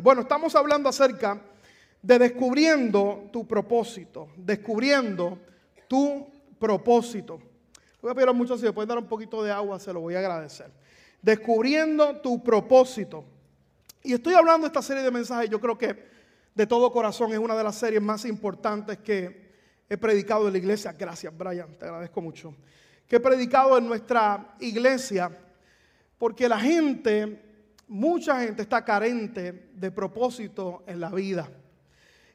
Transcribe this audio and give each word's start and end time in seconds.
Bueno, 0.00 0.22
estamos 0.22 0.54
hablando 0.54 0.88
acerca 0.88 1.40
de 2.00 2.18
descubriendo 2.18 3.28
tu 3.32 3.46
propósito, 3.46 4.28
descubriendo 4.36 5.38
tu 5.86 6.26
propósito. 6.58 7.40
Voy 8.00 8.10
a 8.10 8.14
pedir 8.14 8.28
a 8.28 8.32
muchos 8.32 8.58
si 8.58 8.66
me 8.66 8.72
pueden 8.72 8.88
dar 8.88 8.98
un 8.98 9.06
poquito 9.06 9.42
de 9.42 9.52
agua, 9.52 9.78
se 9.78 9.92
lo 9.92 10.00
voy 10.00 10.14
a 10.14 10.20
agradecer. 10.20 10.70
Descubriendo 11.20 12.16
tu 12.16 12.42
propósito. 12.42 13.24
Y 14.02 14.14
estoy 14.14 14.34
hablando 14.34 14.62
de 14.62 14.68
esta 14.68 14.82
serie 14.82 15.02
de 15.02 15.10
mensajes, 15.10 15.50
yo 15.50 15.60
creo 15.60 15.76
que 15.76 16.10
de 16.54 16.66
todo 16.66 16.90
corazón 16.90 17.32
es 17.32 17.38
una 17.38 17.54
de 17.54 17.62
las 17.62 17.76
series 17.76 18.02
más 18.02 18.24
importantes 18.24 18.98
que 18.98 19.52
he 19.88 19.96
predicado 19.96 20.46
en 20.46 20.52
la 20.52 20.58
iglesia. 20.58 20.92
Gracias, 20.92 21.36
Brian, 21.36 21.76
te 21.78 21.84
agradezco 21.84 22.20
mucho. 22.20 22.54
Que 23.06 23.16
he 23.16 23.20
predicado 23.20 23.76
en 23.76 23.86
nuestra 23.86 24.56
iglesia, 24.58 25.30
porque 26.18 26.48
la 26.48 26.58
gente, 26.58 27.51
mucha 27.92 28.40
gente 28.40 28.62
está 28.62 28.82
carente 28.82 29.68
de 29.74 29.90
propósito 29.90 30.82
en 30.86 30.98
la 30.98 31.10
vida. 31.10 31.46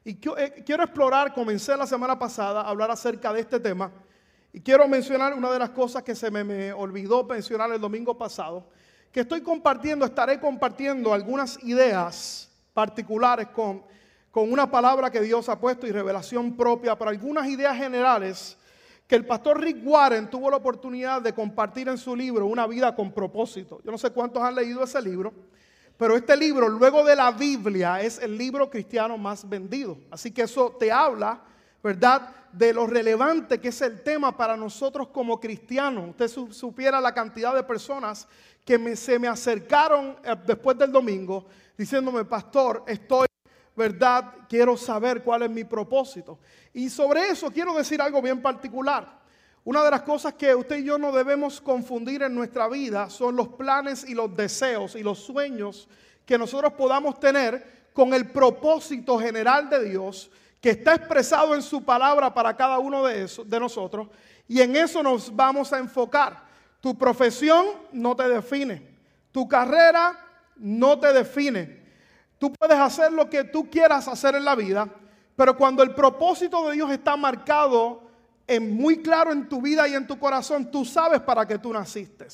Y 0.04 0.12
eh, 0.12 0.62
quiero 0.64 0.84
explorar, 0.84 1.34
comencé 1.34 1.76
la 1.76 1.86
semana 1.86 2.16
pasada 2.16 2.60
a 2.60 2.68
hablar 2.68 2.92
acerca 2.92 3.32
de 3.32 3.40
este 3.40 3.58
tema. 3.58 3.90
Y 4.52 4.60
quiero 4.60 4.86
mencionar 4.86 5.34
una 5.34 5.50
de 5.50 5.58
las 5.58 5.70
cosas 5.70 6.04
que 6.04 6.14
se 6.14 6.30
me, 6.30 6.44
me 6.44 6.72
olvidó 6.72 7.24
mencionar 7.24 7.72
el 7.72 7.80
domingo 7.80 8.16
pasado, 8.16 8.70
que 9.10 9.20
estoy 9.20 9.40
compartiendo, 9.40 10.06
estaré 10.06 10.38
compartiendo 10.38 11.12
algunas 11.12 11.62
ideas 11.64 12.48
particulares 12.72 13.48
con, 13.48 13.82
con 14.30 14.52
una 14.52 14.70
palabra 14.70 15.10
que 15.10 15.20
Dios 15.20 15.48
ha 15.48 15.58
puesto 15.58 15.88
y 15.88 15.90
revelación 15.90 16.56
propia 16.56 16.96
para 16.96 17.10
algunas 17.10 17.48
ideas 17.48 17.76
generales 17.76 18.56
que 19.08 19.16
el 19.16 19.24
pastor 19.24 19.60
Rick 19.60 19.78
Warren 19.82 20.28
tuvo 20.28 20.50
la 20.50 20.58
oportunidad 20.58 21.22
de 21.22 21.32
compartir 21.32 21.88
en 21.88 21.96
su 21.96 22.14
libro, 22.14 22.46
Una 22.46 22.66
vida 22.66 22.94
con 22.94 23.10
propósito. 23.10 23.80
Yo 23.82 23.90
no 23.90 23.96
sé 23.96 24.10
cuántos 24.10 24.42
han 24.42 24.54
leído 24.54 24.84
ese 24.84 25.00
libro, 25.00 25.32
pero 25.96 26.14
este 26.14 26.36
libro, 26.36 26.68
luego 26.68 27.02
de 27.02 27.16
la 27.16 27.30
Biblia, 27.30 28.02
es 28.02 28.18
el 28.18 28.36
libro 28.36 28.68
cristiano 28.68 29.16
más 29.16 29.48
vendido. 29.48 29.96
Así 30.10 30.30
que 30.30 30.42
eso 30.42 30.76
te 30.78 30.92
habla, 30.92 31.40
¿verdad? 31.82 32.34
De 32.52 32.74
lo 32.74 32.86
relevante 32.86 33.58
que 33.58 33.68
es 33.68 33.80
el 33.80 34.02
tema 34.02 34.36
para 34.36 34.58
nosotros 34.58 35.08
como 35.08 35.40
cristianos. 35.40 36.10
Usted 36.10 36.28
supiera 36.52 37.00
la 37.00 37.14
cantidad 37.14 37.54
de 37.54 37.62
personas 37.62 38.28
que 38.62 38.94
se 38.94 39.18
me 39.18 39.26
acercaron 39.26 40.16
eh, 40.22 40.36
después 40.46 40.76
del 40.76 40.92
domingo 40.92 41.46
diciéndome, 41.78 42.26
pastor, 42.26 42.84
estoy, 42.86 43.27
¿verdad? 43.78 44.34
Quiero 44.48 44.76
saber 44.76 45.22
cuál 45.22 45.44
es 45.44 45.50
mi 45.50 45.64
propósito. 45.64 46.38
Y 46.74 46.90
sobre 46.90 47.30
eso 47.30 47.50
quiero 47.50 47.72
decir 47.74 48.02
algo 48.02 48.20
bien 48.20 48.42
particular. 48.42 49.18
Una 49.64 49.84
de 49.84 49.90
las 49.90 50.02
cosas 50.02 50.34
que 50.34 50.54
usted 50.54 50.78
y 50.78 50.84
yo 50.84 50.98
no 50.98 51.12
debemos 51.12 51.60
confundir 51.60 52.22
en 52.22 52.34
nuestra 52.34 52.68
vida 52.68 53.08
son 53.08 53.36
los 53.36 53.48
planes 53.48 54.04
y 54.08 54.14
los 54.14 54.34
deseos 54.34 54.94
y 54.94 55.02
los 55.02 55.18
sueños 55.18 55.88
que 56.26 56.36
nosotros 56.38 56.72
podamos 56.74 57.18
tener 57.20 57.88
con 57.92 58.12
el 58.14 58.30
propósito 58.30 59.18
general 59.18 59.70
de 59.70 59.88
Dios 59.90 60.30
que 60.60 60.70
está 60.70 60.94
expresado 60.94 61.54
en 61.54 61.62
su 61.62 61.84
palabra 61.84 62.32
para 62.32 62.56
cada 62.56 62.78
uno 62.78 63.04
de, 63.04 63.30
de 63.46 63.60
nosotros 63.60 64.08
y 64.48 64.60
en 64.60 64.74
eso 64.74 65.02
nos 65.02 65.34
vamos 65.34 65.72
a 65.72 65.78
enfocar. 65.78 66.42
Tu 66.80 66.96
profesión 66.96 67.66
no 67.92 68.16
te 68.16 68.28
define, 68.28 68.82
tu 69.30 69.46
carrera 69.46 70.18
no 70.56 70.98
te 70.98 71.12
define. 71.12 71.77
Tú 72.38 72.52
puedes 72.52 72.78
hacer 72.78 73.12
lo 73.12 73.28
que 73.28 73.44
tú 73.44 73.68
quieras 73.68 74.06
hacer 74.08 74.34
en 74.36 74.44
la 74.44 74.54
vida, 74.54 74.88
pero 75.34 75.56
cuando 75.56 75.82
el 75.82 75.94
propósito 75.94 76.68
de 76.68 76.74
Dios 76.74 76.90
está 76.90 77.16
marcado 77.16 78.08
muy 78.60 79.02
claro 79.02 79.32
en 79.32 79.48
tu 79.48 79.60
vida 79.60 79.86
y 79.86 79.94
en 79.94 80.06
tu 80.06 80.18
corazón, 80.18 80.70
tú 80.70 80.84
sabes 80.84 81.20
para 81.20 81.46
qué 81.46 81.58
tú 81.58 81.72
naciste. 81.72 82.26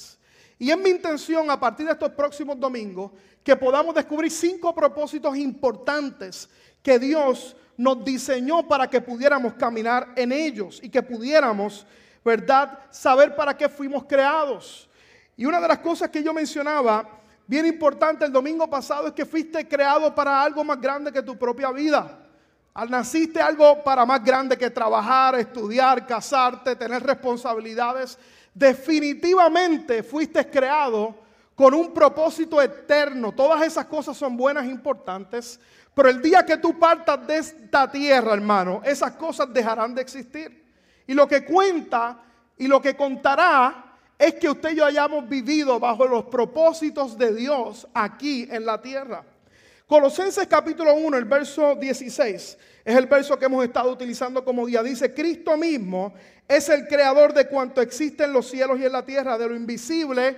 Y 0.58 0.70
es 0.70 0.78
mi 0.78 0.90
intención 0.90 1.50
a 1.50 1.58
partir 1.58 1.86
de 1.86 1.92
estos 1.92 2.10
próximos 2.10 2.58
domingos 2.60 3.10
que 3.42 3.56
podamos 3.56 3.94
descubrir 3.94 4.30
cinco 4.30 4.74
propósitos 4.74 5.36
importantes 5.36 6.48
que 6.82 6.98
Dios 6.98 7.56
nos 7.76 8.04
diseñó 8.04 8.66
para 8.68 8.88
que 8.88 9.00
pudiéramos 9.00 9.54
caminar 9.54 10.12
en 10.16 10.30
ellos 10.30 10.80
y 10.82 10.88
que 10.88 11.02
pudiéramos, 11.02 11.84
¿verdad?, 12.24 12.78
saber 12.90 13.34
para 13.34 13.56
qué 13.56 13.68
fuimos 13.68 14.04
creados. 14.04 14.88
Y 15.36 15.44
una 15.44 15.60
de 15.60 15.66
las 15.66 15.78
cosas 15.80 16.10
que 16.10 16.22
yo 16.22 16.32
mencionaba, 16.32 17.08
bien 17.46 17.66
importante 17.66 18.24
el 18.24 18.32
domingo 18.32 18.68
pasado, 18.68 19.08
es 19.08 19.12
que 19.12 19.26
fuiste 19.26 19.66
creado 19.68 20.14
para 20.14 20.42
algo 20.42 20.64
más 20.64 20.80
grande 20.80 21.12
que 21.12 21.22
tu 21.22 21.36
propia 21.36 21.70
vida. 21.70 22.20
Al 22.74 22.90
naciste 22.90 23.40
algo 23.40 23.84
para 23.84 24.04
más 24.04 24.24
grande 24.24 24.58
que 24.58 24.70
trabajar, 24.70 25.36
estudiar, 25.36 26.06
casarte, 26.06 26.74
tener 26.74 27.02
responsabilidades. 27.02 28.18
Definitivamente 28.52 30.02
fuiste 30.02 30.50
creado 30.50 31.14
con 31.54 31.72
un 31.72 31.94
propósito 31.94 32.60
eterno. 32.60 33.32
Todas 33.32 33.62
esas 33.62 33.84
cosas 33.86 34.16
son 34.16 34.36
buenas 34.36 34.64
e 34.64 34.70
importantes. 34.70 35.60
Pero 35.94 36.08
el 36.08 36.20
día 36.20 36.44
que 36.44 36.56
tú 36.56 36.76
partas 36.76 37.24
de 37.26 37.38
esta 37.38 37.90
tierra, 37.90 38.34
hermano, 38.34 38.80
esas 38.84 39.12
cosas 39.12 39.52
dejarán 39.52 39.94
de 39.94 40.02
existir. 40.02 40.64
Y 41.06 41.14
lo 41.14 41.28
que 41.28 41.44
cuenta 41.44 42.18
y 42.58 42.66
lo 42.66 42.82
que 42.82 42.96
contará 42.96 43.93
es 44.18 44.34
que 44.34 44.48
usted 44.48 44.72
y 44.72 44.76
yo 44.76 44.84
hayamos 44.84 45.28
vivido 45.28 45.78
bajo 45.80 46.06
los 46.06 46.24
propósitos 46.24 47.18
de 47.18 47.34
Dios 47.34 47.86
aquí 47.94 48.48
en 48.50 48.64
la 48.64 48.80
tierra. 48.80 49.24
Colosenses 49.86 50.46
capítulo 50.46 50.94
1, 50.94 51.16
el 51.18 51.24
verso 51.24 51.74
16, 51.74 52.58
es 52.84 52.96
el 52.96 53.06
verso 53.06 53.38
que 53.38 53.44
hemos 53.44 53.64
estado 53.64 53.90
utilizando 53.90 54.44
como 54.44 54.66
día. 54.66 54.82
Dice, 54.82 55.12
Cristo 55.12 55.56
mismo 55.56 56.14
es 56.48 56.68
el 56.68 56.86
creador 56.86 57.34
de 57.34 57.46
cuanto 57.48 57.82
existe 57.82 58.24
en 58.24 58.32
los 58.32 58.48
cielos 58.48 58.80
y 58.80 58.84
en 58.86 58.92
la 58.92 59.04
tierra, 59.04 59.36
de 59.36 59.48
lo 59.48 59.54
invisible 59.54 60.36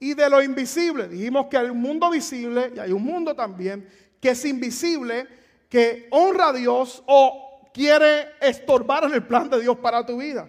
y 0.00 0.14
de 0.14 0.30
lo 0.30 0.42
invisible. 0.42 1.08
Dijimos 1.08 1.46
que 1.46 1.58
hay 1.58 1.68
un 1.68 1.80
mundo 1.80 2.10
visible 2.10 2.72
y 2.74 2.78
hay 2.78 2.92
un 2.92 3.04
mundo 3.04 3.34
también 3.34 3.86
que 4.20 4.30
es 4.30 4.44
invisible, 4.44 5.26
que 5.68 6.08
honra 6.10 6.48
a 6.48 6.52
Dios 6.52 7.02
o 7.06 7.70
quiere 7.74 8.30
estorbar 8.40 9.04
en 9.04 9.14
el 9.14 9.26
plan 9.26 9.50
de 9.50 9.60
Dios 9.60 9.76
para 9.78 10.04
tu 10.04 10.16
vida. 10.16 10.48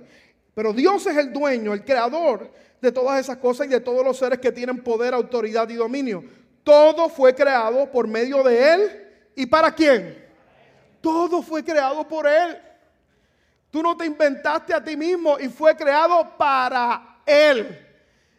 Pero 0.53 0.73
Dios 0.73 1.05
es 1.07 1.17
el 1.17 1.31
dueño, 1.31 1.73
el 1.73 1.83
creador 1.83 2.51
de 2.81 2.91
todas 2.91 3.19
esas 3.19 3.37
cosas 3.37 3.67
y 3.67 3.69
de 3.69 3.79
todos 3.79 4.03
los 4.03 4.17
seres 4.17 4.39
que 4.39 4.51
tienen 4.51 4.83
poder, 4.83 5.13
autoridad 5.13 5.67
y 5.69 5.75
dominio. 5.75 6.23
Todo 6.63 7.09
fue 7.09 7.33
creado 7.33 7.89
por 7.91 8.07
medio 8.07 8.43
de 8.43 8.73
Él. 8.73 9.07
¿Y 9.35 9.45
para 9.45 9.73
quién? 9.73 10.27
Todo 11.01 11.41
fue 11.41 11.63
creado 11.63 12.07
por 12.07 12.27
Él. 12.27 12.57
Tú 13.71 13.83
no 13.83 13.95
te 13.95 14.05
inventaste 14.05 14.73
a 14.73 14.83
ti 14.83 14.97
mismo 14.97 15.39
y 15.39 15.47
fue 15.47 15.75
creado 15.75 16.37
para 16.37 17.21
Él. 17.25 17.85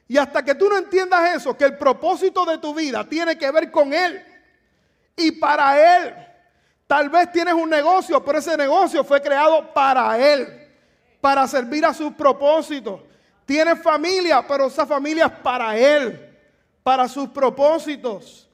Y 0.09 0.19
hasta 0.19 0.45
que 0.45 0.57
tú 0.57 0.69
no 0.69 0.77
entiendas 0.77 1.37
eso, 1.37 1.57
que 1.57 1.65
el 1.65 1.79
propósito 1.79 2.45
de 2.45 2.59
tu 2.59 2.75
vida 2.75 3.09
tiene 3.09 3.39
que 3.39 3.51
ver 3.51 3.71
con 3.71 3.95
Él 3.95 4.25
y 5.17 5.33
para 5.33 5.99
Él. 5.99 6.15
Tal 6.87 7.09
vez 7.09 7.31
tienes 7.31 7.55
un 7.55 7.71
negocio, 7.71 8.25
pero 8.25 8.39
ese 8.39 8.57
negocio 8.57 9.05
fue 9.05 9.23
creado 9.23 9.73
para 9.73 10.19
Él, 10.19 10.69
para 11.21 11.47
servir 11.47 11.85
a 11.85 11.95
sus 11.95 12.13
propósitos. 12.13 13.01
Tienes 13.45 13.83
familia, 13.83 14.47
pero 14.47 14.67
esa 14.67 14.87
familia 14.87 15.27
es 15.27 15.33
para 15.41 15.77
Él 15.77 16.31
para 16.83 17.09
sus 17.09 17.29
propósitos, 17.29 18.49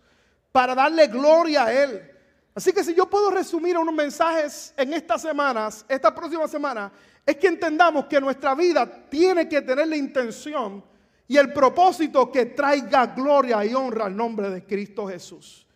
para 0.52 0.74
darle 0.74 1.06
gloria 1.06 1.64
a 1.64 1.72
Él. 1.72 2.10
Así 2.54 2.72
que 2.72 2.82
si 2.82 2.94
yo 2.94 3.08
puedo 3.08 3.30
resumir 3.30 3.76
unos 3.76 3.94
mensajes 3.94 4.72
en 4.76 4.94
estas 4.94 5.22
semanas, 5.22 5.84
esta 5.88 6.14
próxima 6.14 6.48
semana, 6.48 6.90
es 7.24 7.36
que 7.36 7.48
entendamos 7.48 8.06
que 8.06 8.20
nuestra 8.20 8.54
vida 8.54 8.86
tiene 9.08 9.48
que 9.48 9.60
tener 9.60 9.88
la 9.88 9.96
intención 9.96 10.82
y 11.28 11.36
el 11.36 11.52
propósito 11.52 12.30
que 12.30 12.46
traiga 12.46 13.06
gloria 13.06 13.64
y 13.64 13.74
honra 13.74 14.06
al 14.06 14.16
nombre 14.16 14.48
de 14.48 14.64
Cristo 14.64 15.06
Jesús. 15.06 15.66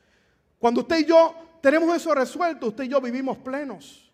Cuando 0.58 0.82
usted 0.82 1.00
y 1.00 1.04
yo 1.06 1.34
tenemos 1.60 1.94
eso 1.94 2.14
resuelto, 2.14 2.68
usted 2.68 2.84
y 2.84 2.88
yo 2.88 3.00
vivimos 3.00 3.38
plenos, 3.38 4.09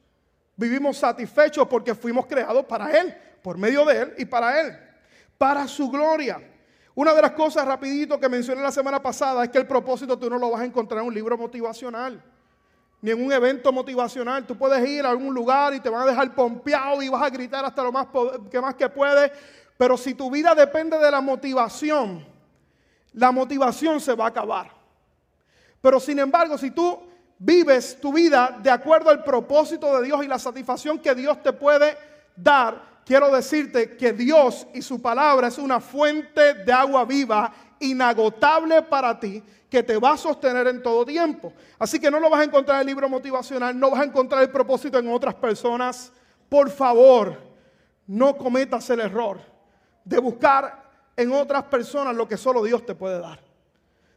vivimos 0.57 0.97
satisfechos 0.97 1.67
porque 1.69 1.95
fuimos 1.95 2.27
creados 2.27 2.65
para 2.65 2.91
Él, 2.91 3.15
por 3.43 3.59
medio 3.59 3.85
de 3.85 4.01
Él 4.01 4.15
y 4.19 4.25
para 4.25 4.61
Él, 4.61 4.77
para 5.39 5.69
su 5.69 5.91
gloria. 5.91 6.41
Una 6.95 7.13
de 7.13 7.21
las 7.21 7.33
cosas 7.33 7.67
rapidito 7.67 8.19
que 8.19 8.29
mencioné 8.29 8.63
la 8.63 8.73
semana 8.73 9.03
pasada 9.03 9.45
es 9.45 9.51
que 9.51 9.59
el 9.59 9.67
propósito 9.67 10.19
tú 10.19 10.31
no 10.31 10.39
lo 10.39 10.51
vas 10.51 10.63
a 10.63 10.65
encontrar 10.65 11.03
en 11.03 11.09
un 11.09 11.15
libro 11.15 11.37
motivacional, 11.37 12.23
ni 13.03 13.11
en 13.11 13.23
un 13.23 13.31
evento 13.31 13.71
motivacional. 13.71 14.47
Tú 14.47 14.57
puedes 14.57 14.89
ir 14.89 15.05
a 15.05 15.11
algún 15.11 15.35
lugar 15.35 15.75
y 15.75 15.81
te 15.81 15.91
van 15.91 16.03
a 16.03 16.07
dejar 16.07 16.35
pompeado 16.35 17.03
y 17.03 17.11
vas 17.11 17.23
a 17.23 17.29
gritar 17.29 17.65
hasta 17.67 17.83
lo 17.83 17.93
más 17.93 18.07
que 18.51 18.61
más 18.61 18.75
que 18.75 18.89
puedes, 18.89 19.31
pero 19.77 19.99
si 19.99 20.15
tu 20.15 20.31
vida 20.31 20.55
depende 20.55 20.99
de 20.99 21.11
la 21.11 21.21
motivación, 21.21 22.27
la 23.13 23.31
motivación 23.31 24.01
se 24.01 24.15
va 24.15 24.25
a 24.25 24.29
acabar. 24.29 24.71
Pero 25.83 26.01
sin 26.01 26.19
embargo, 26.19 26.57
si 26.57 26.71
tú 26.71 26.99
vives 27.39 27.99
tu 28.01 28.13
vida 28.13 28.59
de 28.63 28.71
acuerdo 28.71 29.11
al 29.11 29.23
propósito 29.23 29.99
de 29.99 30.07
Dios 30.07 30.25
y 30.25 30.29
la 30.29 30.39
satisfacción 30.39 30.99
que 30.99 31.15
Dios 31.15 31.43
te 31.43 31.53
puede 31.53 31.97
dar, 32.35 33.01
quiero 33.05 33.31
decirte 33.31 33.97
que 33.97 34.13
Dios 34.13 34.67
y 34.75 34.83
su 34.83 35.01
palabra 35.01 35.49
es 35.49 35.59
una 35.59 35.81
fuente 35.81 36.55
de 36.55 36.73
agua 36.73 37.05
viva, 37.05 37.53
inagotable 37.81 38.83
para 38.83 39.19
ti, 39.19 39.43
que 39.69 39.83
te 39.83 39.99
va 39.99 40.13
a 40.13 40.17
sostener 40.17 40.67
en 40.69 40.83
todo 40.83 41.05
tiempo. 41.05 41.53
Así 41.79 41.99
que 41.99 42.11
no 42.11 42.21
lo 42.21 42.31
vas 42.31 42.41
a 42.41 42.45
encontrar 42.45 42.77
en 42.77 42.81
el 42.83 42.87
libro 42.87 43.09
motivacional, 43.09 43.79
no 43.79 43.91
vas 43.91 44.01
a 44.01 44.05
encontrar 44.05 44.43
el 44.43 44.51
propósito 44.51 44.99
en 44.99 45.09
otras 45.09 45.35
personas. 45.35 46.13
Por 46.49 46.71
favor, 46.71 47.37
no 48.07 48.37
cometas 48.37 48.89
el 48.91 49.01
error 49.01 49.41
de 50.05 50.19
buscar 50.19 50.85
en 51.17 51.33
otras 51.33 51.65
personas 51.65 52.15
lo 52.15 52.29
que 52.29 52.37
solo 52.37 52.63
Dios 52.63 52.87
te 52.87 52.95
puede 52.95 53.21
dar. 53.21 53.41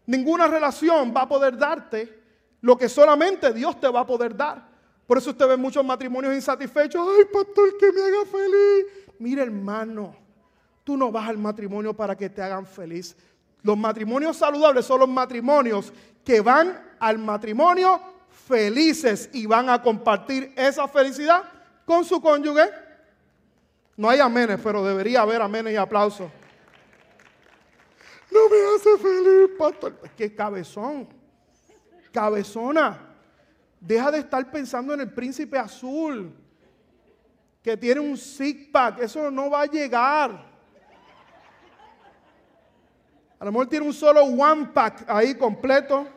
Ninguna 0.06 0.48
relación 0.48 1.14
va 1.16 1.22
a 1.24 1.30
poder 1.30 1.58
darte 1.58 2.19
lo 2.62 2.78
que 2.78 2.90
solamente 2.90 3.54
Dios 3.54 3.80
te 3.80 3.88
va 3.88 4.02
a 4.02 4.06
poder 4.06 4.36
dar. 4.36 4.68
Por 5.08 5.18
eso 5.18 5.32
usted 5.32 5.48
ve 5.48 5.58
muchos 5.58 5.84
matrimonios 5.84 6.36
insatisfechos. 6.36 7.08
Ay, 7.18 7.26
pastor, 7.26 7.78
que 7.78 7.92
me 7.92 8.02
haga 8.02 8.26
feliz. 8.26 8.86
Mira, 9.18 9.44
hermano, 9.44 10.16
tú 10.84 10.96
no 10.96 11.12
vas 11.12 11.28
al 11.30 11.38
matrimonio 11.38 11.94
para 11.94 12.16
que 12.16 12.30
te 12.30 12.42
hagan 12.42 12.66
feliz. 12.66 13.16
Los 13.64 13.78
matrimonios 13.78 14.38
saludables 14.38 14.86
son 14.86 15.00
los 15.00 15.10
matrimonios 15.10 15.92
que 16.24 16.42
van 16.42 16.96
al 17.00 17.18
matrimonio 17.18 18.00
felices 18.48 19.30
y 19.34 19.46
van 19.46 19.70
a 19.70 19.82
compartir 19.82 20.54
esa 20.56 20.88
felicidad 20.88 21.44
con 21.86 22.06
su 22.06 22.22
cónyuge. 22.22 22.70
No 23.98 24.10
hay 24.10 24.20
amenes, 24.20 24.60
pero 24.64 24.86
debería 24.86 25.22
haber 25.22 25.42
amenes 25.42 25.74
y 25.74 25.76
aplausos. 25.76 26.32
No 28.32 28.48
me 28.48 28.76
hace 28.76 28.98
feliz, 28.98 29.58
pastor. 29.58 29.96
Qué 30.16 30.34
cabezón. 30.34 31.19
Cabezona. 32.12 33.00
Deja 33.80 34.12
de 34.12 34.20
estar 34.20 34.50
pensando 34.52 34.94
en 34.94 35.02
el 35.02 35.12
príncipe 35.12 35.58
azul 35.58 36.34
que 37.62 37.78
tiene 37.78 38.00
un 38.00 38.18
six 38.18 38.68
pack. 38.70 39.00
Eso 39.00 39.30
no 39.32 39.50
va 39.50 39.62
a 39.62 39.66
llegar. 39.66 40.50
A 43.40 43.46
lo 43.46 43.52
mejor 43.52 43.68
tiene 43.68 43.86
un 43.86 43.94
solo 43.94 44.22
one 44.24 44.68
pack 44.74 45.06
ahí 45.08 45.36
completo. 45.36 46.08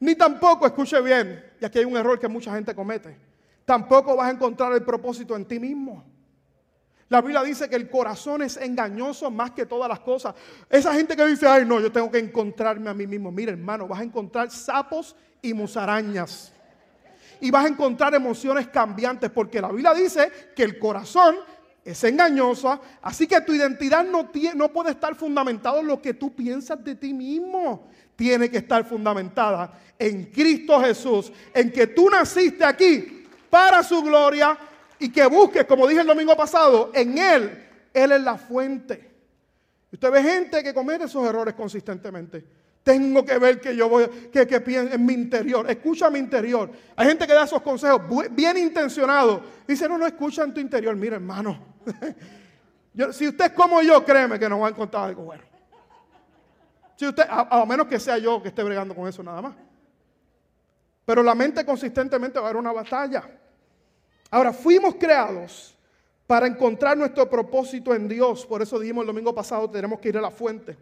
Ni 0.00 0.14
tampoco, 0.14 0.66
escuche 0.66 1.00
bien, 1.00 1.42
y 1.60 1.64
aquí 1.64 1.78
hay 1.78 1.84
un 1.84 1.96
error 1.96 2.18
que 2.18 2.28
mucha 2.28 2.52
gente 2.52 2.74
comete, 2.74 3.16
tampoco 3.64 4.16
vas 4.16 4.28
a 4.28 4.32
encontrar 4.32 4.72
el 4.72 4.82
propósito 4.82 5.34
en 5.34 5.46
ti 5.46 5.58
mismo. 5.58 6.04
La 7.14 7.20
Biblia 7.20 7.44
dice 7.44 7.68
que 7.68 7.76
el 7.76 7.88
corazón 7.88 8.42
es 8.42 8.56
engañoso 8.56 9.30
más 9.30 9.52
que 9.52 9.66
todas 9.66 9.88
las 9.88 10.00
cosas. 10.00 10.34
Esa 10.68 10.92
gente 10.94 11.14
que 11.14 11.24
dice, 11.24 11.46
ay 11.46 11.64
no, 11.64 11.78
yo 11.78 11.92
tengo 11.92 12.10
que 12.10 12.18
encontrarme 12.18 12.90
a 12.90 12.94
mí 12.94 13.06
mismo. 13.06 13.30
Mira 13.30 13.52
hermano, 13.52 13.86
vas 13.86 14.00
a 14.00 14.02
encontrar 14.02 14.50
sapos 14.50 15.14
y 15.40 15.54
musarañas. 15.54 16.52
Y 17.40 17.52
vas 17.52 17.66
a 17.66 17.68
encontrar 17.68 18.16
emociones 18.16 18.66
cambiantes 18.66 19.30
porque 19.30 19.60
la 19.60 19.68
Biblia 19.68 19.94
dice 19.94 20.28
que 20.56 20.64
el 20.64 20.76
corazón 20.76 21.36
es 21.84 22.02
engañosa, 22.02 22.80
así 23.00 23.28
que 23.28 23.40
tu 23.42 23.54
identidad 23.54 24.04
no, 24.04 24.30
tiene, 24.30 24.56
no 24.56 24.72
puede 24.72 24.90
estar 24.90 25.14
fundamentada 25.14 25.78
en 25.78 25.86
lo 25.86 26.02
que 26.02 26.14
tú 26.14 26.34
piensas 26.34 26.82
de 26.82 26.96
ti 26.96 27.14
mismo. 27.14 27.90
Tiene 28.16 28.50
que 28.50 28.58
estar 28.58 28.84
fundamentada 28.84 29.72
en 29.96 30.24
Cristo 30.32 30.80
Jesús, 30.80 31.30
en 31.54 31.70
que 31.70 31.86
tú 31.86 32.10
naciste 32.10 32.64
aquí 32.64 33.24
para 33.48 33.84
su 33.84 34.02
gloria 34.02 34.58
y 35.04 35.10
que 35.10 35.26
busques, 35.26 35.66
como 35.66 35.86
dije 35.86 36.00
el 36.00 36.06
domingo 36.06 36.34
pasado, 36.34 36.90
en 36.94 37.18
Él. 37.18 37.62
Él 37.92 38.12
es 38.12 38.22
la 38.22 38.38
fuente. 38.38 39.10
Usted 39.92 40.10
ve 40.10 40.22
gente 40.22 40.62
que 40.62 40.72
comete 40.72 41.04
esos 41.04 41.28
errores 41.28 41.52
consistentemente. 41.52 42.42
Tengo 42.82 43.22
que 43.22 43.36
ver 43.36 43.60
que 43.60 43.76
yo 43.76 43.86
voy, 43.86 44.08
que, 44.32 44.46
que 44.46 44.62
en 44.66 45.04
mi 45.04 45.12
interior. 45.12 45.70
Escucha 45.70 46.08
mi 46.08 46.18
interior. 46.18 46.70
Hay 46.96 47.06
gente 47.06 47.26
que 47.26 47.34
da 47.34 47.44
esos 47.44 47.60
consejos 47.60 48.00
bien 48.30 48.56
intencionados. 48.56 49.42
Dice, 49.68 49.86
no, 49.90 49.98
no, 49.98 50.06
escucha 50.06 50.42
en 50.42 50.54
tu 50.54 50.60
interior. 50.60 50.96
Mira, 50.96 51.16
hermano. 51.16 51.58
si 53.12 53.28
usted 53.28 53.44
es 53.44 53.52
como 53.52 53.82
yo, 53.82 54.02
créeme 54.06 54.38
que 54.38 54.48
nos 54.48 54.58
va 54.58 54.68
a 54.68 54.70
encontrar 54.70 55.04
algo 55.04 55.24
bueno. 55.24 55.44
Si 56.96 57.06
usted, 57.06 57.24
a, 57.28 57.62
menos 57.66 57.88
que 57.88 58.00
sea 58.00 58.16
yo 58.16 58.42
que 58.42 58.48
esté 58.48 58.62
bregando 58.62 58.94
con 58.94 59.06
eso 59.06 59.22
nada 59.22 59.42
más. 59.42 59.54
Pero 61.04 61.22
la 61.22 61.34
mente 61.34 61.62
consistentemente 61.62 62.38
va 62.38 62.46
a 62.46 62.48
haber 62.48 62.58
una 62.58 62.72
batalla. 62.72 63.22
Ahora, 64.34 64.52
fuimos 64.52 64.96
creados 64.96 65.78
para 66.26 66.48
encontrar 66.48 66.98
nuestro 66.98 67.30
propósito 67.30 67.94
en 67.94 68.08
Dios. 68.08 68.44
Por 68.44 68.62
eso 68.62 68.80
dijimos 68.80 69.02
el 69.02 69.06
domingo 69.06 69.32
pasado, 69.32 69.70
tenemos 69.70 70.00
que 70.00 70.08
ir 70.08 70.18
a 70.18 70.20
la 70.20 70.32
fuente. 70.32 70.76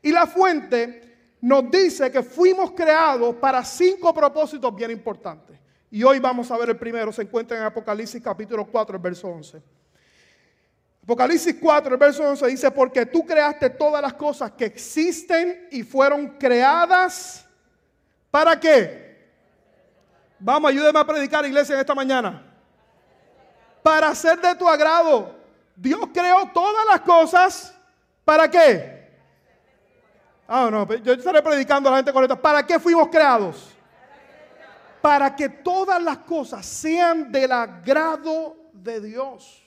Y 0.00 0.10
la 0.10 0.26
fuente 0.26 1.36
nos 1.42 1.70
dice 1.70 2.10
que 2.10 2.22
fuimos 2.22 2.70
creados 2.70 3.34
para 3.34 3.62
cinco 3.62 4.14
propósitos 4.14 4.74
bien 4.74 4.90
importantes. 4.90 5.58
Y 5.90 6.02
hoy 6.02 6.18
vamos 6.18 6.50
a 6.50 6.56
ver 6.56 6.70
el 6.70 6.78
primero, 6.78 7.12
se 7.12 7.20
encuentra 7.20 7.58
en 7.58 7.64
Apocalipsis 7.64 8.22
capítulo 8.22 8.64
4, 8.64 8.96
el 8.96 9.02
verso 9.02 9.28
11. 9.28 9.62
Apocalipsis 11.02 11.56
4, 11.60 11.92
el 11.92 12.00
verso 12.00 12.26
11 12.26 12.46
dice, 12.46 12.70
porque 12.70 13.04
tú 13.04 13.26
creaste 13.26 13.68
todas 13.68 14.00
las 14.00 14.14
cosas 14.14 14.52
que 14.52 14.64
existen 14.64 15.68
y 15.70 15.82
fueron 15.82 16.38
creadas. 16.38 17.46
¿Para 18.30 18.58
qué? 18.58 19.28
Vamos, 20.38 20.70
ayúdeme 20.70 20.98
a 20.98 21.04
predicar, 21.04 21.44
iglesia, 21.44 21.74
en 21.74 21.80
esta 21.80 21.94
mañana. 21.94 22.52
Para 23.84 24.08
hacer 24.08 24.40
de 24.40 24.54
tu 24.54 24.66
agrado. 24.66 25.34
Dios 25.76 26.08
creó 26.10 26.50
todas 26.54 26.86
las 26.86 27.02
cosas. 27.02 27.74
¿Para 28.24 28.50
qué? 28.50 29.10
Ah, 30.48 30.70
no, 30.72 30.90
yo 31.02 31.12
estaré 31.12 31.42
predicando 31.42 31.90
a 31.90 31.92
la 31.92 31.98
gente 31.98 32.10
correcta. 32.10 32.40
¿Para 32.40 32.64
qué 32.64 32.80
fuimos 32.80 33.08
creados? 33.08 33.74
Para 35.02 35.36
que 35.36 35.50
todas 35.50 36.02
las 36.02 36.16
cosas 36.16 36.64
sean 36.64 37.30
del 37.30 37.52
agrado 37.52 38.56
de 38.72 39.02
Dios. 39.02 39.62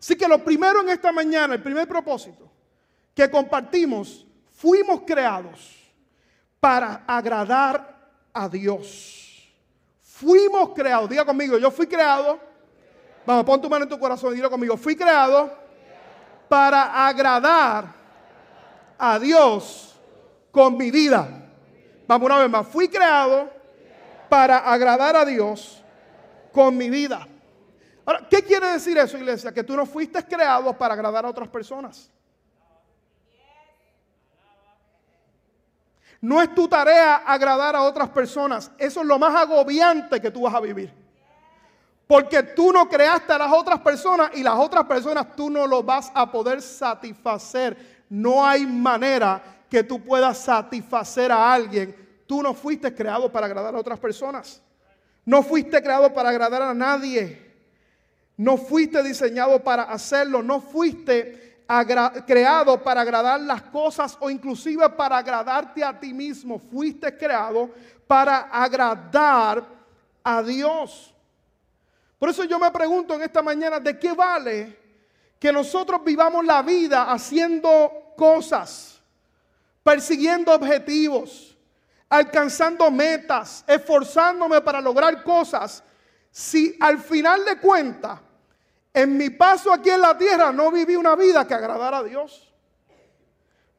Así 0.00 0.16
que 0.16 0.26
lo 0.26 0.42
primero 0.42 0.80
en 0.80 0.88
esta 0.88 1.12
mañana, 1.12 1.52
el 1.52 1.62
primer 1.62 1.86
propósito 1.86 2.50
que 3.14 3.30
compartimos, 3.30 4.26
fuimos 4.56 5.02
creados 5.06 5.92
para 6.60 7.04
agradar 7.06 8.08
a 8.32 8.48
Dios. 8.48 9.52
Fuimos 10.00 10.70
creados, 10.74 11.10
diga 11.10 11.26
conmigo, 11.26 11.58
yo 11.58 11.70
fui 11.70 11.86
creado. 11.86 12.53
Vamos, 13.26 13.44
pon 13.44 13.60
tu 13.60 13.70
mano 13.70 13.84
en 13.84 13.88
tu 13.88 13.98
corazón 13.98 14.32
y 14.32 14.36
dilo 14.36 14.50
conmigo, 14.50 14.76
fui 14.76 14.94
creado 14.96 15.50
para 16.48 17.06
agradar 17.06 17.86
a 18.98 19.18
Dios 19.18 19.94
con 20.50 20.76
mi 20.76 20.90
vida. 20.90 21.28
Vamos 22.06 22.26
una 22.26 22.38
vez 22.38 22.50
más, 22.50 22.68
fui 22.68 22.88
creado 22.88 23.50
para 24.28 24.58
agradar 24.58 25.16
a 25.16 25.24
Dios 25.24 25.82
con 26.52 26.76
mi 26.76 26.90
vida. 26.90 27.26
Ahora, 28.04 28.26
¿qué 28.28 28.42
quiere 28.42 28.68
decir 28.68 28.98
eso, 28.98 29.16
iglesia? 29.16 29.52
Que 29.52 29.64
tú 29.64 29.74
no 29.74 29.86
fuiste 29.86 30.22
creado 30.24 30.76
para 30.76 30.94
agradar 30.94 31.24
a 31.24 31.30
otras 31.30 31.48
personas. 31.48 32.10
No 36.20 36.40
es 36.40 36.54
tu 36.54 36.68
tarea 36.68 37.16
agradar 37.16 37.76
a 37.76 37.82
otras 37.82 38.08
personas. 38.10 38.70
Eso 38.78 39.00
es 39.00 39.06
lo 39.06 39.18
más 39.18 39.34
agobiante 39.34 40.20
que 40.20 40.30
tú 40.30 40.42
vas 40.42 40.54
a 40.54 40.60
vivir. 40.60 41.03
Porque 42.06 42.42
tú 42.42 42.72
no 42.72 42.88
creaste 42.88 43.32
a 43.32 43.38
las 43.38 43.52
otras 43.52 43.80
personas 43.80 44.30
y 44.34 44.42
las 44.42 44.54
otras 44.58 44.84
personas 44.84 45.34
tú 45.34 45.48
no 45.48 45.66
lo 45.66 45.82
vas 45.82 46.12
a 46.14 46.30
poder 46.30 46.60
satisfacer. 46.60 48.04
No 48.10 48.46
hay 48.46 48.66
manera 48.66 49.42
que 49.70 49.82
tú 49.82 50.02
puedas 50.02 50.38
satisfacer 50.38 51.32
a 51.32 51.52
alguien. 51.52 51.96
Tú 52.26 52.42
no 52.42 52.52
fuiste 52.52 52.94
creado 52.94 53.32
para 53.32 53.46
agradar 53.46 53.74
a 53.74 53.78
otras 53.78 53.98
personas. 53.98 54.62
No 55.24 55.42
fuiste 55.42 55.82
creado 55.82 56.12
para 56.12 56.28
agradar 56.28 56.62
a 56.62 56.74
nadie. 56.74 57.42
No 58.36 58.58
fuiste 58.58 59.02
diseñado 59.02 59.62
para 59.64 59.84
hacerlo. 59.84 60.42
No 60.42 60.60
fuiste 60.60 61.64
creado 62.26 62.82
para 62.82 63.00
agradar 63.00 63.40
las 63.40 63.62
cosas 63.62 64.18
o 64.20 64.28
inclusive 64.28 64.88
para 64.90 65.16
agradarte 65.16 65.82
a 65.82 65.98
ti 65.98 66.12
mismo. 66.12 66.58
Fuiste 66.58 67.16
creado 67.16 67.70
para 68.06 68.40
agradar 68.40 69.64
a 70.22 70.42
Dios. 70.42 71.13
Por 72.24 72.30
eso 72.30 72.44
yo 72.44 72.58
me 72.58 72.70
pregunto 72.70 73.12
en 73.12 73.20
esta 73.20 73.42
mañana, 73.42 73.78
¿de 73.78 73.98
qué 73.98 74.14
vale 74.14 74.78
que 75.38 75.52
nosotros 75.52 76.02
vivamos 76.02 76.42
la 76.42 76.62
vida 76.62 77.12
haciendo 77.12 78.14
cosas? 78.16 79.02
persiguiendo 79.82 80.54
objetivos, 80.54 81.54
alcanzando 82.08 82.90
metas, 82.90 83.62
esforzándome 83.66 84.62
para 84.62 84.80
lograr 84.80 85.22
cosas, 85.22 85.84
si 86.30 86.74
al 86.80 86.98
final 86.98 87.44
de 87.44 87.58
cuentas, 87.58 88.20
en 88.94 89.18
mi 89.18 89.28
paso 89.28 89.70
aquí 89.70 89.90
en 89.90 90.00
la 90.00 90.16
tierra 90.16 90.50
no 90.50 90.70
viví 90.70 90.96
una 90.96 91.14
vida 91.16 91.46
que 91.46 91.52
agradara 91.52 91.98
a 91.98 92.04
Dios. 92.04 92.50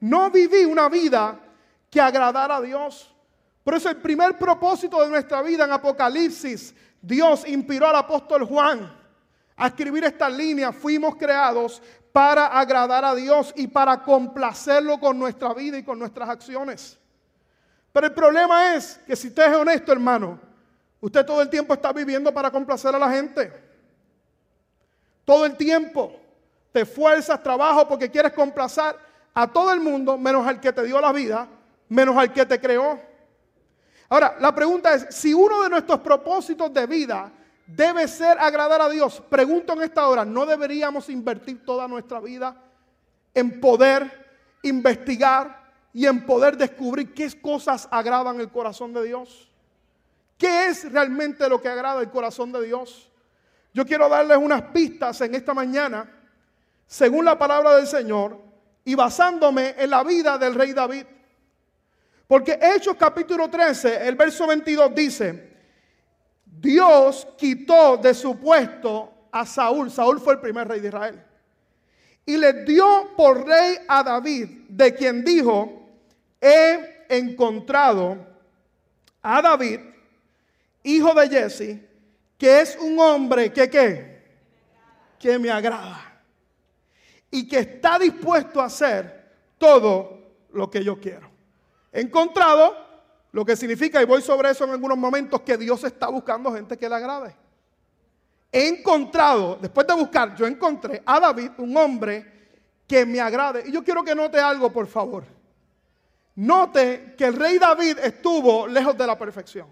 No 0.02 0.30
viví 0.30 0.66
una 0.66 0.88
vida 0.88 1.40
que 1.90 2.00
agradara 2.00 2.58
a 2.58 2.62
Dios. 2.62 3.12
Por 3.64 3.74
eso 3.74 3.90
el 3.90 3.98
primer 3.98 4.38
propósito 4.38 5.02
de 5.02 5.10
nuestra 5.10 5.42
vida 5.42 5.66
en 5.66 5.72
Apocalipsis, 5.72 6.76
Dios 7.06 7.48
inspiró 7.48 7.88
al 7.88 7.96
apóstol 7.98 8.46
Juan 8.46 8.92
a 9.56 9.68
escribir 9.68 10.04
estas 10.06 10.34
líneas. 10.34 10.76
Fuimos 10.76 11.16
creados 11.16 11.82
para 12.12 12.48
agradar 12.48 13.06
a 13.06 13.14
Dios 13.14 13.54
y 13.56 13.68
para 13.68 14.02
complacerlo 14.02 15.00
con 15.00 15.20
nuestra 15.20 15.54
vida 15.54 15.78
y 15.78 15.84
con 15.84 16.00
nuestras 16.00 16.28
acciones. 16.28 16.98
Pero 17.94 18.08
el 18.08 18.14
problema 18.14 18.74
es 18.74 19.00
que 19.06 19.16
si 19.16 19.28
usted 19.28 19.52
es 19.52 19.56
honesto, 19.56 19.92
hermano, 19.92 20.40
usted 21.00 21.24
todo 21.24 21.44
el 21.44 21.50
tiempo 21.50 21.76
está 21.76 21.94
viviendo 21.94 22.34
para 22.34 22.50
complacer 22.50 22.96
a 22.96 23.00
la 23.00 23.12
gente. 23.12 23.54
Todo 25.24 25.46
el 25.46 25.56
tiempo 25.56 26.12
te 26.72 26.82
esfuerzas, 26.82 27.42
trabajo 27.44 27.88
porque 27.88 28.10
quieres 28.10 28.34
complacer 28.34 28.96
a 29.34 29.48
todo 29.48 29.72
el 29.72 29.80
mundo, 29.80 30.18
menos 30.18 30.48
al 30.48 30.60
que 30.60 30.74
te 30.74 30.84
dio 30.84 31.00
la 31.00 31.12
vida, 31.12 31.48
menos 31.88 32.18
al 32.18 32.34
que 32.34 32.46
te 32.48 32.60
creó. 32.60 33.00
Ahora, 34.10 34.38
la 34.40 34.54
pregunta 34.54 34.94
es, 34.94 35.08
si 35.10 35.34
uno 35.34 35.64
de 35.64 35.70
nuestros 35.70 36.00
propósitos 36.00 36.74
de 36.74 36.86
vida 36.86 37.32
debe 37.66 38.08
ser 38.08 38.38
agradar 38.40 38.82
a 38.82 38.90
Dios. 38.90 39.22
Pregunto 39.30 39.74
en 39.74 39.82
esta 39.82 40.08
hora, 40.08 40.24
¿no 40.24 40.46
deberíamos 40.46 41.10
invertir 41.10 41.66
toda 41.66 41.88
nuestra 41.88 42.20
vida 42.20 42.56
en 43.34 43.60
poder 43.60 44.26
investigar 44.64 45.66
y 45.94 46.06
en 46.06 46.26
poder 46.26 46.58
descubrir 46.58 47.14
qué 47.14 47.30
cosas 47.40 47.88
agradan 47.90 48.40
el 48.40 48.52
corazón 48.52 48.94
de 48.94 49.04
Dios. 49.06 49.50
¿Qué 50.38 50.68
es 50.68 50.92
realmente 50.92 51.48
lo 51.48 51.62
que 51.62 51.70
agrada 51.70 52.02
el 52.02 52.10
corazón 52.10 52.52
de 52.52 52.66
Dios? 52.66 53.10
Yo 53.74 53.86
quiero 53.86 54.10
darles 54.10 54.38
unas 54.38 54.62
pistas 54.64 55.22
en 55.22 55.36
esta 55.36 55.54
mañana, 55.54 56.10
según 56.86 57.24
la 57.24 57.38
palabra 57.38 57.76
del 57.76 57.88
Señor, 57.88 58.42
y 58.84 58.94
basándome 58.96 59.76
en 59.78 59.90
la 59.90 60.04
vida 60.04 60.38
del 60.38 60.56
rey 60.56 60.74
David. 60.74 61.06
Porque 62.28 62.58
Hechos 62.60 62.96
capítulo 62.98 63.50
13, 63.50 64.08
el 64.08 64.16
verso 64.16 64.48
22 64.48 64.96
dice, 64.96 65.56
Dios 66.44 67.28
quitó 67.38 67.98
de 67.98 68.14
su 68.14 68.40
puesto 68.40 69.28
a 69.32 69.46
Saúl. 69.46 69.92
Saúl 69.92 70.20
fue 70.20 70.34
el 70.34 70.40
primer 70.40 70.68
rey 70.68 70.80
de 70.80 70.88
Israel. 70.88 71.24
Y 72.26 72.38
le 72.38 72.64
dio 72.64 73.12
por 73.16 73.46
rey 73.46 73.78
a 73.88 74.02
David, 74.02 74.50
de 74.70 74.96
quien 74.96 75.24
dijo, 75.24 75.88
he 76.42 77.06
encontrado 77.10 78.18
a 79.22 79.42
David, 79.42 79.82
hijo 80.82 81.14
de 81.14 81.30
Jesse, 81.30 81.80
que 82.38 82.62
es 82.62 82.76
un 82.82 83.00
hombre 83.00 83.54
que 83.54 83.70
qué? 83.70 84.24
Que 85.20 85.38
me 85.38 85.52
agrada. 85.52 86.24
Y 87.30 87.48
que 87.48 87.60
está 87.60 88.00
dispuesto 88.00 88.60
a 88.60 88.66
hacer 88.66 89.32
todo 89.60 90.38
lo 90.52 90.72
que 90.72 90.84
yo 90.84 91.00
quiero. 91.00 91.35
He 91.96 92.02
encontrado 92.02 92.76
lo 93.32 93.46
que 93.46 93.56
significa, 93.56 94.02
y 94.02 94.06
voy 94.06 94.22
sobre 94.22 94.50
eso 94.50 94.66
en 94.66 94.72
algunos 94.72 94.98
momentos, 94.98 95.40
que 95.42 95.58
Dios 95.58 95.82
está 95.86 96.10
buscando 96.10 96.52
gente 96.52 96.78
que 96.78 96.90
le 96.90 96.96
agrade. 96.96 97.34
He 98.52 98.68
encontrado, 98.68 99.58
después 99.62 99.88
de 99.88 99.94
buscar, 99.94 100.36
yo 100.36 100.46
encontré 100.46 101.02
a 101.06 101.22
David, 101.22 101.52
un 101.58 101.76
hombre 101.78 102.50
que 102.86 103.06
me 103.06 103.22
agrade. 103.22 103.64
Y 103.66 103.72
yo 103.72 103.82
quiero 103.82 104.04
que 104.04 104.14
note 104.14 104.38
algo, 104.38 104.70
por 104.74 104.88
favor. 104.88 105.24
Note 106.36 107.16
que 107.18 107.24
el 107.24 107.36
rey 107.38 107.58
David 107.58 108.00
estuvo 108.00 108.68
lejos 108.68 108.98
de 108.98 109.08
la 109.08 109.18
perfección. 109.18 109.68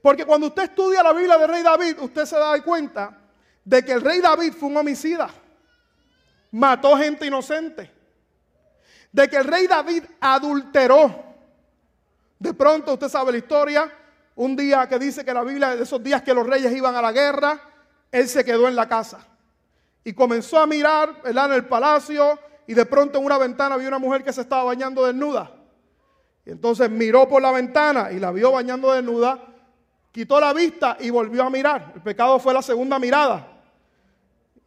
Porque 0.00 0.24
cuando 0.24 0.46
usted 0.46 0.62
estudia 0.62 1.02
la 1.02 1.12
Biblia 1.12 1.36
del 1.38 1.48
rey 1.48 1.62
David, 1.64 1.96
usted 2.00 2.24
se 2.24 2.38
da 2.38 2.62
cuenta 2.62 3.18
de 3.64 3.84
que 3.84 3.92
el 3.92 4.00
rey 4.00 4.20
David 4.20 4.52
fue 4.52 4.68
un 4.68 4.76
homicida. 4.76 5.28
Mató 6.52 6.96
gente 6.96 7.26
inocente. 7.26 7.99
De 9.12 9.28
que 9.28 9.36
el 9.36 9.44
rey 9.44 9.66
David 9.66 10.04
adulteró. 10.20 11.24
De 12.38 12.54
pronto 12.54 12.94
usted 12.94 13.08
sabe 13.08 13.32
la 13.32 13.38
historia. 13.38 13.92
Un 14.36 14.56
día 14.56 14.88
que 14.88 14.98
dice 14.98 15.24
que 15.24 15.34
la 15.34 15.42
Biblia, 15.42 15.76
de 15.76 15.82
esos 15.82 16.02
días 16.02 16.22
que 16.22 16.32
los 16.32 16.46
reyes 16.46 16.72
iban 16.72 16.94
a 16.94 17.02
la 17.02 17.12
guerra, 17.12 17.60
él 18.10 18.28
se 18.28 18.44
quedó 18.44 18.68
en 18.68 18.76
la 18.76 18.88
casa. 18.88 19.26
Y 20.04 20.12
comenzó 20.12 20.58
a 20.58 20.66
mirar 20.66 21.20
en 21.24 21.52
el 21.52 21.66
palacio 21.66 22.38
y 22.66 22.74
de 22.74 22.86
pronto 22.86 23.18
en 23.18 23.24
una 23.24 23.36
ventana 23.36 23.76
vio 23.76 23.88
una 23.88 23.98
mujer 23.98 24.22
que 24.22 24.32
se 24.32 24.42
estaba 24.42 24.64
bañando 24.64 25.04
desnuda. 25.04 25.50
Y 26.46 26.50
entonces 26.50 26.88
miró 26.90 27.28
por 27.28 27.42
la 27.42 27.52
ventana 27.52 28.10
y 28.12 28.18
la 28.18 28.30
vio 28.30 28.52
bañando 28.52 28.92
desnuda, 28.92 29.38
quitó 30.12 30.40
la 30.40 30.52
vista 30.52 30.96
y 31.00 31.10
volvió 31.10 31.44
a 31.44 31.50
mirar. 31.50 31.92
El 31.94 32.02
pecado 32.02 32.38
fue 32.38 32.54
la 32.54 32.62
segunda 32.62 32.98
mirada. 32.98 33.49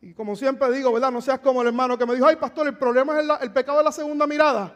Y 0.04 0.14
como 0.14 0.36
siempre 0.36 0.70
digo, 0.70 0.92
¿verdad? 0.92 1.12
No 1.12 1.22
seas 1.22 1.40
como 1.40 1.62
el 1.62 1.70
hermano 1.70 1.98
que 1.98 2.06
me 2.06 2.14
dijo, 2.14 2.28
ay 2.28 2.36
pastor, 2.36 2.68
el 2.68 2.78
problema 2.78 3.20
es 3.22 3.26
el, 3.42 3.52
pecado 3.54 3.78
de 3.78 3.86
la 3.86 3.92
segunda 3.92 4.28
mirada. 4.28 4.76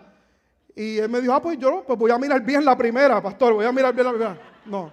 Y 0.73 0.99
él 0.99 1.09
me 1.09 1.19
dijo, 1.19 1.33
ah, 1.33 1.41
pues 1.41 1.57
yo 1.57 1.83
pues 1.85 1.99
voy 1.99 2.11
a 2.11 2.17
mirar 2.17 2.41
bien 2.41 2.63
la 2.63 2.77
primera, 2.77 3.21
pastor, 3.21 3.53
voy 3.53 3.65
a 3.65 3.71
mirar 3.73 3.93
bien 3.93 4.05
la 4.05 4.11
primera. 4.13 4.37
No, 4.65 4.89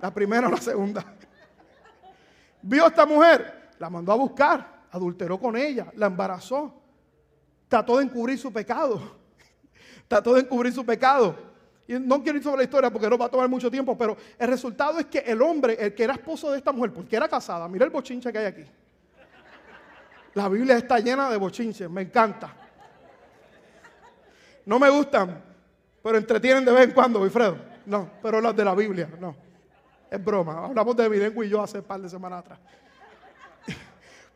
la 0.00 0.12
primera 0.12 0.48
o 0.48 0.50
la 0.50 0.56
segunda. 0.56 1.04
Vio 2.62 2.84
a 2.84 2.88
esta 2.88 3.06
mujer, 3.06 3.70
la 3.78 3.88
mandó 3.88 4.10
a 4.10 4.16
buscar, 4.16 4.82
adulteró 4.90 5.38
con 5.38 5.56
ella, 5.56 5.86
la 5.94 6.06
embarazó 6.06 6.74
trató 7.68 7.98
de 7.98 8.04
encubrir 8.04 8.38
su 8.38 8.52
pecado. 8.52 9.00
Trató 10.08 10.34
de 10.34 10.40
encubrir 10.40 10.72
su 10.72 10.84
pecado. 10.84 11.36
Y 11.86 11.92
no 11.94 12.22
quiero 12.22 12.38
ir 12.38 12.44
sobre 12.44 12.58
la 12.58 12.64
historia 12.64 12.90
porque 12.90 13.08
no 13.08 13.16
va 13.16 13.26
a 13.26 13.30
tomar 13.30 13.48
mucho 13.48 13.70
tiempo, 13.70 13.96
pero 13.96 14.16
el 14.38 14.48
resultado 14.48 14.98
es 14.98 15.06
que 15.06 15.18
el 15.18 15.40
hombre, 15.40 15.76
el 15.78 15.94
que 15.94 16.04
era 16.04 16.14
esposo 16.14 16.50
de 16.50 16.58
esta 16.58 16.72
mujer, 16.72 16.92
porque 16.92 17.16
era 17.16 17.28
casada, 17.28 17.68
mira 17.68 17.84
el 17.84 17.90
bochinche 17.90 18.32
que 18.32 18.38
hay 18.38 18.46
aquí. 18.46 18.64
La 20.38 20.48
Biblia 20.48 20.76
está 20.76 21.00
llena 21.00 21.28
de 21.28 21.36
bochinches, 21.36 21.90
me 21.90 22.02
encanta. 22.02 22.54
No 24.66 24.78
me 24.78 24.88
gustan, 24.88 25.42
pero 26.00 26.16
entretienen 26.16 26.64
de 26.64 26.70
vez 26.70 26.84
en 26.84 26.92
cuando, 26.92 27.20
Wilfredo. 27.20 27.58
No, 27.86 28.08
pero 28.22 28.40
las 28.40 28.54
de 28.54 28.64
la 28.64 28.72
Biblia, 28.72 29.10
no. 29.18 29.34
Es 30.08 30.24
broma. 30.24 30.66
Hablamos 30.66 30.94
de 30.94 31.06
Evidenco 31.06 31.42
y 31.42 31.48
yo 31.48 31.60
hace 31.60 31.78
un 31.78 31.84
par 31.84 32.00
de 32.00 32.08
semanas 32.08 32.38
atrás. 32.38 32.60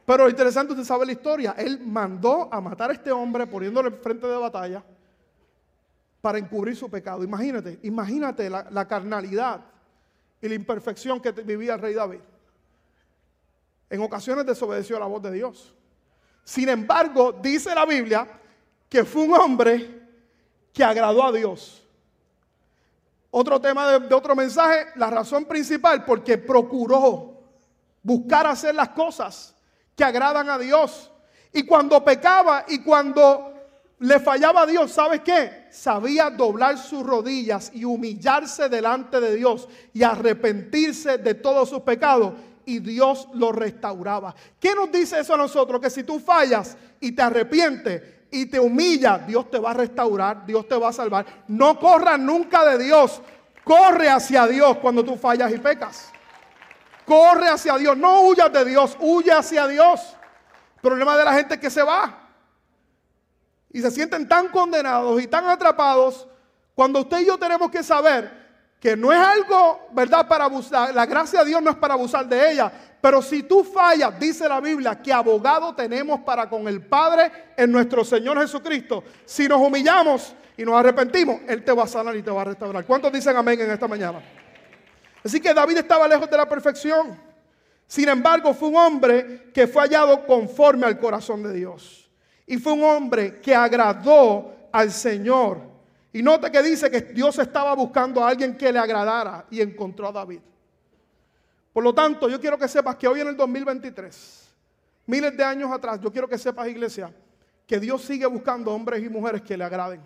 Pero 0.04 0.24
lo 0.24 0.28
interesante, 0.28 0.72
usted 0.72 0.84
sabe 0.84 1.06
la 1.06 1.12
historia. 1.12 1.54
Él 1.56 1.78
mandó 1.86 2.52
a 2.52 2.60
matar 2.60 2.90
a 2.90 2.94
este 2.94 3.12
hombre 3.12 3.46
poniéndolo 3.46 3.88
en 3.88 3.98
frente 3.98 4.26
de 4.26 4.36
batalla 4.36 4.82
para 6.20 6.36
encubrir 6.36 6.74
su 6.74 6.90
pecado. 6.90 7.22
Imagínate, 7.22 7.78
imagínate 7.84 8.50
la, 8.50 8.88
carnalidad 8.88 9.60
y 10.40 10.48
la 10.48 10.54
imperfección 10.56 11.20
que 11.20 11.30
vivía 11.30 11.74
el 11.74 11.80
rey 11.80 11.94
David. 11.94 12.22
En 13.88 14.00
ocasiones 14.00 14.44
desobedeció 14.44 14.96
a 14.96 14.98
la 14.98 15.06
voz 15.06 15.22
de 15.22 15.30
Dios. 15.30 15.76
Sin 16.44 16.68
embargo, 16.68 17.32
dice 17.32 17.74
la 17.74 17.86
Biblia 17.86 18.26
que 18.88 19.04
fue 19.04 19.22
un 19.22 19.34
hombre 19.34 20.02
que 20.72 20.84
agradó 20.84 21.24
a 21.24 21.32
Dios. 21.32 21.82
Otro 23.30 23.60
tema 23.60 23.98
de 23.98 24.14
otro 24.14 24.36
mensaje, 24.36 24.88
la 24.96 25.08
razón 25.08 25.46
principal, 25.46 26.04
porque 26.04 26.36
procuró 26.36 27.40
buscar 28.02 28.46
hacer 28.46 28.74
las 28.74 28.90
cosas 28.90 29.54
que 29.96 30.04
agradan 30.04 30.50
a 30.50 30.58
Dios. 30.58 31.10
Y 31.52 31.64
cuando 31.64 32.04
pecaba 32.04 32.64
y 32.68 32.80
cuando 32.80 33.52
le 34.00 34.18
fallaba 34.18 34.62
a 34.62 34.66
Dios, 34.66 34.92
¿sabes 34.92 35.20
qué? 35.20 35.66
Sabía 35.70 36.28
doblar 36.28 36.76
sus 36.76 37.06
rodillas 37.06 37.70
y 37.72 37.84
humillarse 37.84 38.68
delante 38.68 39.20
de 39.20 39.36
Dios 39.36 39.68
y 39.94 40.02
arrepentirse 40.02 41.18
de 41.18 41.34
todos 41.34 41.68
sus 41.68 41.80
pecados. 41.80 42.34
Y 42.64 42.78
Dios 42.78 43.28
lo 43.34 43.52
restauraba. 43.52 44.34
¿Qué 44.58 44.74
nos 44.74 44.90
dice 44.90 45.20
eso 45.20 45.34
a 45.34 45.38
nosotros? 45.38 45.80
Que 45.80 45.90
si 45.90 46.04
tú 46.04 46.20
fallas 46.20 46.76
y 47.00 47.12
te 47.12 47.22
arrepientes 47.22 48.02
y 48.30 48.46
te 48.46 48.58
humillas, 48.58 49.26
Dios 49.26 49.50
te 49.50 49.58
va 49.58 49.72
a 49.72 49.74
restaurar, 49.74 50.46
Dios 50.46 50.66
te 50.68 50.76
va 50.76 50.88
a 50.88 50.92
salvar. 50.92 51.26
No 51.48 51.78
corras 51.78 52.18
nunca 52.18 52.64
de 52.64 52.84
Dios. 52.84 53.20
Corre 53.64 54.08
hacia 54.08 54.46
Dios 54.46 54.78
cuando 54.78 55.04
tú 55.04 55.16
fallas 55.16 55.52
y 55.52 55.58
pecas. 55.58 56.10
Corre 57.04 57.48
hacia 57.48 57.76
Dios. 57.76 57.96
No 57.96 58.22
huyas 58.22 58.52
de 58.52 58.64
Dios, 58.64 58.96
huye 59.00 59.32
hacia 59.32 59.66
Dios. 59.66 60.00
El 60.76 60.80
problema 60.80 61.16
de 61.16 61.24
la 61.24 61.34
gente 61.34 61.54
es 61.54 61.60
que 61.60 61.70
se 61.70 61.82
va. 61.82 62.18
Y 63.70 63.80
se 63.80 63.90
sienten 63.90 64.28
tan 64.28 64.48
condenados 64.48 65.20
y 65.20 65.26
tan 65.26 65.46
atrapados 65.46 66.28
cuando 66.74 67.00
usted 67.00 67.20
y 67.20 67.26
yo 67.26 67.38
tenemos 67.38 67.70
que 67.70 67.82
saber 67.82 68.41
que 68.82 68.96
no 68.96 69.12
es 69.12 69.18
algo, 69.20 69.86
¿verdad?, 69.92 70.26
para 70.26 70.46
abusar. 70.46 70.92
La 70.92 71.06
gracia 71.06 71.44
de 71.44 71.50
Dios 71.50 71.62
no 71.62 71.70
es 71.70 71.76
para 71.76 71.94
abusar 71.94 72.26
de 72.26 72.50
ella. 72.50 72.72
Pero 73.00 73.22
si 73.22 73.44
tú 73.44 73.62
fallas, 73.62 74.18
dice 74.18 74.48
la 74.48 74.60
Biblia, 74.60 75.00
que 75.00 75.12
abogado 75.12 75.72
tenemos 75.72 76.18
para 76.22 76.50
con 76.50 76.66
el 76.66 76.84
Padre 76.84 77.30
en 77.56 77.70
nuestro 77.70 78.04
Señor 78.04 78.40
Jesucristo. 78.40 79.04
Si 79.24 79.46
nos 79.46 79.60
humillamos 79.60 80.34
y 80.56 80.64
nos 80.64 80.74
arrepentimos, 80.74 81.42
Él 81.46 81.62
te 81.62 81.70
va 81.70 81.84
a 81.84 81.86
sanar 81.86 82.16
y 82.16 82.24
te 82.24 82.32
va 82.32 82.42
a 82.42 82.46
restaurar. 82.46 82.84
¿Cuántos 82.84 83.12
dicen 83.12 83.36
amén 83.36 83.60
en 83.60 83.70
esta 83.70 83.86
mañana? 83.86 84.20
Así 85.24 85.38
que 85.38 85.54
David 85.54 85.76
estaba 85.76 86.08
lejos 86.08 86.28
de 86.28 86.36
la 86.36 86.48
perfección. 86.48 87.16
Sin 87.86 88.08
embargo, 88.08 88.52
fue 88.52 88.68
un 88.68 88.76
hombre 88.78 89.52
que 89.54 89.68
fue 89.68 89.82
hallado 89.82 90.26
conforme 90.26 90.86
al 90.86 90.98
corazón 90.98 91.44
de 91.44 91.52
Dios. 91.52 92.10
Y 92.48 92.56
fue 92.56 92.72
un 92.72 92.82
hombre 92.82 93.40
que 93.40 93.54
agradó 93.54 94.52
al 94.72 94.90
Señor. 94.90 95.71
Y 96.12 96.22
nota 96.22 96.50
que 96.50 96.62
dice 96.62 96.90
que 96.90 97.00
Dios 97.00 97.38
estaba 97.38 97.74
buscando 97.74 98.22
a 98.22 98.28
alguien 98.28 98.56
que 98.56 98.72
le 98.72 98.78
agradara 98.78 99.46
y 99.50 99.60
encontró 99.60 100.08
a 100.08 100.12
David. 100.12 100.40
Por 101.72 101.82
lo 101.82 101.94
tanto, 101.94 102.28
yo 102.28 102.38
quiero 102.38 102.58
que 102.58 102.68
sepas 102.68 102.96
que 102.96 103.08
hoy 103.08 103.20
en 103.20 103.28
el 103.28 103.36
2023, 103.36 104.48
miles 105.06 105.36
de 105.36 105.42
años 105.44 105.72
atrás, 105.72 105.98
yo 106.00 106.12
quiero 106.12 106.28
que 106.28 106.36
sepas, 106.36 106.68
iglesia, 106.68 107.10
que 107.66 107.80
Dios 107.80 108.02
sigue 108.02 108.26
buscando 108.26 108.72
hombres 108.72 109.02
y 109.02 109.08
mujeres 109.08 109.40
que 109.40 109.56
le 109.56 109.64
agraden. 109.64 110.02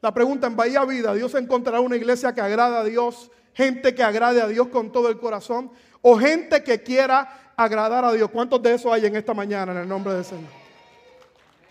La 0.00 0.12
pregunta 0.12 0.48
en 0.48 0.56
Bahía 0.56 0.84
Vida, 0.84 1.14
¿Dios 1.14 1.34
encontrará 1.36 1.80
una 1.80 1.94
iglesia 1.94 2.34
que 2.34 2.40
agrada 2.40 2.80
a 2.80 2.84
Dios 2.84 3.30
gente 3.54 3.94
que 3.94 4.02
agrade 4.02 4.40
a 4.40 4.46
Dios 4.46 4.68
con 4.68 4.90
todo 4.90 5.08
el 5.08 5.18
corazón 5.18 5.70
o 6.00 6.18
gente 6.18 6.62
que 6.62 6.82
quiera 6.82 7.52
agradar 7.56 8.04
a 8.04 8.12
Dios. 8.12 8.30
¿Cuántos 8.30 8.62
de 8.62 8.74
esos 8.74 8.92
hay 8.92 9.06
en 9.06 9.16
esta 9.16 9.34
mañana 9.34 9.72
en 9.72 9.78
el 9.78 9.88
nombre 9.88 10.14
del 10.14 10.24
Señor? 10.24 10.50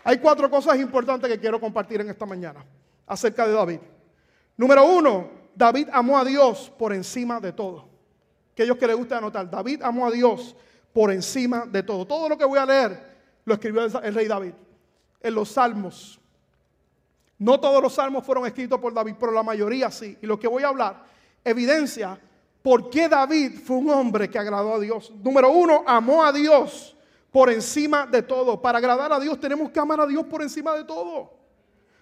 Hay 0.03 0.17
cuatro 0.17 0.49
cosas 0.49 0.79
importantes 0.79 1.29
que 1.29 1.39
quiero 1.39 1.59
compartir 1.59 2.01
en 2.01 2.09
esta 2.09 2.25
mañana 2.25 2.63
acerca 3.11 3.45
de 3.45 3.51
David. 3.51 3.79
Número 4.55 4.85
uno, 4.85 5.29
David 5.53 5.89
amó 5.91 6.17
a 6.17 6.23
Dios 6.23 6.71
por 6.79 6.93
encima 6.93 7.41
de 7.41 7.51
todo. 7.51 7.89
Aquellos 8.53 8.77
que 8.77 8.87
les 8.87 8.95
gusta 8.95 9.17
anotar, 9.17 9.49
David 9.49 9.81
amó 9.83 10.07
a 10.07 10.11
Dios 10.11 10.55
por 10.93 11.11
encima 11.11 11.65
de 11.65 11.83
todo. 11.83 12.07
Todo 12.07 12.29
lo 12.29 12.37
que 12.37 12.45
voy 12.45 12.57
a 12.57 12.65
leer 12.65 13.11
lo 13.43 13.53
escribió 13.53 13.83
el 13.83 14.13
rey 14.13 14.27
David 14.27 14.53
en 15.19 15.35
los 15.35 15.49
salmos. 15.49 16.21
No 17.37 17.59
todos 17.59 17.83
los 17.83 17.93
salmos 17.93 18.25
fueron 18.25 18.45
escritos 18.45 18.79
por 18.79 18.93
David, 18.93 19.15
pero 19.19 19.33
la 19.33 19.43
mayoría 19.43 19.91
sí. 19.91 20.17
Y 20.21 20.25
lo 20.25 20.39
que 20.39 20.47
voy 20.47 20.63
a 20.63 20.69
hablar 20.69 21.03
evidencia 21.43 22.17
por 22.63 22.89
qué 22.89 23.09
David 23.09 23.59
fue 23.65 23.75
un 23.75 23.89
hombre 23.89 24.29
que 24.29 24.39
agradó 24.39 24.75
a 24.75 24.79
Dios. 24.79 25.11
Número 25.21 25.51
uno, 25.51 25.83
amó 25.85 26.23
a 26.23 26.31
Dios 26.31 26.95
por 27.29 27.49
encima 27.49 28.05
de 28.05 28.21
todo. 28.21 28.61
Para 28.61 28.77
agradar 28.77 29.11
a 29.11 29.19
Dios 29.19 29.37
tenemos 29.37 29.69
que 29.69 29.81
amar 29.81 29.99
a 29.99 30.07
Dios 30.07 30.25
por 30.27 30.41
encima 30.41 30.73
de 30.75 30.85
todo. 30.85 31.40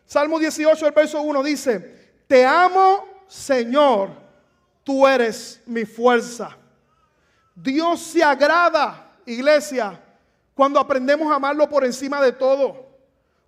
Salmo 0.09 0.39
18, 0.39 0.87
el 0.87 0.91
verso 0.91 1.21
1 1.21 1.43
dice, 1.43 2.23
te 2.25 2.43
amo 2.43 3.05
Señor, 3.27 4.09
tú 4.83 5.05
eres 5.05 5.61
mi 5.67 5.85
fuerza. 5.85 6.57
Dios 7.53 7.99
se 7.99 8.23
agrada, 8.23 9.19
iglesia, 9.27 10.01
cuando 10.55 10.79
aprendemos 10.79 11.31
a 11.31 11.35
amarlo 11.35 11.69
por 11.69 11.85
encima 11.85 12.19
de 12.23 12.31
todo. 12.31 12.87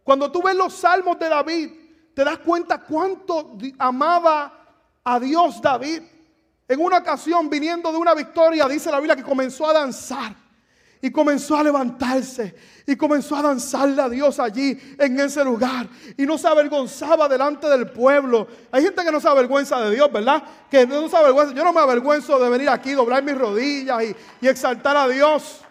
Cuando 0.04 0.32
tú 0.32 0.44
ves 0.44 0.54
los 0.56 0.76
salmos 0.76 1.18
de 1.18 1.30
David, 1.30 1.72
te 2.14 2.24
das 2.24 2.38
cuenta 2.38 2.80
cuánto 2.80 3.58
amaba 3.80 4.54
a 5.04 5.20
Dios 5.20 5.60
David. 5.64 6.04
En 6.68 6.80
una 6.80 7.00
ocasión, 7.00 7.50
viniendo 7.50 7.92
de 7.92 7.98
una 7.98 8.14
victoria, 8.14 8.68
dice 8.68 8.92
la 8.92 9.00
Biblia 9.00 9.16
que 9.16 9.24
comenzó 9.24 9.68
a 9.68 9.74
danzar 9.74 10.36
y 11.02 11.12
comenzó 11.12 11.58
a 11.58 11.64
levantarse 11.64 12.54
y 12.86 12.96
comenzó 12.96 13.36
a 13.36 13.42
danzarle 13.42 14.02
a 14.02 14.10
Dios 14.10 14.40
allí 14.40 14.78
en 15.00 15.20
ese 15.20 15.44
lugar 15.44 15.88
y 16.16 16.26
no 16.26 16.38
se 16.38 16.48
avergonzaba 16.48 17.28
delante 17.28 17.68
del 17.68 17.90
pueblo. 17.90 18.48
Hay 18.72 18.84
gente 18.84 19.04
que 19.04 19.12
no 19.12 19.20
se 19.20 19.28
avergüenza 19.28 19.80
de 19.82 19.96
Dios, 19.96 20.12
¿verdad? 20.12 20.44
Que 20.70 20.86
no 20.86 21.10
se 21.10 21.18
avergüenza. 21.18 21.56
Yo 21.56 21.64
no 21.64 21.74
me 21.74 21.80
avergüenzo 21.80 22.38
de 22.38 22.50
venir 22.50 22.70
aquí, 22.70 22.92
doblar 22.92 23.24
mis 23.24 23.38
rodillas 23.38 24.04
y, 24.42 24.48
exaltar 24.48 24.96
a 24.96 25.08
Dios. 25.08 25.62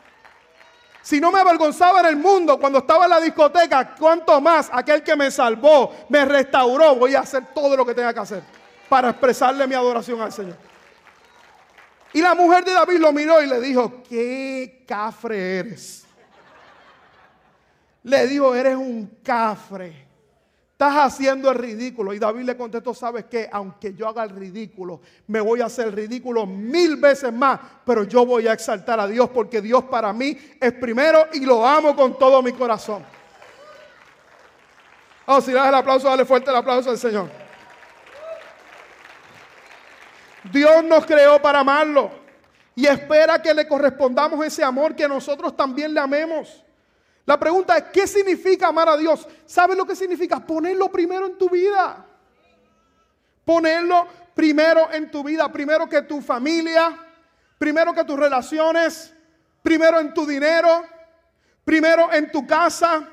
Si 1.03 1.21
no 1.21 1.31
me 1.31 1.41
avergonzaba 1.41 2.01
en 2.01 2.07
el 2.07 2.17
mundo 2.17 2.59
cuando 2.59 2.81
estaba 2.81 3.05
en 3.05 3.11
la 3.11 3.21
discoteca, 3.21 3.95
cuánto 3.99 4.41
más 4.41 4.69
aquel 4.73 5.03
que 5.03 5.17
me 5.17 5.31
salvó, 5.31 5.95
me 6.09 6.25
restauró, 6.25 6.97
voy 6.97 7.15
a 7.15 7.21
hacer 7.21 7.55
todo 7.55 7.77
lo 7.77 7.87
que 7.87 7.95
tenga 7.95 8.13
que 8.13 8.21
hacer 8.21 8.43
para 8.89 9.11
expresarle 9.11 9.67
mi 9.67 9.75
adoración 9.75 10.21
al 10.21 10.33
Señor. 10.33 10.70
Y 12.13 12.21
la 12.21 12.35
mujer 12.35 12.65
de 12.65 12.73
David 12.73 12.99
lo 12.99 13.13
miró 13.13 13.43
y 13.43 13.47
le 13.47 13.61
dijo, 13.61 14.03
qué 14.09 14.85
cafre 14.87 15.59
eres. 15.59 16.05
Le 18.03 18.27
dijo, 18.27 18.55
eres 18.55 18.77
un 18.77 19.19
cafre. 19.23 20.09
Estás 20.73 20.95
haciendo 20.97 21.51
el 21.51 21.59
ridículo. 21.59 22.15
Y 22.15 22.19
David 22.19 22.45
le 22.45 22.57
contestó, 22.57 22.95
¿sabes 22.95 23.27
qué? 23.27 23.49
Aunque 23.53 23.93
yo 23.93 24.09
haga 24.09 24.25
el 24.25 24.31
ridículo, 24.31 25.03
me 25.27 25.41
voy 25.41 25.61
a 25.61 25.67
hacer 25.67 25.95
ridículo 25.95 26.47
mil 26.47 26.97
veces 26.97 27.33
más. 27.33 27.61
Pero 27.85 28.05
yo 28.05 28.25
voy 28.25 28.49
a 28.49 28.55
exaltar 28.55 28.99
a 28.99 29.07
Dios 29.07 29.29
porque 29.29 29.61
Dios 29.61 29.85
para 29.85 30.13
mí 30.13 30.37
es 30.59 30.73
primero 30.73 31.29
y 31.35 31.41
lo 31.41 31.67
amo 31.67 31.95
con 31.95 32.19
todo 32.19 32.43
mi 32.43 32.53
corazón. 32.53 33.05
Oh, 35.27 35.41
si 35.41 35.53
das 35.53 35.69
el 35.69 35.75
aplauso, 35.75 36.09
dale 36.09 36.25
fuerte 36.25 36.51
el 36.51 36.57
aplauso 36.57 36.91
al 36.91 36.99
Señor. 36.99 37.50
Dios 40.53 40.85
nos 40.85 41.07
creó 41.07 41.41
para 41.41 41.61
amarlo 41.61 42.11
y 42.75 42.87
espera 42.87 43.41
que 43.41 43.53
le 43.53 43.67
correspondamos 43.67 44.45
ese 44.45 44.65
amor 44.65 44.95
que 44.95 45.09
nosotros 45.09 45.57
también 45.57 45.93
le 45.93 46.01
amemos. 46.01 46.65
La 47.27 47.39
pregunta 47.39 47.77
es, 47.77 47.85
¿qué 47.93 48.07
significa 48.07 48.69
amar 48.69 48.89
a 48.89 48.97
Dios? 48.97 49.29
¿Sabes 49.47 49.77
lo 49.77 49.87
que 49.87 49.95
significa? 49.95 50.41
Ponerlo 50.41 50.91
primero 50.91 51.27
en 51.27 51.39
tu 51.39 51.49
vida. 51.49 52.05
Ponerlo 53.45 54.07
primero 54.35 54.91
en 54.93 55.11
tu 55.11 55.23
vida, 55.23 55.51
primero 55.53 55.89
que 55.89 56.03
tu 56.03 56.21
familia, 56.21 56.97
primero 57.59 57.93
que 57.93 58.05
tus 58.05 58.19
relaciones, 58.19 59.15
primero 59.63 60.01
en 60.01 60.15
tu 60.15 60.25
dinero, 60.25 60.85
primero 61.65 62.13
en 62.13 62.31
tu 62.33 62.47
casa, 62.47 63.07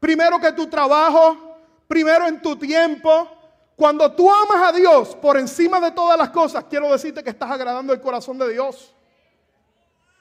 primero 0.00 0.40
que 0.40 0.52
tu 0.52 0.66
trabajo, 0.66 1.58
primero 1.86 2.26
en 2.26 2.40
tu 2.40 2.56
tiempo, 2.56 3.43
cuando 3.76 4.12
tú 4.12 4.30
amas 4.30 4.68
a 4.68 4.72
Dios 4.72 5.16
por 5.16 5.36
encima 5.36 5.80
de 5.80 5.90
todas 5.90 6.16
las 6.16 6.30
cosas, 6.30 6.64
quiero 6.70 6.92
decirte 6.92 7.24
que 7.24 7.30
estás 7.30 7.50
agradando 7.50 7.92
el 7.92 8.00
corazón 8.00 8.38
de 8.38 8.52
Dios. 8.52 8.94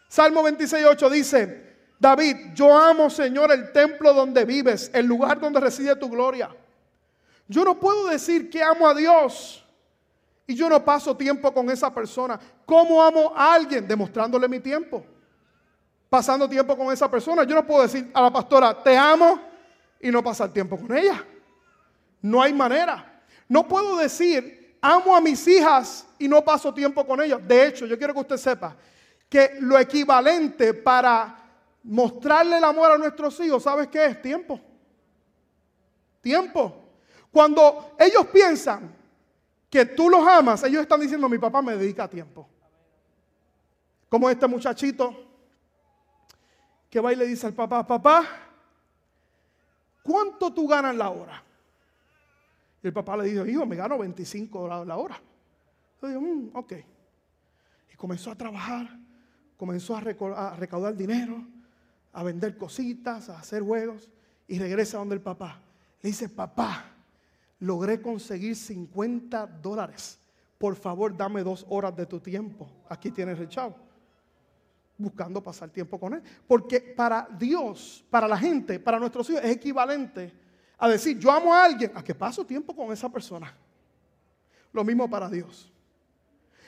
Salmo 0.08 0.44
26.8 0.44 1.10
dice, 1.10 1.76
David, 2.00 2.54
yo 2.54 2.76
amo, 2.76 3.10
Señor, 3.10 3.52
el 3.52 3.72
templo 3.72 4.14
donde 4.14 4.44
vives, 4.46 4.90
el 4.94 5.06
lugar 5.06 5.40
donde 5.40 5.60
reside 5.60 5.96
tu 5.96 6.10
gloria. 6.10 6.50
Yo 7.48 7.64
no 7.64 7.80
puedo 7.80 8.08
decir 8.08 8.50
que 8.50 8.64
amo 8.64 8.88
a 8.88 8.94
Dios 8.94 9.64
y 10.48 10.56
yo 10.56 10.68
no 10.68 10.84
paso 10.84 11.16
tiempo 11.16 11.54
con 11.54 11.70
esa 11.70 11.94
persona. 11.94 12.40
¿Cómo 12.66 13.04
amo 13.04 13.34
a 13.36 13.54
alguien? 13.54 13.88
Demostrándole 13.88 14.48
mi 14.48 14.60
tiempo. 14.60 15.06
Pasando 16.10 16.50
tiempo 16.50 16.76
con 16.76 16.92
esa 16.92 17.10
persona. 17.10 17.44
Yo 17.44 17.56
no 17.56 17.66
puedo 17.66 17.84
decir 17.84 18.10
a 18.14 18.22
la 18.24 18.32
pastora, 18.32 18.82
te 18.82 18.98
amo 18.98 19.40
y 20.00 20.10
no 20.10 20.24
pasar 20.24 20.52
tiempo 20.52 20.78
con 20.78 20.96
ella. 20.98 21.24
No 22.22 22.42
hay 22.42 22.54
manera. 22.54 23.13
No 23.54 23.68
puedo 23.68 23.98
decir, 23.98 24.80
amo 24.82 25.16
a 25.16 25.22
mis 25.22 25.48
hijas 25.48 26.08
y 26.18 26.28
no 26.28 26.44
paso 26.44 26.74
tiempo 26.74 27.06
con 27.06 27.22
ellas. 27.22 27.40
De 27.48 27.68
hecho, 27.68 27.86
yo 27.86 28.00
quiero 28.00 28.12
que 28.12 28.22
usted 28.22 28.38
sepa 28.38 28.76
que 29.30 29.58
lo 29.60 29.78
equivalente 29.78 30.74
para 30.74 31.38
mostrarle 31.84 32.58
el 32.58 32.64
amor 32.64 32.94
a 32.94 32.98
nuestros 32.98 33.40
hijos, 33.42 33.62
¿sabes 33.62 33.90
qué 33.90 34.08
es? 34.08 34.20
Tiempo. 34.24 34.60
Tiempo. 36.20 36.84
Cuando 37.32 37.96
ellos 38.00 38.26
piensan 38.34 38.92
que 39.70 39.86
tú 39.86 40.10
los 40.10 40.28
amas, 40.28 40.64
ellos 40.64 40.82
están 40.82 41.02
diciendo, 41.02 41.30
mi 41.30 41.38
papá 41.38 41.62
me 41.62 41.78
dedica 41.78 42.08
tiempo. 42.08 42.50
Como 44.10 44.32
este 44.32 44.48
muchachito 44.48 45.16
que 46.90 47.00
va 47.00 47.14
y 47.14 47.16
le 47.16 47.28
dice 47.28 47.46
al 47.46 47.54
papá, 47.54 47.86
papá, 47.86 48.26
¿cuánto 50.02 50.52
tú 50.52 50.68
ganas 50.68 50.96
la 50.96 51.12
hora? 51.12 51.44
Y 52.84 52.88
el 52.88 52.94
papá 52.94 53.16
le 53.16 53.24
dijo, 53.24 53.46
hijo, 53.46 53.66
me 53.66 53.78
gano 53.78 53.98
25 53.98 54.60
dólares 54.60 54.88
la 54.88 54.98
hora. 54.98 55.22
Yo 56.02 56.08
digo, 56.10 56.22
mm, 56.22 56.50
ok. 56.54 56.74
Y 57.94 57.96
comenzó 57.96 58.30
a 58.30 58.36
trabajar, 58.36 59.00
comenzó 59.56 59.96
a, 59.96 60.02
recaudar 60.02 60.94
dinero, 60.96 61.42
a 62.12 62.24
vender 62.24 62.58
cositas, 62.58 63.30
a 63.30 63.40
hacer 63.40 63.64
juegos. 63.64 64.10
Y 64.50 64.60
regresa 64.60 64.98
donde 64.98 65.16
el 65.16 65.22
papá. 65.22 65.62
Le 66.02 66.10
dice, 66.10 66.28
papá, 66.28 66.92
logré 67.60 68.02
conseguir 68.02 68.58
50 68.58 69.48
dólares. 69.48 70.20
Por 70.58 70.76
favor, 70.76 71.16
dame 71.16 71.42
dos 71.42 71.66
horas 71.70 71.96
de 71.96 72.06
tu 72.06 72.20
tiempo. 72.20 72.70
Aquí 72.90 73.12
tienes 73.12 73.40
el. 73.40 73.74
Buscando 74.98 75.42
pasar 75.42 75.70
tiempo 75.70 75.98
con 75.98 76.16
él. 76.16 76.22
Porque 76.46 76.82
para 76.82 77.30
Dios, 77.40 78.04
para 78.10 78.28
la 78.28 78.38
gente, 78.38 78.78
para 78.78 79.00
nuestros 79.00 79.30
hijos, 79.30 79.42
es 79.42 79.52
equivalente 79.52 80.44
a 80.78 80.88
decir, 80.88 81.18
yo 81.18 81.32
amo 81.32 81.54
a 81.54 81.64
alguien, 81.64 81.92
a 81.96 82.04
que 82.04 82.14
paso 82.14 82.46
tiempo 82.46 82.76
con 82.76 82.92
esa 82.94 83.10
persona. 83.10 83.54
Lo 84.72 84.84
mismo 84.84 85.10
para 85.10 85.30
Dios. 85.30 85.73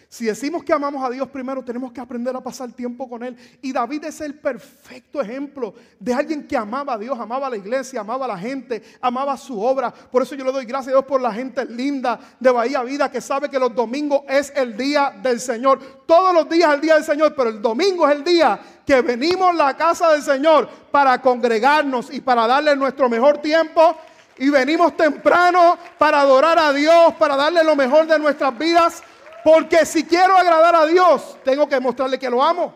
Si 0.09 0.25
decimos 0.25 0.63
que 0.63 0.71
amamos 0.71 1.03
a 1.03 1.09
Dios 1.09 1.27
primero, 1.29 1.63
tenemos 1.63 1.91
que 1.91 1.99
aprender 1.99 2.35
a 2.35 2.41
pasar 2.41 2.71
tiempo 2.71 3.09
con 3.09 3.23
Él. 3.23 3.35
Y 3.61 3.73
David 3.73 4.05
es 4.05 4.21
el 4.21 4.35
perfecto 4.35 5.19
ejemplo 5.21 5.73
de 5.99 6.13
alguien 6.13 6.47
que 6.47 6.55
amaba 6.55 6.93
a 6.93 6.97
Dios, 6.97 7.19
amaba 7.19 7.47
a 7.47 7.49
la 7.49 7.57
iglesia, 7.57 8.01
amaba 8.01 8.25
a 8.25 8.29
la 8.29 8.37
gente, 8.37 8.83
amaba 9.01 9.35
su 9.37 9.59
obra. 9.59 9.91
Por 9.91 10.21
eso 10.21 10.35
yo 10.35 10.45
le 10.45 10.51
doy 10.51 10.65
gracias 10.65 10.89
a 10.89 10.97
Dios 10.97 11.05
por 11.05 11.21
la 11.21 11.33
gente 11.33 11.65
linda 11.65 12.19
de 12.39 12.51
Bahía 12.51 12.83
Vida 12.83 13.11
que 13.11 13.19
sabe 13.19 13.49
que 13.49 13.59
los 13.59 13.73
domingos 13.73 14.21
es 14.27 14.53
el 14.55 14.77
día 14.77 15.13
del 15.21 15.39
Señor. 15.39 15.79
Todos 16.05 16.33
los 16.33 16.47
días 16.47 16.69
es 16.69 16.75
el 16.75 16.81
día 16.81 16.95
del 16.95 17.03
Señor, 17.03 17.33
pero 17.35 17.49
el 17.49 17.61
domingo 17.61 18.07
es 18.07 18.15
el 18.15 18.23
día 18.23 18.59
que 18.85 19.01
venimos 19.01 19.49
a 19.49 19.53
la 19.53 19.77
casa 19.77 20.11
del 20.11 20.21
Señor 20.21 20.69
para 20.91 21.19
congregarnos 21.21 22.13
y 22.13 22.21
para 22.21 22.45
darle 22.47 22.75
nuestro 22.75 23.09
mejor 23.09 23.39
tiempo. 23.39 23.97
Y 24.37 24.49
venimos 24.49 24.95
temprano 24.97 25.77
para 25.97 26.21
adorar 26.21 26.59
a 26.59 26.73
Dios, 26.73 27.13
para 27.17 27.35
darle 27.35 27.63
lo 27.63 27.75
mejor 27.75 28.05
de 28.05 28.19
nuestras 28.19 28.57
vidas 28.57 29.01
porque 29.45 29.85
si 29.85 30.03
quiero 30.05 30.35
agradar 30.35 30.73
a 30.73 30.87
Dios, 30.87 31.37
tengo 31.43 31.69
que 31.69 31.79
mostrarle 31.79 32.17
que 32.17 32.31
lo 32.31 32.43
amo. 32.43 32.73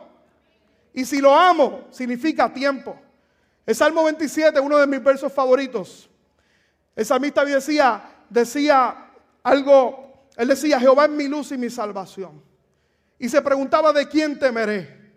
Y 0.94 1.04
si 1.04 1.20
lo 1.20 1.34
amo, 1.34 1.88
significa 1.90 2.54
tiempo. 2.54 2.96
El 3.66 3.74
Salmo 3.74 4.04
27, 4.04 4.60
uno 4.60 4.78
de 4.78 4.86
mis 4.86 5.04
versos 5.04 5.34
favoritos. 5.34 6.08
El 6.96 7.08
salmista 7.08 7.44
decía, 7.44 8.04
decía 8.30 9.10
algo, 9.42 10.28
él 10.38 10.48
decía, 10.48 10.80
Jehová 10.80 11.06
es 11.06 11.10
mi 11.10 11.28
luz 11.28 11.52
y 11.54 11.58
mi 11.58 11.72
salvación. 11.72 12.40
Y 13.18 13.30
se 13.30 13.42
preguntaba, 13.42 13.92
¿de 13.92 14.08
quién 14.08 14.38
temeré? 14.38 15.16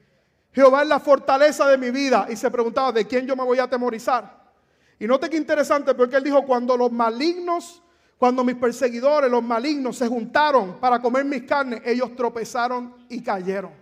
Jehová 0.54 0.80
es 0.80 0.88
la 0.88 1.00
fortaleza 1.00 1.68
de 1.68 1.76
mi 1.76 1.90
vida. 1.90 2.28
Y 2.30 2.36
se 2.36 2.50
preguntaba, 2.50 2.92
¿de 2.92 3.06
quién 3.06 3.26
yo 3.26 3.36
me 3.36 3.44
voy 3.44 3.58
a 3.58 3.64
atemorizar? 3.64 4.42
Y 4.98 5.06
note 5.06 5.28
que 5.28 5.36
interesante, 5.36 5.92
porque 5.92 6.16
él 6.16 6.24
dijo, 6.24 6.46
cuando 6.46 6.78
los 6.78 6.90
malignos 6.90 7.81
cuando 8.22 8.44
mis 8.44 8.54
perseguidores, 8.54 9.28
los 9.28 9.42
malignos, 9.42 9.96
se 9.96 10.06
juntaron 10.06 10.78
para 10.78 11.02
comer 11.02 11.24
mis 11.24 11.42
carnes, 11.42 11.82
ellos 11.84 12.14
tropezaron 12.14 12.94
y 13.08 13.20
cayeron. 13.20 13.72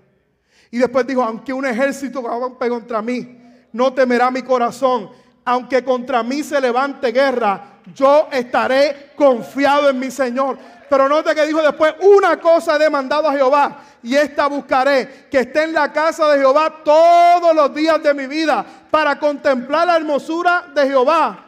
Y 0.70 0.78
después 0.78 1.06
dijo, 1.06 1.22
aunque 1.22 1.52
un 1.52 1.66
ejército 1.66 2.22
campe 2.22 2.70
contra 2.70 3.02
mí, 3.02 3.38
no 3.70 3.92
temerá 3.92 4.30
mi 4.30 4.40
corazón. 4.40 5.10
Aunque 5.44 5.84
contra 5.84 6.22
mí 6.22 6.42
se 6.42 6.58
levante 6.58 7.12
guerra, 7.12 7.80
yo 7.94 8.28
estaré 8.32 9.12
confiado 9.14 9.90
en 9.90 9.98
mi 9.98 10.10
Señor. 10.10 10.56
Pero 10.88 11.06
note 11.06 11.34
que 11.34 11.44
dijo 11.44 11.60
después, 11.60 11.96
una 12.00 12.40
cosa 12.40 12.76
he 12.76 12.78
demandado 12.78 13.28
a 13.28 13.34
Jehová 13.34 13.82
y 14.02 14.14
esta 14.14 14.46
buscaré, 14.46 15.26
que 15.30 15.40
esté 15.40 15.64
en 15.64 15.74
la 15.74 15.92
casa 15.92 16.26
de 16.32 16.38
Jehová 16.38 16.76
todos 16.82 17.54
los 17.54 17.74
días 17.74 18.02
de 18.02 18.14
mi 18.14 18.26
vida 18.26 18.64
para 18.90 19.18
contemplar 19.18 19.86
la 19.86 19.96
hermosura 19.96 20.70
de 20.74 20.86
Jehová 20.86 21.44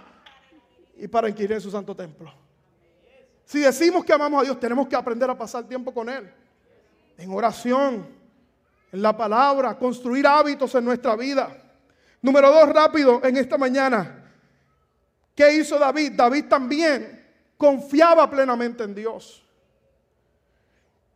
y 0.99 1.09
para 1.09 1.31
inquirir 1.31 1.53
en 1.53 1.61
su 1.63 1.71
santo 1.71 1.97
templo. 1.97 2.42
Si 3.53 3.59
decimos 3.59 4.03
que 4.03 4.15
amamos 4.15 4.41
a 4.41 4.45
Dios, 4.45 4.59
tenemos 4.59 4.89
que 4.89 4.97
aprender 4.97 5.29
a 5.29 5.37
pasar 5.37 5.65
tiempo 5.65 5.93
con 5.93 6.09
Él. 6.09 6.33
En 7.19 7.31
oración, 7.35 8.09
en 8.91 9.03
la 9.03 9.15
palabra, 9.15 9.79
construir 9.79 10.27
hábitos 10.27 10.75
en 10.75 10.87
nuestra 10.87 11.15
vida. 11.17 11.55
Número 12.23 12.51
dos, 12.51 12.71
rápido, 12.71 13.21
en 13.23 13.37
esta 13.37 13.59
mañana. 13.59 14.25
¿Qué 15.35 15.55
hizo 15.55 15.79
David? 15.79 16.13
David 16.17 16.47
también 16.49 17.29
confiaba 17.59 18.31
plenamente 18.31 18.85
en 18.85 18.95
Dios. 18.95 19.45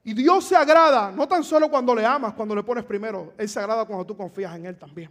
Y 0.04 0.12
Dios 0.12 0.44
se 0.44 0.56
agrada, 0.56 1.10
no 1.12 1.26
tan 1.26 1.42
solo 1.42 1.70
cuando 1.70 1.94
le 1.94 2.04
amas, 2.04 2.34
cuando 2.34 2.54
le 2.54 2.62
pones 2.62 2.84
primero, 2.84 3.32
Él 3.38 3.48
se 3.48 3.60
agrada 3.60 3.86
cuando 3.86 4.04
tú 4.04 4.14
confías 4.14 4.54
en 4.54 4.66
Él 4.66 4.76
también. 4.76 5.10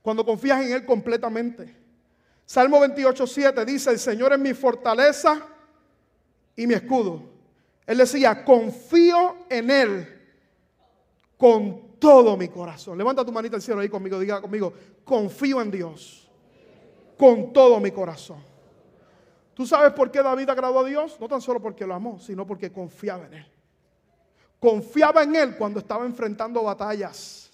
Cuando 0.00 0.24
confías 0.24 0.62
en 0.62 0.72
Él 0.72 0.86
completamente. 0.86 1.76
Salmo 2.50 2.80
28, 2.80 3.28
7 3.28 3.64
dice, 3.64 3.90
el 3.90 3.98
Señor 4.00 4.32
es 4.32 4.38
mi 4.40 4.54
fortaleza 4.54 5.40
y 6.56 6.66
mi 6.66 6.74
escudo. 6.74 7.22
Él 7.86 7.98
decía, 7.98 8.44
confío 8.44 9.36
en 9.48 9.70
Él 9.70 10.20
con 11.36 11.96
todo 12.00 12.36
mi 12.36 12.48
corazón. 12.48 12.98
Levanta 12.98 13.24
tu 13.24 13.30
manita 13.30 13.54
al 13.54 13.62
cielo 13.62 13.80
ahí 13.80 13.88
conmigo, 13.88 14.18
diga 14.18 14.40
conmigo, 14.40 14.72
confío 15.04 15.62
en 15.62 15.70
Dios 15.70 16.28
con 17.16 17.52
todo 17.52 17.78
mi 17.78 17.92
corazón. 17.92 18.42
¿Tú 19.54 19.64
sabes 19.64 19.92
por 19.92 20.10
qué 20.10 20.20
David 20.20 20.50
agradó 20.50 20.80
a 20.80 20.84
Dios? 20.84 21.18
No 21.20 21.28
tan 21.28 21.40
solo 21.40 21.62
porque 21.62 21.86
lo 21.86 21.94
amó, 21.94 22.18
sino 22.18 22.44
porque 22.44 22.72
confiaba 22.72 23.26
en 23.26 23.34
Él. 23.34 23.46
Confiaba 24.58 25.22
en 25.22 25.36
Él 25.36 25.56
cuando 25.56 25.78
estaba 25.78 26.04
enfrentando 26.04 26.64
batallas. 26.64 27.48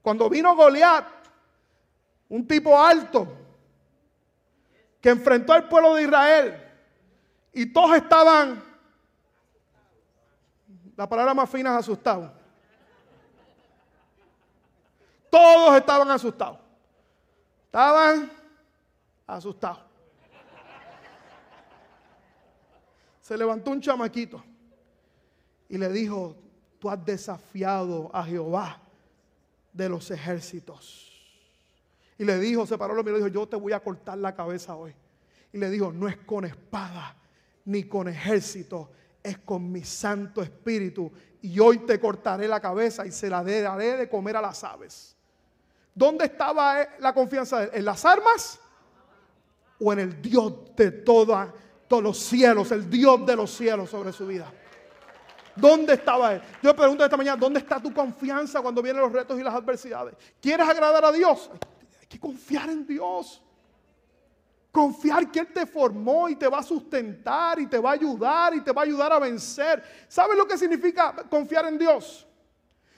Cuando 0.00 0.30
vino 0.30 0.56
Goliat, 0.56 1.08
un 2.30 2.48
tipo 2.48 2.80
alto, 2.80 3.43
que 5.04 5.10
enfrentó 5.10 5.52
al 5.52 5.68
pueblo 5.68 5.96
de 5.96 6.04
Israel, 6.04 6.58
y 7.52 7.70
todos 7.70 7.94
estaban, 7.94 8.64
la 10.96 11.06
palabra 11.06 11.34
más 11.34 11.50
fina 11.50 11.72
es 11.72 11.80
asustados. 11.80 12.30
Todos 15.30 15.76
estaban 15.76 16.10
asustados. 16.10 16.58
Estaban 17.66 18.32
asustados. 19.26 19.80
Se 23.20 23.36
levantó 23.36 23.72
un 23.72 23.82
chamaquito 23.82 24.42
y 25.68 25.76
le 25.76 25.90
dijo, 25.90 26.34
tú 26.78 26.88
has 26.88 27.04
desafiado 27.04 28.10
a 28.10 28.24
Jehová 28.24 28.80
de 29.70 29.86
los 29.86 30.10
ejércitos. 30.10 31.13
Le 32.24 32.38
dijo, 32.38 32.66
se 32.66 32.78
paró 32.78 32.94
lo 32.94 33.04
miró 33.04 33.16
y 33.16 33.20
dijo, 33.20 33.32
yo 33.32 33.46
te 33.46 33.56
voy 33.56 33.72
a 33.72 33.80
cortar 33.80 34.18
la 34.18 34.34
cabeza 34.34 34.74
hoy. 34.74 34.94
Y 35.52 35.58
le 35.58 35.70
dijo, 35.70 35.92
no 35.92 36.08
es 36.08 36.16
con 36.18 36.44
espada 36.44 37.16
ni 37.66 37.84
con 37.84 38.08
ejército, 38.08 38.90
es 39.22 39.38
con 39.38 39.70
mi 39.70 39.84
Santo 39.84 40.42
Espíritu. 40.42 41.10
Y 41.42 41.58
hoy 41.60 41.78
te 41.78 42.00
cortaré 42.00 42.48
la 42.48 42.60
cabeza 42.60 43.06
y 43.06 43.12
se 43.12 43.28
la 43.28 43.42
daré 43.42 43.96
de 43.96 44.08
comer 44.08 44.36
a 44.36 44.42
las 44.42 44.64
aves. 44.64 45.16
¿Dónde 45.94 46.24
estaba 46.24 46.86
la 46.98 47.14
confianza 47.14 47.60
de 47.60 47.64
él? 47.66 47.70
¿En 47.74 47.84
las 47.84 48.04
armas? 48.04 48.58
¿O 49.78 49.92
en 49.92 50.00
el 50.00 50.20
Dios 50.20 50.74
de 50.76 50.90
todos 50.90 51.48
los 52.02 52.18
cielos, 52.18 52.72
el 52.72 52.90
Dios 52.90 53.24
de 53.24 53.36
los 53.36 53.50
cielos 53.50 53.90
sobre 53.90 54.12
su 54.12 54.26
vida? 54.26 54.52
¿Dónde 55.54 55.94
estaba 55.94 56.34
él? 56.34 56.42
Yo 56.62 56.74
pregunto 56.74 57.04
esta 57.04 57.16
mañana, 57.16 57.36
¿dónde 57.36 57.60
está 57.60 57.80
tu 57.80 57.94
confianza 57.94 58.60
cuando 58.60 58.82
vienen 58.82 59.02
los 59.02 59.12
retos 59.12 59.38
y 59.38 59.42
las 59.42 59.54
adversidades? 59.54 60.14
¿Quieres 60.40 60.68
agradar 60.68 61.04
a 61.04 61.12
Dios? 61.12 61.50
Que 62.14 62.20
confiar 62.20 62.70
en 62.70 62.86
Dios. 62.86 63.42
Confiar 64.70 65.32
que 65.32 65.40
Él 65.40 65.48
te 65.52 65.66
formó 65.66 66.28
y 66.28 66.36
te 66.36 66.46
va 66.46 66.60
a 66.60 66.62
sustentar 66.62 67.58
y 67.58 67.66
te 67.66 67.76
va 67.76 67.90
a 67.90 67.94
ayudar 67.94 68.54
y 68.54 68.60
te 68.60 68.70
va 68.70 68.82
a 68.82 68.84
ayudar 68.84 69.12
a 69.12 69.18
vencer. 69.18 69.82
¿Sabes 70.06 70.36
lo 70.36 70.46
que 70.46 70.56
significa 70.56 71.12
confiar 71.28 71.66
en 71.66 71.76
Dios? 71.76 72.24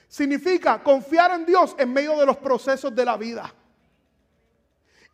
Significa 0.07 0.83
confiar 0.83 1.31
en 1.31 1.47
Dios 1.47 1.75
en 1.79 1.95
medio 1.95 2.19
de 2.19 2.27
los 2.27 2.37
procesos 2.37 2.95
de 2.95 3.07
la 3.07 3.17
vida. 3.17 3.51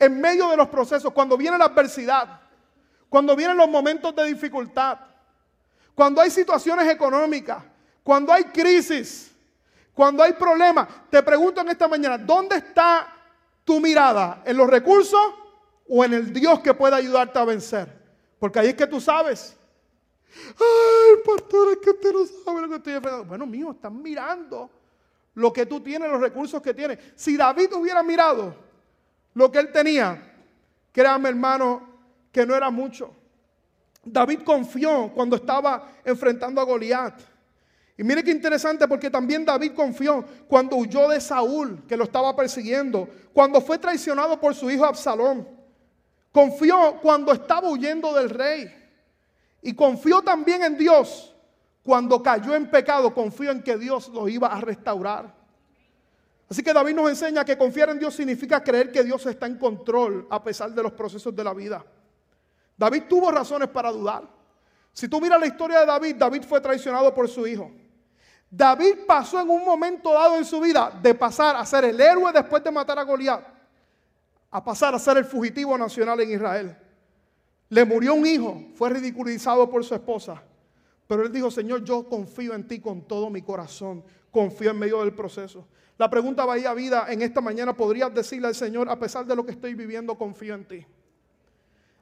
En 0.01 0.21
medio 0.21 0.49
de 0.49 0.57
los 0.57 0.69
procesos, 0.69 1.13
cuando 1.13 1.37
viene 1.37 1.57
la 1.57 1.67
adversidad, 1.67 2.41
cuando 3.09 3.37
vienen 3.37 3.57
los 3.57 3.69
momentos 3.69 4.17
de 4.17 4.25
dificultad, 4.25 4.99
cuando 5.95 6.21
hay 6.21 6.31
situaciones 6.31 6.89
económicas, 6.89 7.63
cuando 8.03 8.33
hay 8.33 8.47
crisis, 8.47 9.33
cuando 9.95 10.25
hay 10.25 10.33
problemas. 10.33 10.89
Te 11.09 11.23
pregunto 11.23 11.61
en 11.61 11.69
esta 11.69 11.87
mañana, 11.87 12.19
¿dónde 12.19 12.57
está 12.57 13.22
tu 13.65 13.81
mirada? 13.81 14.43
¿En 14.45 14.57
los 14.57 14.69
recursos? 14.69 15.21
o 15.95 16.05
en 16.05 16.15
el 16.15 16.33
Dios 16.33 16.61
que 16.61 16.75
pueda 16.75 16.97
ayudarte 16.97 17.39
a 17.39 17.45
vencer. 17.45 17.87
Porque 18.39 18.59
ahí 18.59 18.69
es 18.69 18.75
que 18.75 18.87
tú 18.87 19.01
sabes. 19.01 19.57
Ay, 20.35 21.23
pastor, 21.25 21.73
es 21.73 21.79
que 21.79 21.91
usted 21.91 22.13
no 22.13 22.25
sabe 22.25 22.63
lo 22.63 22.69
que 22.69 22.77
estoy 22.77 22.95
enfrentando. 22.95 23.27
Bueno, 23.27 23.47
mío, 23.47 23.73
están 23.73 24.01
mirando 24.01 24.71
lo 25.35 25.53
que 25.53 25.67
tú 25.67 25.81
tienes, 25.81 26.11
los 26.11 26.21
recursos 26.21 26.63
que 26.63 26.73
tienes. 26.73 26.99
Si 27.15 27.37
David 27.37 27.75
hubiera 27.75 28.03
mirado 28.03 28.55
lo 29.35 29.53
que 29.53 29.59
él 29.59 29.71
tenía, 29.71 30.35
créame 30.93 31.29
hermano, 31.29 31.89
que 32.33 32.47
no 32.47 32.55
era 32.55 32.71
mucho. 32.71 33.15
David 34.03 34.41
confió 34.45 35.13
cuando 35.15 35.37
estaba 35.37 35.93
enfrentando 36.05 36.61
a 36.61 36.65
Goliat. 36.65 37.21
Y 38.03 38.05
mire 38.05 38.25
qué 38.25 38.33
interesante 38.33 38.89
porque 38.89 39.09
también 39.09 39.45
David 39.45 39.75
confió 39.77 40.25
cuando 40.49 40.75
huyó 40.75 41.09
de 41.09 41.21
Saúl, 41.21 41.85
que 41.87 41.97
lo 41.97 42.03
estaba 42.03 42.35
persiguiendo, 42.35 43.09
cuando 43.33 43.61
fue 43.61 43.79
traicionado 43.79 44.41
por 44.41 44.57
su 44.57 44.69
hijo 44.69 44.85
Absalón. 44.85 45.47
Confió 46.33 46.99
cuando 47.01 47.31
estaba 47.31 47.71
huyendo 47.71 48.13
del 48.13 48.29
rey. 48.29 48.69
Y 49.63 49.73
confió 49.73 50.21
también 50.21 50.65
en 50.65 50.77
Dios. 50.77 51.33
Cuando 51.85 52.21
cayó 52.21 52.57
en 52.57 52.69
pecado, 52.69 53.15
confió 53.15 53.53
en 53.53 53.63
que 53.63 53.79
Dios 53.79 54.09
lo 54.09 54.29
iba 54.29 54.49
a 54.49 54.61
restaurar. 54.61 55.33
Así 56.51 56.61
que 56.61 56.73
David 56.73 56.97
nos 56.97 57.09
enseña 57.09 57.45
que 57.45 57.57
confiar 57.57 57.91
en 57.91 58.01
Dios 58.01 58.17
significa 58.17 58.65
creer 58.65 58.91
que 58.91 59.05
Dios 59.05 59.25
está 59.27 59.47
en 59.47 59.57
control 59.59 60.27
a 60.29 60.43
pesar 60.43 60.73
de 60.73 60.83
los 60.83 60.91
procesos 60.91 61.37
de 61.37 61.45
la 61.45 61.55
vida. 61.55 61.87
David 62.77 63.05
tuvo 63.09 63.31
razones 63.31 63.69
para 63.69 63.93
dudar. 63.93 64.29
Si 64.93 65.07
tú 65.07 65.21
miras 65.21 65.39
la 65.39 65.47
historia 65.47 65.79
de 65.79 65.87
David, 65.87 66.17
David 66.17 66.43
fue 66.43 66.61
traicionado 66.61 67.15
por 67.15 67.29
su 67.29 67.47
hijo. 67.47 67.71
David 68.55 69.07
pasó 69.07 69.41
en 69.41 69.49
un 69.49 69.65
momento 69.65 70.13
dado 70.13 70.37
en 70.37 70.45
su 70.45 70.61
vida 70.61 70.93
de 71.03 71.15
pasar 71.15 71.57
a 71.57 71.65
ser 71.65 71.87
el 71.87 71.99
héroe 71.99 72.31
después 72.33 72.63
de 72.63 72.71
matar 72.71 72.99
a 72.99 73.03
Goliat 73.03 73.43
a 74.53 74.63
pasar 74.63 74.95
a 74.95 74.99
ser 74.99 75.17
el 75.17 75.25
fugitivo 75.25 75.77
nacional 75.79 76.21
en 76.21 76.31
Israel. 76.31 76.77
Le 77.71 77.85
murió 77.87 78.13
un 78.13 78.27
hijo, 78.27 78.63
fue 78.75 78.91
ridiculizado 78.91 79.69
por 79.71 79.83
su 79.83 79.95
esposa. 79.95 80.43
Pero 81.07 81.23
él 81.25 81.33
dijo, 81.33 81.51
Señor, 81.51 81.83
yo 81.83 82.07
confío 82.07 82.53
en 82.53 82.69
ti 82.69 82.79
con 82.79 83.01
todo 83.01 83.31
mi 83.31 83.41
corazón, 83.41 84.05
confío 84.31 84.71
en 84.71 84.79
medio 84.79 85.01
del 85.01 85.15
proceso. 85.15 85.67
La 85.97 86.11
pregunta 86.11 86.45
va 86.45 86.55
a 86.55 86.75
vida 86.75 87.07
en 87.09 87.23
esta 87.23 87.41
mañana, 87.41 87.75
¿podrías 87.75 88.13
decirle 88.13 88.49
al 88.49 88.55
Señor, 88.55 88.91
a 88.91 88.99
pesar 88.99 89.25
de 89.25 89.35
lo 89.35 89.47
que 89.47 89.53
estoy 89.53 89.75
viviendo, 89.75 90.19
confío 90.19 90.55
en 90.55 90.67
ti? 90.67 90.87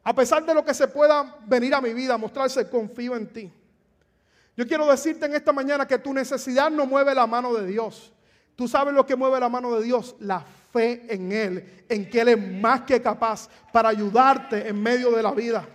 A 0.02 0.12
pesar 0.12 0.44
de 0.44 0.52
lo 0.52 0.64
que 0.64 0.74
se 0.74 0.88
pueda 0.88 1.38
venir 1.46 1.72
a 1.72 1.80
mi 1.80 1.94
vida, 1.94 2.18
mostrarse, 2.18 2.68
confío 2.68 3.14
en 3.14 3.32
ti. 3.32 3.52
Yo 4.56 4.66
quiero 4.66 4.86
decirte 4.86 5.26
en 5.26 5.34
esta 5.34 5.52
mañana 5.52 5.86
que 5.86 5.98
tu 5.98 6.12
necesidad 6.12 6.70
no 6.70 6.86
mueve 6.86 7.14
la 7.14 7.26
mano 7.26 7.54
de 7.54 7.66
Dios. 7.66 8.12
Tú 8.56 8.68
sabes 8.68 8.92
lo 8.92 9.06
que 9.06 9.16
mueve 9.16 9.40
la 9.40 9.48
mano 9.48 9.74
de 9.74 9.84
Dios, 9.84 10.16
la 10.18 10.44
fe 10.72 11.06
en 11.08 11.32
Él, 11.32 11.84
en 11.88 12.10
que 12.10 12.20
Él 12.20 12.28
es 12.28 12.38
más 12.60 12.82
que 12.82 13.00
capaz 13.00 13.48
para 13.72 13.88
ayudarte 13.88 14.68
en 14.68 14.82
medio 14.82 15.10
de 15.12 15.22
la 15.22 15.32
vida. 15.32 15.66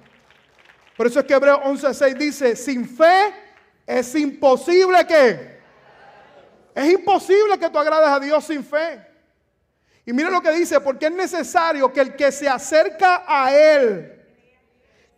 Por 0.95 1.07
eso 1.07 1.19
es 1.19 1.25
que 1.25 1.33
Hebreos 1.33 1.59
11:6 1.61 2.17
dice, 2.17 2.55
sin 2.55 2.87
fe 2.87 3.33
es 3.85 4.13
imposible 4.15 5.05
que... 5.07 5.55
Es 6.75 6.91
imposible 6.91 7.57
que 7.57 7.69
tú 7.69 7.79
agrades 7.79 8.09
a 8.09 8.19
Dios 8.19 8.45
sin 8.45 8.63
fe. 8.63 9.01
Y 10.05 10.13
mire 10.13 10.29
lo 10.29 10.41
que 10.41 10.51
dice, 10.51 10.79
porque 10.81 11.07
es 11.07 11.11
necesario 11.11 11.91
que 11.91 12.01
el 12.01 12.15
que 12.15 12.31
se 12.31 12.47
acerca 12.47 13.23
a 13.25 13.55
Él 13.55 14.11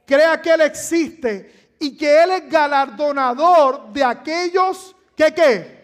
crea 0.05 0.41
que 0.41 0.51
Él 0.51 0.61
existe 0.61 1.56
y 1.79 1.95
que 1.95 2.23
Él 2.23 2.31
es 2.31 2.49
galardonador 2.49 3.91
de 3.93 4.03
aquellos 4.03 4.95
que 5.15 5.33
qué 5.33 5.77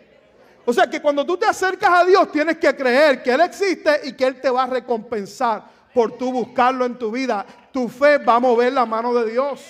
o 0.65 0.71
sea 0.71 0.89
que 0.89 1.01
cuando 1.01 1.25
tú 1.25 1.37
te 1.37 1.45
acercas 1.45 1.89
a 1.89 2.05
Dios 2.05 2.31
tienes 2.31 2.57
que 2.57 2.73
creer 2.75 3.21
que 3.21 3.31
Él 3.31 3.41
existe 3.41 4.01
y 4.05 4.13
que 4.13 4.25
Él 4.25 4.39
te 4.39 4.49
va 4.49 4.63
a 4.63 4.67
recompensar 4.67 5.65
por 5.93 6.17
tú 6.17 6.31
buscarlo 6.31 6.85
en 6.85 6.97
tu 6.97 7.11
vida. 7.11 7.45
Tu 7.71 7.87
fe 7.89 8.17
va 8.17 8.35
a 8.35 8.39
mover 8.39 8.71
la 8.71 8.85
mano 8.85 9.13
de 9.13 9.31
Dios. 9.31 9.61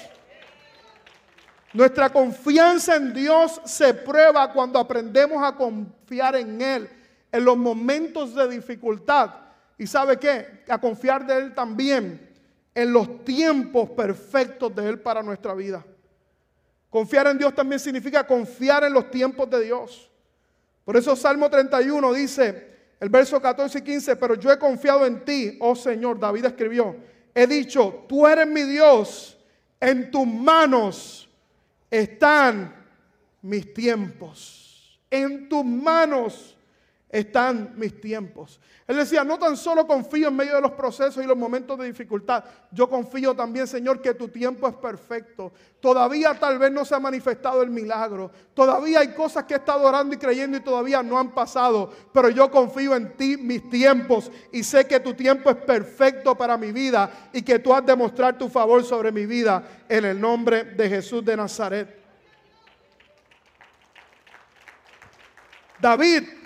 Nuestra 1.74 2.12
confianza 2.12 2.96
en 2.96 3.14
Dios 3.14 3.60
se 3.66 3.94
prueba 3.96 4.54
cuando 4.54 4.78
aprendemos 4.78 5.44
a 5.44 5.56
confiar 5.56 6.36
en 6.36 6.62
Él 6.62 6.90
en 7.32 7.44
los 7.44 7.58
momentos 7.58 8.36
de 8.36 8.48
dificultad. 8.48 9.32
¿Y 9.80 9.88
sabe 9.88 10.18
qué? 10.20 10.64
A 10.70 10.80
confiar 10.80 11.26
de 11.26 11.36
Él 11.36 11.56
también 11.56 12.30
en 12.76 12.94
los 12.94 13.26
tiempos 13.26 13.90
perfectos 13.90 14.76
de 14.76 14.90
Él 14.90 15.00
para 15.00 15.24
nuestra 15.24 15.56
vida. 15.56 15.84
Confiar 16.94 17.26
en 17.26 17.40
Dios 17.40 17.56
también 17.56 17.80
significa 17.80 18.24
confiar 18.24 18.84
en 18.84 18.94
los 18.94 19.10
tiempos 19.10 19.50
de 19.50 19.64
Dios. 19.64 20.12
Por 20.86 20.96
eso 20.96 21.16
Salmo 21.16 21.50
31 21.50 22.14
dice, 22.14 22.68
el 23.00 23.10
verso 23.10 23.42
14 23.42 23.80
y 23.80 23.82
15, 23.82 24.16
pero 24.16 24.36
yo 24.36 24.52
he 24.52 24.60
confiado 24.60 25.04
en 25.04 25.26
ti, 25.26 25.58
oh 25.60 25.76
Señor, 25.76 26.20
David 26.20 26.46
escribió, 26.46 26.96
he 27.34 27.48
dicho, 27.48 28.06
tú 28.08 28.28
eres 28.28 28.46
mi 28.46 28.62
Dios, 28.62 29.36
en 29.80 30.12
tus 30.12 30.28
manos 30.28 31.28
están 31.90 32.76
mis 33.42 33.74
tiempos, 33.74 35.00
en 35.10 35.50
tus 35.50 35.66
manos 35.66 36.56
están 37.14 37.74
mis 37.76 38.02
tiempos. 38.02 38.60
Él 38.88 38.98
decía, 38.98 39.24
no 39.24 39.38
tan 39.38 39.56
solo 39.56 39.86
confío 39.86 40.30
en 40.30 40.36
medio 40.36 40.56
de 40.56 40.62
los 40.62 40.72
procesos 40.72 41.24
y 41.24 41.28
los 41.28 41.38
momentos 41.38 41.78
de 41.78 41.86
dificultad, 41.86 42.44
yo 42.72 42.90
confío 42.90 43.36
también, 43.36 43.68
Señor, 43.68 44.02
que 44.02 44.16
tu 44.16 44.30
tiempo 44.30 44.68
es 44.68 44.74
perfecto. 44.74 45.54
Todavía 45.80 46.34
tal 46.34 46.58
vez 46.58 46.72
no 46.72 46.84
se 46.84 46.96
ha 46.96 47.00
manifestado 47.00 47.62
el 47.62 47.70
milagro. 47.70 48.32
Todavía 48.56 49.02
hay 49.02 49.14
cosas 49.14 49.44
que 49.44 49.54
he 49.54 49.58
estado 49.58 49.88
orando 49.88 50.16
y 50.16 50.18
creyendo 50.18 50.58
y 50.58 50.62
todavía 50.62 51.04
no 51.04 51.20
han 51.20 51.36
pasado. 51.36 51.94
Pero 52.12 52.30
yo 52.30 52.50
confío 52.50 52.96
en 52.96 53.16
ti, 53.16 53.38
mis 53.38 53.70
tiempos, 53.70 54.32
y 54.52 54.64
sé 54.64 54.88
que 54.88 55.00
tu 55.00 55.14
tiempo 55.14 55.52
es 55.52 55.58
perfecto 55.58 56.36
para 56.36 56.58
mi 56.58 56.72
vida 56.72 57.30
y 57.32 57.44
que 57.44 57.60
tú 57.60 57.76
has 57.76 57.86
de 57.86 57.96
mostrar 57.96 58.40
tu 58.40 58.50
favor 58.50 58.84
sobre 58.84 59.12
mi 59.12 59.28
vida 59.28 59.84
en 59.88 60.04
el 60.04 60.20
nombre 60.20 60.64
de 60.64 60.90
Jesús 60.90 61.24
de 61.24 61.38
Nazaret. 61.38 62.04
David 65.80 66.43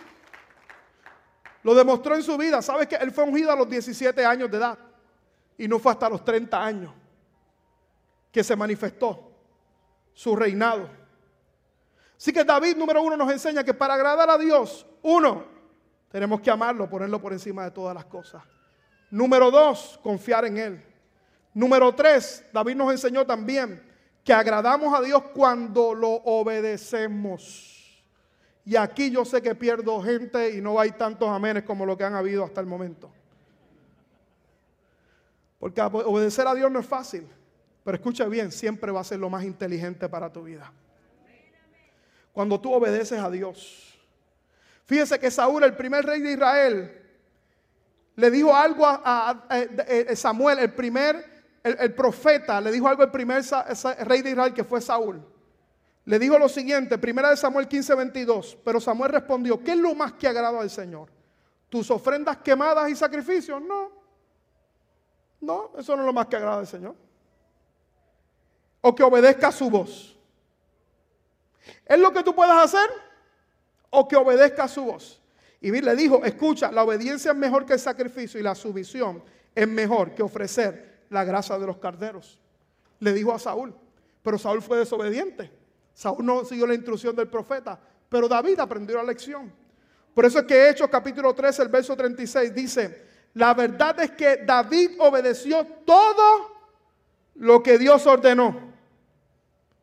lo 1.67 1.75
demostró 1.75 2.15
en 2.15 2.23
su 2.23 2.37
vida. 2.37 2.61
¿Sabes 2.61 2.87
que 2.87 2.95
él 2.95 3.11
fue 3.11 3.25
ungido 3.25 3.51
a 3.51 3.55
los 3.57 3.69
17 3.69 4.25
años 4.25 4.49
de 4.49 4.55
edad? 4.55 4.79
Y 5.57 5.67
no 5.67 5.79
fue 5.79 5.91
hasta 5.91 6.07
los 6.07 6.23
30 6.23 6.63
años 6.63 6.93
que 8.31 8.41
se 8.41 8.55
manifestó 8.55 9.33
su 10.13 10.33
reinado. 10.33 10.89
Así 12.15 12.31
que 12.31 12.45
David, 12.45 12.77
número 12.77 13.01
uno, 13.01 13.17
nos 13.17 13.29
enseña 13.29 13.65
que 13.65 13.73
para 13.73 13.95
agradar 13.95 14.29
a 14.29 14.37
Dios, 14.37 14.85
uno, 15.01 15.43
tenemos 16.09 16.39
que 16.39 16.49
amarlo, 16.49 16.89
ponerlo 16.89 17.19
por 17.21 17.33
encima 17.33 17.65
de 17.65 17.71
todas 17.71 17.93
las 17.93 18.05
cosas. 18.05 18.41
Número 19.11 19.51
dos, 19.51 19.99
confiar 20.01 20.45
en 20.45 20.57
Él. 20.57 20.85
Número 21.53 21.93
tres, 21.93 22.45
David 22.53 22.77
nos 22.77 22.93
enseñó 22.93 23.25
también 23.25 23.85
que 24.23 24.31
agradamos 24.31 24.97
a 24.97 25.01
Dios 25.01 25.21
cuando 25.33 25.93
lo 25.93 26.11
obedecemos. 26.11 27.76
Y 28.67 28.75
aquí 28.75 29.09
yo 29.09 29.23
sé 29.23 29.41
que 29.41 29.55
pierdo 29.55 30.01
gente 30.01 30.51
y 30.53 30.59
no 30.59 30.77
hay 30.77 30.91
tantos 30.91 31.29
amenes 31.29 31.63
como 31.63 31.85
lo 31.85 31.97
que 31.97 32.03
han 32.03 32.15
habido 32.15 32.43
hasta 32.43 32.59
el 32.59 32.67
momento. 32.67 33.09
Porque 35.57 35.79
obedecer 35.79 36.45
a 36.45 36.53
Dios 36.53 36.69
no 36.69 36.79
es 36.79 36.85
fácil. 36.85 37.25
Pero 37.85 37.95
escucha 37.95 38.25
bien, 38.25 38.51
siempre 38.51 38.91
va 38.91 38.99
a 38.99 39.05
ser 39.05 39.19
lo 39.19 39.29
más 39.29 39.45
inteligente 39.45 40.09
para 40.09 40.33
tu 40.33 40.43
vida. 40.43 40.69
Cuando 42.33 42.59
tú 42.59 42.73
obedeces 42.73 43.17
a 43.21 43.31
Dios. 43.31 43.97
Fíjese 44.83 45.17
que 45.17 45.31
Saúl, 45.31 45.63
el 45.63 45.77
primer 45.77 46.05
rey 46.05 46.19
de 46.19 46.33
Israel, 46.33 47.01
le 48.17 48.29
dijo 48.29 48.53
algo 48.53 48.85
a, 48.85 49.47
Samuel, 50.13 50.59
el 50.59 50.73
primer, 50.73 51.25
el, 51.63 51.93
profeta, 51.93 52.59
le 52.59 52.73
dijo 52.73 52.89
algo 52.89 53.03
al 53.03 53.11
primer 53.11 53.45
rey 53.99 54.21
de 54.21 54.31
Israel 54.31 54.53
que 54.53 54.65
fue 54.65 54.81
Saúl 54.81 55.23
le 56.07 56.19
dijo 56.19 56.39
lo 56.39 56.47
siguiente, 56.47 56.97
primera 56.97 57.31
de 57.31 57.35
Samuel 57.35 57.67
15, 57.67 57.93
22, 57.93 58.57
pero 58.63 58.79
Samuel 58.79 59.11
respondió, 59.11 59.61
¿qué 59.61 59.71
es 59.71 59.77
lo 59.77 59.93
más 59.93 60.13
que 60.13 60.25
agrada 60.25 60.61
al 60.61 60.69
Señor? 60.69 61.09
¿Tus 61.67 61.91
ofrendas 61.91 62.37
quemadas 62.37 62.89
y 62.89 62.95
sacrificios? 62.95 63.61
No, 63.61 63.91
no, 65.41 65.71
eso 65.77 65.97
no 65.97 66.03
es 66.03 66.05
lo 66.05 66.13
más 66.13 66.27
que 66.27 66.37
agrada 66.37 66.59
al 66.59 66.67
Señor. 66.67 66.95
O 68.79 68.95
que 68.95 69.03
obedezca 69.03 69.51
su 69.51 69.69
voz. 69.69 70.17
¿Es 71.85 71.99
lo 71.99 72.13
que 72.13 72.23
tú 72.23 72.33
puedes 72.33 72.55
hacer? 72.55 72.89
O 73.89 74.07
que 74.07 74.15
obedezca 74.15 74.65
su 74.69 74.85
voz. 74.85 75.21
Y 75.59 75.71
le 75.71 75.93
dijo, 75.93 76.23
escucha, 76.23 76.71
la 76.71 76.85
obediencia 76.85 77.31
es 77.31 77.37
mejor 77.37 77.65
que 77.65 77.73
el 77.73 77.79
sacrificio 77.79 78.39
y 78.39 78.43
la 78.43 78.55
sumisión 78.55 79.21
es 79.53 79.67
mejor 79.67 80.15
que 80.15 80.23
ofrecer 80.23 81.03
la 81.09 81.25
grasa 81.25 81.59
de 81.59 81.67
los 81.67 81.79
carneros. 81.79 82.39
Le 83.01 83.11
dijo 83.11 83.33
a 83.33 83.39
Saúl, 83.39 83.75
pero 84.23 84.37
Saúl 84.37 84.61
fue 84.61 84.77
desobediente. 84.77 85.66
Saúl 85.97 86.23
no 86.23 86.45
siguió 86.45 86.67
la 86.67 86.75
instrucción 86.75 87.15
del 87.15 87.27
profeta, 87.27 87.79
pero 88.07 88.27
David 88.27 88.59
aprendió 88.59 88.97
la 88.97 89.03
lección. 89.03 89.51
Por 90.13 90.25
eso 90.25 90.37
es 90.37 90.45
que 90.45 90.69
Hechos 90.69 90.87
capítulo 90.91 91.33
13, 91.33 91.63
el 91.63 91.69
verso 91.69 91.95
36 91.95 92.53
dice, 92.53 93.07
la 93.33 93.55
verdad 93.55 93.99
es 94.01 94.11
que 94.11 94.43
David 94.45 94.91
obedeció 94.99 95.65
todo 95.87 96.51
lo 97.33 97.63
que 97.63 97.79
Dios 97.79 98.05
ordenó. 98.05 98.73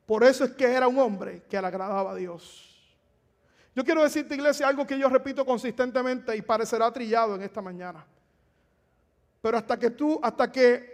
Por 0.06 0.22
eso 0.22 0.44
es 0.44 0.52
que 0.52 0.66
era 0.66 0.86
un 0.86 1.00
hombre 1.00 1.42
que 1.50 1.60
le 1.60 1.66
agradaba 1.66 2.12
a 2.12 2.14
Dios. 2.14 2.94
Yo 3.74 3.84
quiero 3.84 4.04
decirte, 4.04 4.36
iglesia, 4.36 4.68
algo 4.68 4.86
que 4.86 4.96
yo 4.96 5.08
repito 5.08 5.44
consistentemente 5.44 6.36
y 6.36 6.42
parecerá 6.42 6.92
trillado 6.92 7.34
en 7.34 7.42
esta 7.42 7.60
mañana. 7.60 8.06
Pero 9.42 9.58
hasta 9.58 9.76
que 9.76 9.90
tú, 9.90 10.20
hasta 10.22 10.52
que 10.52 10.93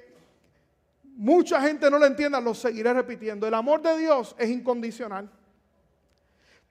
mucha 1.21 1.61
gente 1.61 1.91
no 1.91 1.99
lo 1.99 2.07
entienda, 2.07 2.41
lo 2.41 2.55
seguiré 2.55 2.95
repitiendo. 2.95 3.47
El 3.47 3.53
amor 3.53 3.83
de 3.83 3.99
Dios 3.99 4.35
es 4.39 4.49
incondicional. 4.49 5.31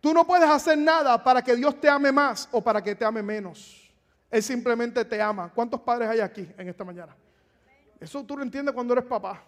Tú 0.01 0.11
no 0.11 0.25
puedes 0.25 0.49
hacer 0.49 0.75
nada 0.75 1.23
para 1.23 1.43
que 1.43 1.55
Dios 1.55 1.79
te 1.79 1.87
ame 1.87 2.11
más 2.11 2.49
o 2.51 2.59
para 2.59 2.81
que 2.83 2.95
te 2.95 3.05
ame 3.05 3.21
menos. 3.21 3.93
Él 4.31 4.41
simplemente 4.41 5.05
te 5.05 5.21
ama. 5.21 5.51
¿Cuántos 5.53 5.79
padres 5.81 6.09
hay 6.09 6.19
aquí 6.19 6.49
en 6.57 6.67
esta 6.67 6.83
mañana? 6.83 7.15
Eso 7.99 8.23
tú 8.23 8.37
lo 8.37 8.41
entiendes 8.41 8.73
cuando 8.73 8.93
eres 8.93 9.05
papá. 9.05 9.43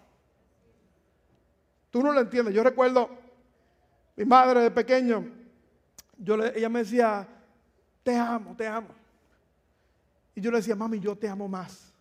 Tú 1.90 2.04
no 2.04 2.14
lo 2.14 2.20
entiendes. 2.20 2.54
Yo 2.54 2.64
recuerdo 2.64 3.10
mi 4.16 4.26
madre 4.26 4.62
de 4.62 4.70
pequeño, 4.70 5.26
yo 6.16 6.36
ella 6.46 6.70
me 6.70 6.80
decía, 6.80 7.28
te 8.04 8.16
amo, 8.16 8.56
te 8.56 8.68
amo. 8.68 8.90
Y 10.36 10.42
yo 10.42 10.52
le 10.52 10.58
decía, 10.58 10.76
mami, 10.76 11.00
yo 11.00 11.16
te 11.16 11.28
amo 11.28 11.48
más. 11.48 11.92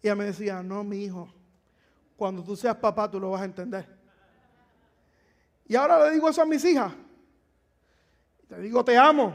Y 0.00 0.06
ella 0.06 0.14
me 0.14 0.24
decía, 0.24 0.62
no, 0.62 0.82
mi 0.82 1.04
hijo, 1.04 1.28
cuando 2.22 2.44
tú 2.44 2.54
seas 2.54 2.76
papá, 2.76 3.10
tú 3.10 3.18
lo 3.18 3.32
vas 3.32 3.42
a 3.42 3.46
entender. 3.46 3.84
Y 5.66 5.74
ahora 5.74 6.04
le 6.04 6.12
digo 6.12 6.28
eso 6.28 6.40
a 6.40 6.46
mis 6.46 6.64
hijas. 6.64 6.92
Te 8.46 8.60
digo, 8.60 8.84
te 8.84 8.96
amo. 8.96 9.34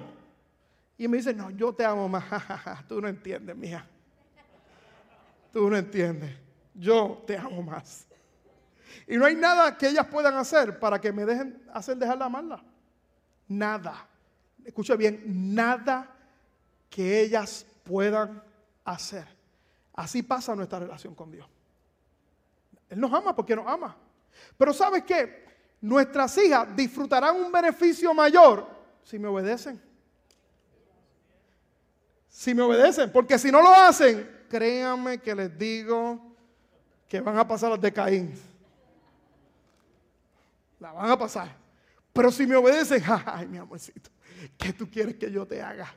Y 0.97 1.05
me 1.09 1.17
dice, 1.17 1.33
no, 1.33 1.49
yo 1.49 1.75
te 1.75 1.83
amo 1.83 2.07
más. 2.07 2.23
tú 2.87 3.01
no 3.01 3.09
entiendes, 3.09 3.57
mija. 3.57 3.85
Tú 5.51 5.69
no 5.69 5.75
entiendes. 5.75 6.33
Yo 6.73 7.21
te 7.27 7.37
amo 7.37 7.61
más. 7.61 8.07
Y 9.05 9.17
no 9.17 9.25
hay 9.25 9.35
nada 9.35 9.77
que 9.77 9.89
ellas 9.89 10.07
puedan 10.07 10.35
hacer 10.35 10.79
para 10.79 11.01
que 11.01 11.11
me 11.11 11.25
dejen 11.25 11.61
hacer 11.73 11.97
dejar 11.97 12.17
de 12.17 12.23
amarla. 12.23 12.63
Nada. 13.49 14.07
Escuche 14.63 14.95
bien, 14.95 15.53
nada 15.53 16.09
que 16.89 17.19
ellas 17.19 17.65
puedan 17.83 18.41
hacer. 18.85 19.27
Así 19.93 20.23
pasa 20.23 20.55
nuestra 20.55 20.79
relación 20.79 21.13
con 21.13 21.29
Dios. 21.29 21.49
Él 22.89 22.99
nos 22.99 23.13
ama 23.13 23.35
porque 23.35 23.55
nos 23.55 23.67
ama. 23.67 23.95
Pero 24.57 24.73
¿sabes 24.73 25.03
qué? 25.03 25.45
Nuestras 25.81 26.37
hijas 26.37 26.75
disfrutarán 26.75 27.35
un 27.35 27.51
beneficio 27.51 28.13
mayor 28.13 28.67
si 29.03 29.19
me 29.19 29.27
obedecen. 29.27 29.81
Si 32.27 32.53
me 32.53 32.61
obedecen, 32.61 33.11
porque 33.11 33.39
si 33.39 33.51
no 33.51 33.61
lo 33.61 33.73
hacen, 33.73 34.45
créanme 34.49 35.19
que 35.19 35.33
les 35.33 35.57
digo 35.57 36.35
que 37.07 37.19
van 37.21 37.37
a 37.37 37.47
pasar 37.47 37.71
las 37.71 37.81
de 37.81 37.91
Caín. 37.91 38.33
La 40.79 40.91
van 40.91 41.09
a 41.09 41.17
pasar. 41.17 41.55
Pero 42.13 42.31
si 42.31 42.45
me 42.45 42.55
obedecen, 42.55 43.03
ay, 43.25 43.47
mi 43.47 43.57
amorcito, 43.57 44.09
¿qué 44.57 44.73
tú 44.73 44.89
quieres 44.89 45.15
que 45.15 45.31
yo 45.31 45.45
te 45.45 45.61
haga? 45.61 45.93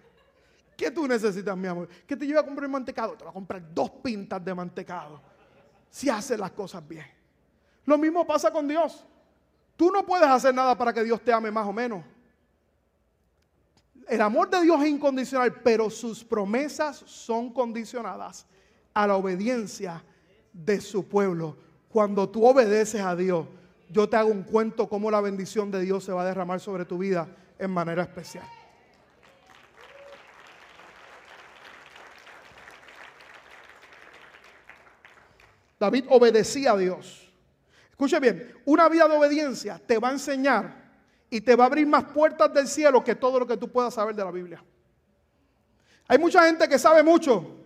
¿Qué 0.77 0.91
tú 0.91 1.07
necesitas, 1.07 1.55
mi 1.57 1.69
amor? 1.69 1.89
¿Que 2.07 2.17
te 2.17 2.27
lleve 2.27 2.39
a 2.39 2.43
comprar 2.43 2.69
mantecado? 2.69 3.13
Te 3.13 3.25
voy 3.25 3.31
a 3.31 3.35
comprar 3.35 3.63
dos 3.75 3.91
pintas 4.03 4.43
de 4.43 4.55
mantecado 4.55 5.21
si 5.91 6.09
hace 6.09 6.39
las 6.39 6.53
cosas 6.53 6.87
bien. 6.87 7.07
Lo 7.85 7.99
mismo 7.99 8.27
pasa 8.27 8.51
con 8.51 8.67
Dios. 8.69 9.05
Tú 9.77 9.91
no 9.91 10.07
puedes 10.07 10.29
hacer 10.29 10.55
nada 10.55 10.77
para 10.77 10.93
que 10.93 11.03
Dios 11.03 11.21
te 11.23 11.33
ame 11.33 11.51
más 11.51 11.67
o 11.67 11.73
menos. 11.73 12.05
El 14.09 14.21
amor 14.21 14.51
de 14.51 14.63
Dios 14.63 14.81
es 14.83 14.89
incondicional, 14.89 15.61
pero 15.63 15.91
sus 15.91 16.25
promesas 16.25 16.97
son 17.07 17.53
condicionadas 17.53 18.47
a 18.93 19.07
la 19.07 19.17
obediencia 19.17 20.05
de 20.53 20.81
su 20.81 21.07
pueblo. 21.07 21.57
Cuando 21.89 22.29
tú 22.29 22.45
obedeces 22.45 23.01
a 23.01 23.15
Dios, 23.17 23.47
yo 23.89 24.09
te 24.09 24.17
hago 24.17 24.31
un 24.31 24.43
cuento 24.43 24.89
cómo 24.89 25.11
la 25.11 25.21
bendición 25.21 25.71
de 25.71 25.81
Dios 25.81 26.05
se 26.05 26.13
va 26.13 26.23
a 26.23 26.27
derramar 26.27 26.61
sobre 26.61 26.85
tu 26.85 26.99
vida 26.99 27.29
en 27.59 27.71
manera 27.71 28.03
especial. 28.03 28.45
David 35.81 36.05
obedecía 36.11 36.73
a 36.73 36.77
Dios. 36.77 37.33
Escuche 37.89 38.21
bien, 38.21 38.55
una 38.67 38.87
vida 38.91 39.09
de 39.09 39.17
obediencia 39.17 39.81
te 39.85 39.99
va 39.99 40.11
a 40.11 40.13
enseñar 40.13 40.91
y 41.31 41.41
te 41.41 41.57
va 41.57 41.65
a 41.65 41.67
abrir 41.69 41.87
más 41.87 42.05
puertas 42.05 42.53
del 42.53 42.69
cielo 42.69 43.03
que 43.03 43.15
todo 43.15 43.41
lo 43.41 43.47
que 43.47 43.57
tú 43.57 43.73
puedas 43.73 43.95
saber 43.95 44.15
de 44.15 44.23
la 44.23 44.31
Biblia. 44.31 44.63
Hay 46.07 46.19
mucha 46.19 46.45
gente 46.45 46.69
que 46.69 46.79
sabe 46.79 47.03
mucho, 47.03 47.57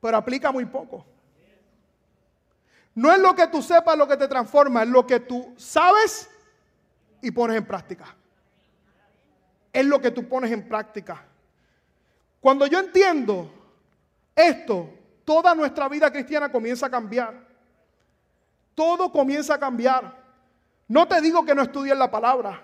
pero 0.00 0.16
aplica 0.16 0.52
muy 0.52 0.66
poco. 0.66 1.04
No 2.94 3.12
es 3.12 3.18
lo 3.18 3.34
que 3.34 3.48
tú 3.48 3.60
sepas 3.60 3.98
lo 3.98 4.06
que 4.06 4.16
te 4.16 4.28
transforma, 4.28 4.84
es 4.84 4.88
lo 4.88 5.04
que 5.04 5.18
tú 5.20 5.54
sabes 5.56 6.30
y 7.20 7.32
pones 7.32 7.56
en 7.56 7.66
práctica. 7.66 8.14
Es 9.72 9.84
lo 9.84 10.00
que 10.00 10.12
tú 10.12 10.28
pones 10.28 10.52
en 10.52 10.68
práctica. 10.68 11.24
Cuando 12.40 12.66
yo 12.66 12.78
entiendo 12.78 13.50
esto, 14.36 14.97
toda 15.28 15.54
nuestra 15.54 15.90
vida 15.90 16.10
cristiana 16.10 16.50
comienza 16.50 16.86
a 16.86 16.90
cambiar. 16.90 17.34
Todo 18.74 19.12
comienza 19.12 19.56
a 19.56 19.58
cambiar. 19.58 20.16
No 20.88 21.06
te 21.06 21.20
digo 21.20 21.44
que 21.44 21.54
no 21.54 21.60
estudies 21.60 21.98
la 21.98 22.10
palabra. 22.10 22.62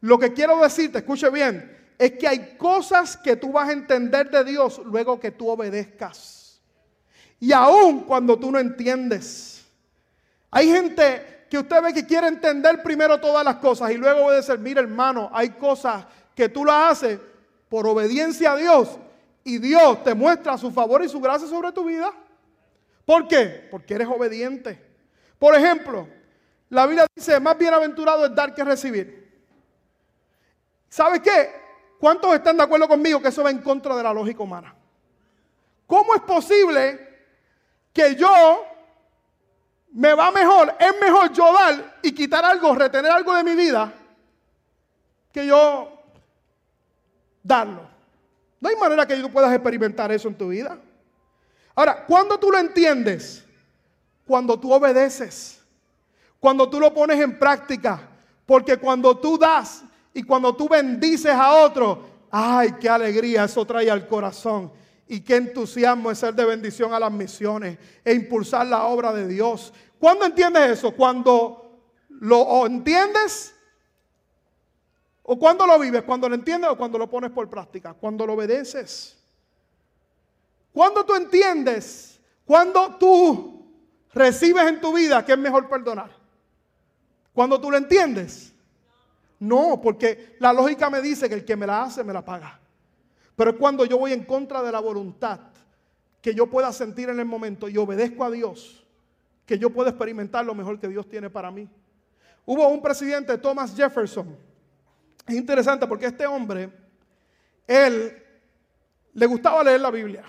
Lo 0.00 0.16
que 0.16 0.32
quiero 0.32 0.60
decirte, 0.60 0.98
escuche 0.98 1.28
bien, 1.28 1.76
es 1.98 2.12
que 2.12 2.28
hay 2.28 2.56
cosas 2.56 3.16
que 3.16 3.34
tú 3.34 3.50
vas 3.50 3.68
a 3.68 3.72
entender 3.72 4.30
de 4.30 4.44
Dios 4.44 4.80
luego 4.84 5.18
que 5.18 5.32
tú 5.32 5.48
obedezcas. 5.48 6.60
Y 7.40 7.50
aún 7.50 8.02
cuando 8.02 8.38
tú 8.38 8.52
no 8.52 8.60
entiendes. 8.60 9.64
Hay 10.52 10.68
gente 10.68 11.46
que 11.50 11.58
usted 11.58 11.82
ve 11.82 11.92
que 11.92 12.06
quiere 12.06 12.28
entender 12.28 12.80
primero 12.80 13.18
todas 13.18 13.44
las 13.44 13.56
cosas 13.56 13.90
y 13.90 13.96
luego 13.96 14.26
obedecer. 14.26 14.60
Mira 14.60 14.80
hermano, 14.80 15.30
hay 15.32 15.50
cosas 15.50 16.06
que 16.36 16.48
tú 16.48 16.64
las 16.64 16.92
haces 16.92 17.18
por 17.68 17.88
obediencia 17.88 18.52
a 18.52 18.56
Dios 18.56 19.00
y 19.44 19.58
Dios 19.58 20.02
te 20.02 20.14
muestra 20.14 20.56
su 20.56 20.70
favor 20.70 21.04
y 21.04 21.08
su 21.08 21.20
gracia 21.20 21.46
sobre 21.46 21.70
tu 21.70 21.84
vida. 21.84 22.10
¿Por 23.04 23.28
qué? 23.28 23.68
Porque 23.70 23.94
eres 23.94 24.08
obediente. 24.08 24.82
Por 25.38 25.54
ejemplo, 25.54 26.08
la 26.70 26.86
Biblia 26.86 27.06
dice, 27.14 27.38
más 27.38 27.56
bienaventurado 27.58 28.24
es 28.24 28.34
dar 28.34 28.54
que 28.54 28.64
recibir. 28.64 29.22
¿Sabe 30.88 31.20
qué? 31.20 31.62
¿Cuántos 32.00 32.34
están 32.34 32.56
de 32.56 32.62
acuerdo 32.62 32.88
conmigo 32.88 33.20
que 33.20 33.28
eso 33.28 33.44
va 33.44 33.50
en 33.50 33.60
contra 33.60 33.94
de 33.94 34.02
la 34.02 34.14
lógica 34.14 34.42
humana? 34.42 34.74
¿Cómo 35.86 36.14
es 36.14 36.22
posible 36.22 37.08
que 37.92 38.16
yo 38.16 38.64
me 39.92 40.14
va 40.14 40.30
mejor, 40.30 40.74
es 40.80 41.00
mejor 41.00 41.32
yo 41.32 41.52
dar 41.52 41.98
y 42.02 42.12
quitar 42.12 42.44
algo, 42.44 42.74
retener 42.74 43.12
algo 43.12 43.34
de 43.34 43.44
mi 43.44 43.54
vida, 43.54 43.92
que 45.30 45.46
yo 45.46 46.02
darlo? 47.42 47.93
No 48.64 48.70
hay 48.70 48.76
manera 48.76 49.06
que 49.06 49.16
tú 49.16 49.30
puedas 49.30 49.52
experimentar 49.52 50.10
eso 50.10 50.26
en 50.26 50.34
tu 50.34 50.48
vida. 50.48 50.78
Ahora, 51.74 52.06
¿cuándo 52.06 52.38
tú 52.40 52.50
lo 52.50 52.58
entiendes? 52.58 53.44
Cuando 54.26 54.58
tú 54.58 54.72
obedeces, 54.72 55.60
cuando 56.40 56.70
tú 56.70 56.80
lo 56.80 56.94
pones 56.94 57.20
en 57.20 57.38
práctica, 57.38 58.08
porque 58.46 58.78
cuando 58.78 59.18
tú 59.18 59.36
das 59.36 59.84
y 60.14 60.22
cuando 60.22 60.56
tú 60.56 60.66
bendices 60.66 61.34
a 61.34 61.52
otro, 61.52 62.06
ay, 62.30 62.76
qué 62.80 62.88
alegría 62.88 63.44
eso 63.44 63.66
trae 63.66 63.90
al 63.90 64.08
corazón. 64.08 64.72
Y 65.06 65.20
qué 65.20 65.36
entusiasmo 65.36 66.10
es 66.10 66.20
ser 66.20 66.34
de 66.34 66.46
bendición 66.46 66.94
a 66.94 66.98
las 66.98 67.12
misiones 67.12 67.76
e 68.02 68.14
impulsar 68.14 68.66
la 68.66 68.84
obra 68.84 69.12
de 69.12 69.28
Dios. 69.28 69.74
¿Cuándo 69.98 70.24
entiendes 70.24 70.78
eso? 70.78 70.92
Cuando 70.92 71.82
lo 72.08 72.64
entiendes 72.64 73.53
¿O 75.26 75.38
cuando 75.38 75.66
lo 75.66 75.78
vives? 75.78 76.02
¿Cuando 76.02 76.28
lo 76.28 76.34
entiendes 76.34 76.70
o 76.70 76.76
cuando 76.76 76.98
lo 76.98 77.08
pones 77.08 77.30
por 77.30 77.48
práctica? 77.48 77.94
Cuando 77.94 78.26
lo 78.26 78.34
obedeces. 78.34 79.16
Cuando 80.72 81.04
tú 81.04 81.14
entiendes, 81.14 82.20
cuando 82.44 82.96
tú 82.96 83.72
recibes 84.12 84.66
en 84.68 84.80
tu 84.80 84.92
vida 84.94 85.24
que 85.24 85.32
es 85.32 85.38
mejor 85.38 85.68
perdonar. 85.68 86.10
Cuando 87.32 87.58
tú 87.58 87.70
lo 87.70 87.78
entiendes. 87.78 88.52
No, 89.40 89.80
porque 89.82 90.36
la 90.40 90.52
lógica 90.52 90.90
me 90.90 91.00
dice 91.00 91.28
que 91.28 91.36
el 91.36 91.44
que 91.44 91.56
me 91.56 91.66
la 91.66 91.84
hace 91.84 92.04
me 92.04 92.12
la 92.12 92.22
paga. 92.22 92.60
Pero 93.34 93.50
es 93.50 93.56
cuando 93.56 93.86
yo 93.86 93.98
voy 93.98 94.12
en 94.12 94.24
contra 94.24 94.62
de 94.62 94.72
la 94.72 94.80
voluntad 94.80 95.40
que 96.20 96.34
yo 96.34 96.48
pueda 96.48 96.70
sentir 96.72 97.08
en 97.08 97.18
el 97.18 97.26
momento 97.26 97.68
y 97.68 97.76
obedezco 97.78 98.24
a 98.24 98.30
Dios, 98.30 98.84
que 99.46 99.58
yo 99.58 99.70
pueda 99.70 99.90
experimentar 99.90 100.44
lo 100.44 100.54
mejor 100.54 100.78
que 100.78 100.88
Dios 100.88 101.08
tiene 101.08 101.30
para 101.30 101.50
mí. 101.50 101.68
Hubo 102.46 102.68
un 102.68 102.82
presidente, 102.82 103.36
Thomas 103.38 103.74
Jefferson, 103.74 104.36
es 105.26 105.34
interesante 105.34 105.86
porque 105.86 106.06
este 106.06 106.26
hombre, 106.26 106.70
él 107.66 108.22
le 109.14 109.26
gustaba 109.26 109.64
leer 109.64 109.80
la 109.80 109.90
Biblia 109.90 110.24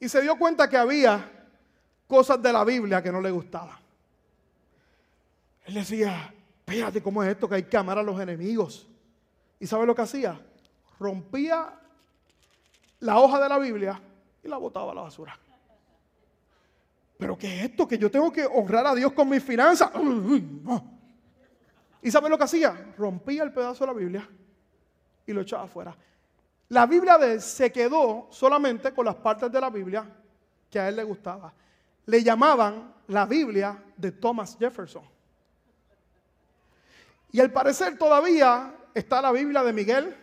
y 0.00 0.08
se 0.08 0.20
dio 0.22 0.36
cuenta 0.36 0.68
que 0.68 0.76
había 0.76 1.30
cosas 2.06 2.40
de 2.42 2.52
la 2.52 2.64
Biblia 2.64 3.02
que 3.02 3.12
no 3.12 3.20
le 3.20 3.30
gustaban. 3.30 3.76
Él 5.66 5.74
decía, 5.74 6.32
espérate, 6.66 7.02
¿cómo 7.02 7.22
es 7.22 7.30
esto 7.30 7.48
que 7.48 7.56
hay 7.56 7.62
que 7.64 7.76
amar 7.76 7.98
a 7.98 8.02
los 8.02 8.18
enemigos? 8.20 8.88
¿Y 9.60 9.66
sabe 9.66 9.86
lo 9.86 9.94
que 9.94 10.02
hacía? 10.02 10.40
Rompía 10.98 11.74
la 13.00 13.18
hoja 13.18 13.40
de 13.40 13.48
la 13.48 13.58
Biblia 13.58 14.00
y 14.42 14.48
la 14.48 14.56
botaba 14.56 14.92
a 14.92 14.94
la 14.94 15.02
basura. 15.02 15.38
¿Pero 17.18 17.36
qué 17.36 17.58
es 17.58 17.70
esto? 17.70 17.86
Que 17.86 17.98
yo 17.98 18.10
tengo 18.10 18.32
que 18.32 18.46
honrar 18.46 18.86
a 18.86 18.94
Dios 18.94 19.12
con 19.12 19.28
mis 19.28 19.42
finanzas. 19.42 19.90
¿Y 22.02 22.10
saben 22.10 22.30
lo 22.30 22.38
que 22.38 22.44
hacía? 22.44 22.94
Rompía 22.96 23.42
el 23.42 23.52
pedazo 23.52 23.84
de 23.84 23.92
la 23.92 23.98
Biblia 23.98 24.28
y 25.26 25.32
lo 25.32 25.40
echaba 25.40 25.64
afuera. 25.64 25.96
La 26.68 26.86
Biblia 26.86 27.18
de 27.18 27.34
él 27.34 27.40
se 27.40 27.72
quedó 27.72 28.28
solamente 28.30 28.92
con 28.92 29.06
las 29.06 29.16
partes 29.16 29.50
de 29.50 29.60
la 29.60 29.70
Biblia 29.70 30.04
que 30.70 30.78
a 30.78 30.88
él 30.88 30.96
le 30.96 31.04
gustaba. 31.04 31.52
Le 32.06 32.22
llamaban 32.22 32.94
la 33.08 33.26
Biblia 33.26 33.82
de 33.96 34.12
Thomas 34.12 34.56
Jefferson. 34.58 35.02
Y 37.32 37.40
al 37.40 37.50
parecer 37.50 37.98
todavía 37.98 38.74
está 38.94 39.20
la 39.20 39.32
Biblia 39.32 39.62
de 39.62 39.72
Miguel, 39.72 40.16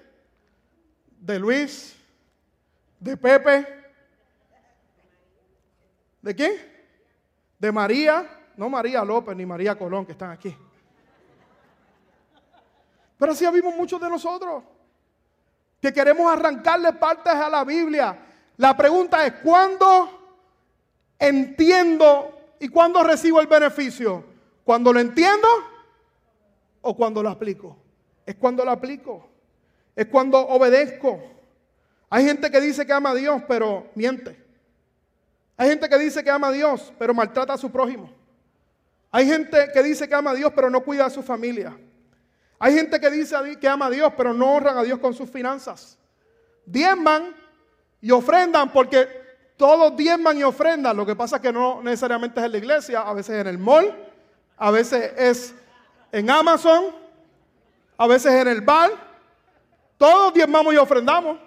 de 1.20 1.40
Luis, 1.40 1.96
de 3.00 3.18
Pepe. 3.18 3.68
¿De 6.22 6.36
quién? 6.36 6.54
De 7.60 7.72
María, 7.72 8.28
no 8.58 8.70
María 8.70 9.04
López 9.04 9.36
ni 9.36 9.46
María 9.46 9.78
Colón 9.78 10.06
que 10.06 10.14
están 10.14 10.32
aquí. 10.32 10.56
Pero 13.18 13.32
así 13.32 13.46
vimos 13.52 13.76
muchos 13.76 14.00
de 14.00 14.10
nosotros 14.10 14.64
que 15.82 15.94
queremos 15.94 16.32
arrancarle 16.32 16.94
partes 16.94 17.34
a 17.34 17.50
la 17.50 17.64
Biblia. 17.64 18.18
La 18.58 18.76
pregunta 18.76 19.26
es, 19.26 19.34
¿cuándo 19.44 20.10
entiendo 21.20 22.56
y 22.60 22.68
cuándo 22.70 23.04
recibo 23.04 23.40
el 23.40 23.48
beneficio? 23.48 24.24
¿Cuando 24.64 24.92
lo 24.92 25.00
entiendo 25.00 25.48
o 26.82 26.96
cuando 26.96 27.22
lo 27.22 27.30
aplico? 27.30 27.78
Es 28.26 28.36
cuando 28.36 28.66
lo 28.66 28.72
aplico. 28.72 29.30
Es 29.96 30.08
cuando 30.08 30.40
obedezco. 30.40 31.22
Hay 32.10 32.26
gente 32.26 32.50
que 32.50 32.60
dice 32.60 32.86
que 32.86 32.94
ama 32.94 33.12
a 33.12 33.16
Dios, 33.16 33.42
pero 33.48 33.88
miente. 33.96 34.44
Hay 35.58 35.70
gente 35.70 35.88
que 35.88 35.98
dice 35.98 36.24
que 36.24 36.30
ama 36.30 36.48
a 36.48 36.52
Dios, 36.52 36.92
pero 36.98 37.14
maltrata 37.14 37.54
a 37.54 37.58
su 37.58 37.72
prójimo. 37.72 38.10
Hay 39.12 39.28
gente 39.28 39.70
que 39.74 39.84
dice 39.84 40.08
que 40.08 40.16
ama 40.16 40.32
a 40.32 40.36
Dios, 40.36 40.52
pero 40.56 40.70
no 40.70 40.82
cuida 40.82 41.06
a 41.06 41.10
su 41.10 41.24
familia. 41.24 41.78
Hay 42.66 42.74
gente 42.74 43.00
que 43.00 43.12
dice 43.12 43.36
que 43.62 43.68
ama 43.68 43.86
a 43.86 43.90
Dios, 43.92 44.12
pero 44.18 44.34
no 44.34 44.56
honran 44.56 44.76
a 44.76 44.82
Dios 44.82 44.98
con 44.98 45.14
sus 45.14 45.30
finanzas. 45.30 46.00
Diezman 46.66 47.36
y 48.02 48.10
ofrendan 48.10 48.72
porque 48.72 49.08
todos 49.56 49.96
diezman 49.96 50.36
y 50.40 50.42
ofrendan. 50.42 50.98
Lo 50.98 51.06
que 51.06 51.16
pasa 51.16 51.36
es 51.36 51.44
que 51.44 51.54
no 51.54 51.84
necesariamente 51.84 52.40
es 52.40 52.46
en 52.48 52.52
la 52.52 52.58
iglesia, 52.58 53.02
a 53.02 53.14
veces 53.14 53.40
en 53.40 53.46
el 53.46 53.60
mall, 53.60 53.96
a 54.58 54.72
veces 54.72 55.14
es 55.16 55.54
en 56.12 56.28
Amazon, 56.28 56.86
a 58.00 58.08
veces 58.08 58.34
en 58.34 58.48
el 58.48 58.62
bar. 58.62 58.90
Todos 60.00 60.34
diezmamos 60.34 60.74
y 60.74 60.78
ofrendamos. 60.78 61.38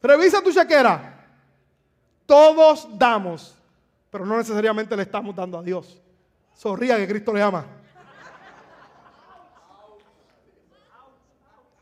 Revisa 0.00 0.40
tu 0.40 0.52
chequera. 0.52 1.26
Todos 2.24 2.86
damos, 2.96 3.56
pero 4.12 4.24
no 4.24 4.36
necesariamente 4.36 4.94
le 4.94 5.02
estamos 5.02 5.34
dando 5.34 5.58
a 5.58 5.62
Dios. 5.64 6.00
Sonría 6.54 6.96
que 6.98 7.08
Cristo 7.08 7.32
le 7.32 7.42
ama. 7.42 7.75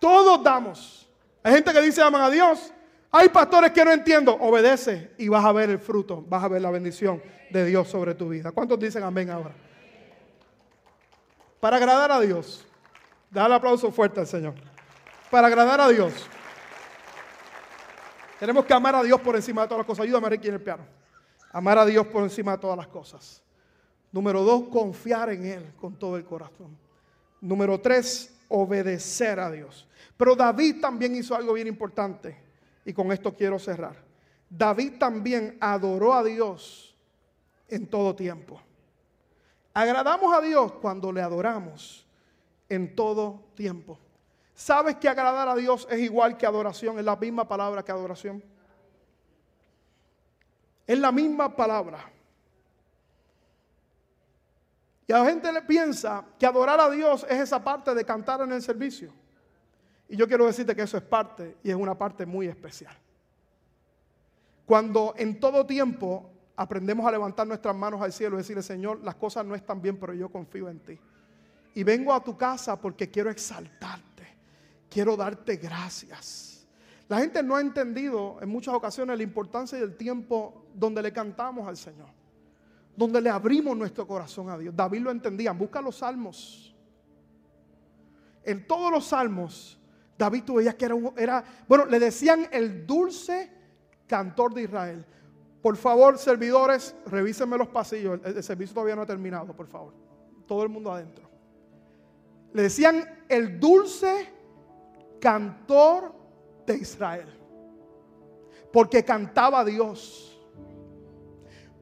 Todos 0.04 0.42
damos. 0.42 1.08
Hay 1.42 1.54
gente 1.54 1.72
que 1.72 1.80
dice 1.80 2.02
aman 2.02 2.20
a 2.20 2.28
Dios. 2.28 2.70
Hay 3.10 3.30
pastores 3.30 3.72
que 3.72 3.82
no 3.86 3.90
entiendo. 3.90 4.34
Obedece 4.34 5.12
y 5.16 5.28
vas 5.28 5.42
a 5.42 5.50
ver 5.50 5.70
el 5.70 5.78
fruto, 5.78 6.22
vas 6.28 6.44
a 6.44 6.48
ver 6.48 6.60
la 6.60 6.70
bendición 6.70 7.22
de 7.48 7.64
Dios 7.64 7.88
sobre 7.88 8.14
tu 8.14 8.28
vida. 8.28 8.52
¿Cuántos 8.52 8.78
dicen 8.78 9.02
amén 9.02 9.30
ahora? 9.30 9.54
Para 11.58 11.78
agradar 11.78 12.12
a 12.12 12.20
Dios. 12.20 12.66
Dale 13.30 13.54
aplauso 13.54 13.90
fuerte 13.90 14.20
al 14.20 14.26
Señor. 14.26 14.52
Para 15.30 15.46
agradar 15.46 15.80
a 15.80 15.88
Dios. 15.88 16.12
Tenemos 18.38 18.66
que 18.66 18.74
amar 18.74 18.96
a 18.96 19.02
Dios 19.02 19.18
por 19.22 19.36
encima 19.36 19.62
de 19.62 19.68
todas 19.68 19.78
las 19.78 19.86
cosas. 19.86 20.04
Ayúdame 20.04 20.26
aquí 20.34 20.48
en 20.48 20.54
el 20.54 20.60
piano. 20.60 20.84
Amar 21.50 21.78
a 21.78 21.86
Dios 21.86 22.06
por 22.08 22.22
encima 22.24 22.52
de 22.52 22.58
todas 22.58 22.76
las 22.76 22.88
cosas. 22.88 23.42
Número 24.12 24.42
dos, 24.42 24.64
confiar 24.68 25.30
en 25.30 25.46
Él 25.46 25.72
con 25.80 25.94
todo 25.98 26.18
el 26.18 26.26
corazón. 26.26 26.76
Número 27.40 27.80
tres, 27.80 28.33
obedecer 28.54 29.40
a 29.40 29.50
Dios. 29.50 29.88
Pero 30.16 30.36
David 30.36 30.80
también 30.80 31.14
hizo 31.16 31.34
algo 31.34 31.54
bien 31.54 31.66
importante 31.66 32.36
y 32.84 32.92
con 32.92 33.10
esto 33.10 33.34
quiero 33.34 33.58
cerrar. 33.58 33.96
David 34.48 34.94
también 34.98 35.56
adoró 35.60 36.14
a 36.14 36.22
Dios 36.22 36.96
en 37.68 37.88
todo 37.88 38.14
tiempo. 38.14 38.60
Agradamos 39.72 40.32
a 40.32 40.40
Dios 40.40 40.72
cuando 40.74 41.10
le 41.10 41.20
adoramos 41.20 42.06
en 42.68 42.94
todo 42.94 43.42
tiempo. 43.56 43.98
¿Sabes 44.54 44.96
que 44.96 45.08
agradar 45.08 45.48
a 45.48 45.56
Dios 45.56 45.88
es 45.90 45.98
igual 45.98 46.36
que 46.36 46.46
adoración? 46.46 46.98
Es 46.98 47.04
la 47.04 47.16
misma 47.16 47.48
palabra 47.48 47.84
que 47.84 47.90
adoración. 47.90 48.44
Es 50.86 50.98
la 50.98 51.10
misma 51.10 51.56
palabra. 51.56 52.13
Y 55.06 55.12
a 55.12 55.18
la 55.18 55.26
gente 55.26 55.52
le 55.52 55.62
piensa 55.62 56.24
que 56.38 56.46
adorar 56.46 56.80
a 56.80 56.90
Dios 56.90 57.26
es 57.28 57.40
esa 57.40 57.62
parte 57.62 57.94
de 57.94 58.04
cantar 58.04 58.40
en 58.40 58.52
el 58.52 58.62
servicio. 58.62 59.12
Y 60.08 60.16
yo 60.16 60.26
quiero 60.26 60.46
decirte 60.46 60.74
que 60.74 60.82
eso 60.82 60.96
es 60.96 61.02
parte 61.02 61.56
y 61.62 61.70
es 61.70 61.76
una 61.76 61.96
parte 61.96 62.24
muy 62.24 62.46
especial. 62.46 62.96
Cuando 64.66 65.14
en 65.16 65.38
todo 65.40 65.66
tiempo 65.66 66.30
aprendemos 66.56 67.06
a 67.06 67.10
levantar 67.10 67.46
nuestras 67.46 67.74
manos 67.76 68.00
al 68.00 68.12
cielo 68.12 68.36
y 68.36 68.38
decirle, 68.38 68.62
Señor, 68.62 69.00
las 69.02 69.16
cosas 69.16 69.44
no 69.44 69.54
están 69.54 69.82
bien, 69.82 69.98
pero 69.98 70.14
yo 70.14 70.30
confío 70.30 70.68
en 70.68 70.80
ti. 70.80 70.98
Y 71.74 71.82
vengo 71.82 72.12
a 72.12 72.22
tu 72.22 72.36
casa 72.36 72.80
porque 72.80 73.10
quiero 73.10 73.30
exaltarte 73.30 74.14
quiero 74.94 75.16
darte 75.16 75.56
gracias. 75.56 76.64
La 77.08 77.18
gente 77.18 77.42
no 77.42 77.56
ha 77.56 77.60
entendido 77.60 78.38
en 78.40 78.48
muchas 78.48 78.72
ocasiones 78.74 79.16
la 79.16 79.24
importancia 79.24 79.76
del 79.76 79.96
tiempo 79.96 80.66
donde 80.72 81.02
le 81.02 81.12
cantamos 81.12 81.66
al 81.66 81.76
Señor, 81.76 82.08
donde 82.96 83.20
le 83.20 83.30
abrimos 83.30 83.76
nuestro 83.76 84.06
corazón 84.06 84.50
a 84.50 84.58
Dios. 84.58 84.74
David 84.74 85.00
lo 85.00 85.10
entendía, 85.10 85.52
busca 85.52 85.80
los 85.80 85.96
salmos. 85.96 86.74
En 88.44 88.66
todos 88.66 88.90
los 88.90 89.06
salmos, 89.06 89.78
David 90.18 90.44
tú 90.44 90.54
veías 90.54 90.74
que 90.74 90.84
era, 90.84 90.96
era, 91.16 91.44
bueno, 91.66 91.86
le 91.86 91.98
decían 91.98 92.46
el 92.52 92.86
dulce 92.86 93.50
cantor 94.06 94.54
de 94.54 94.62
Israel. 94.62 95.06
Por 95.64 95.76
favor, 95.76 96.18
servidores, 96.18 96.94
revísenme 97.06 97.56
los 97.56 97.68
pasillos. 97.68 98.20
El, 98.22 98.42
servicio 98.42 98.74
todavía 98.74 98.96
no 98.96 99.02
ha 99.02 99.06
terminado, 99.06 99.54
por 99.56 99.66
favor. 99.66 99.94
Todo 100.46 100.62
el 100.62 100.68
mundo 100.68 100.92
adentro. 100.92 101.26
Le 102.52 102.64
decían 102.64 103.02
el 103.30 103.58
dulce 103.58 104.30
cantor 105.18 106.14
de 106.66 106.76
Israel. 106.76 107.28
Porque 108.70 109.02
cantaba 109.04 109.60
a 109.60 109.64
Dios. 109.64 110.33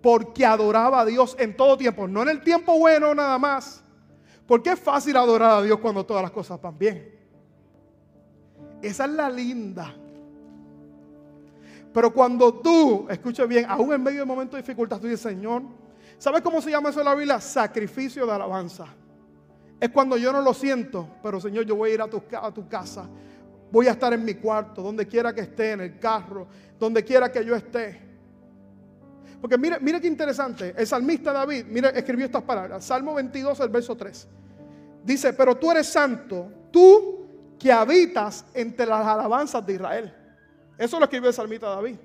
Porque 0.03 0.45
adoraba 0.45 1.01
a 1.01 1.05
Dios 1.05 1.37
en 1.39 1.57
todo 1.57 1.79
tiempo. 1.79 2.09
No 2.09 2.23
en 2.23 2.31
el 2.31 2.43
tiempo 2.43 2.79
bueno 2.79 3.15
nada 3.15 3.39
más. 3.39 3.83
Porque 4.47 4.71
es 4.71 4.81
fácil 4.81 5.17
adorar 5.17 5.59
a 5.59 5.63
Dios 5.63 5.79
cuando 5.79 6.05
todas 6.05 6.23
las 6.23 6.33
cosas 6.33 6.61
van 6.61 6.77
bien. 6.77 7.19
Esa 8.83 9.05
es 9.05 9.11
la 9.13 9.31
linda. 9.31 9.95
Pero 11.93 12.13
cuando 12.13 12.55
tú, 12.55 13.07
escucha 13.09 13.45
bien, 13.45 13.67
aún 13.69 13.93
en 13.93 14.03
medio 14.03 14.21
de 14.21 14.27
momentos 14.27 14.57
de 14.57 14.63
dificultad, 14.63 14.99
tú 14.99 15.07
dices, 15.07 15.21
Señor, 15.21 15.63
¿sabes 16.19 16.41
cómo 16.43 16.61
se 16.61 16.71
llama 16.71 16.91
eso 16.91 17.01
en 17.01 17.07
la 17.07 17.15
Biblia? 17.15 17.41
Sacrificio 17.41 18.27
de 18.27 18.33
alabanza. 18.33 18.87
Es 19.79 19.91
cuando 19.91 20.17
yo 20.17 20.33
no 20.33 20.41
lo 20.41 20.55
siento, 20.55 21.09
pero 21.23 21.41
Señor, 21.41 21.65
yo 21.65 21.77
voy 21.77 21.91
a 21.91 21.95
ir 21.95 22.03
a 22.03 22.09
tu, 22.09 22.23
a 22.41 22.53
tu 22.53 22.69
casa. 22.69 23.09
Voy 23.71 23.87
a 23.87 23.93
estar 23.93 24.13
en 24.13 24.25
mi 24.25 24.35
cuarto, 24.35 24.83
donde 24.83 25.07
quiera 25.07 25.35
que 25.35 25.43
esté, 25.43 25.73
en 25.73 25.81
el 25.81 25.99
carro, 25.99 26.47
donde 26.79 27.05
quiera 27.05 27.31
que 27.31 27.45
yo 27.45 27.55
esté. 27.55 28.12
Porque 29.43 29.59
mire, 29.59 29.81
mire 29.81 30.01
qué 30.01 30.07
interesante. 30.07 30.73
El 30.77 30.87
salmista 30.87 31.33
David, 31.33 31.65
mire, 31.69 31.91
escribió 31.99 32.27
estas 32.27 32.45
palabras. 32.45 32.85
Salmo 32.85 33.13
22, 33.13 33.59
el 33.59 33.69
verso 33.71 33.97
3. 33.97 34.29
Dice, 35.05 35.33
pero 35.33 35.57
tú 35.57 35.73
eres 35.73 35.89
santo, 35.89 36.49
tú 36.71 37.27
que 37.59 37.73
habitas 37.73 38.45
entre 38.55 38.87
las 38.87 39.05
alabanzas 39.05 39.67
de 39.67 39.73
Israel. 39.73 40.15
Eso 40.79 40.97
lo 40.97 41.07
escribió 41.07 41.29
el 41.29 41.35
salmista 41.35 41.71
David. 41.71 41.97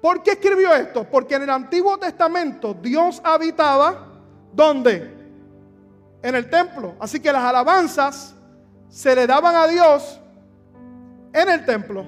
¿Por 0.00 0.22
qué 0.22 0.32
escribió 0.32 0.74
esto? 0.74 1.04
Porque 1.04 1.34
en 1.34 1.42
el 1.42 1.50
Antiguo 1.50 1.98
Testamento 1.98 2.72
Dios 2.72 3.20
habitaba, 3.22 4.06
¿dónde? 4.50 5.12
En 6.22 6.34
el 6.34 6.48
templo. 6.48 6.94
Así 6.98 7.20
que 7.20 7.30
las 7.30 7.42
alabanzas 7.42 8.34
se 8.88 9.14
le 9.14 9.26
daban 9.26 9.54
a 9.54 9.66
Dios 9.66 10.18
en 11.30 11.46
el 11.50 11.62
templo. 11.66 12.06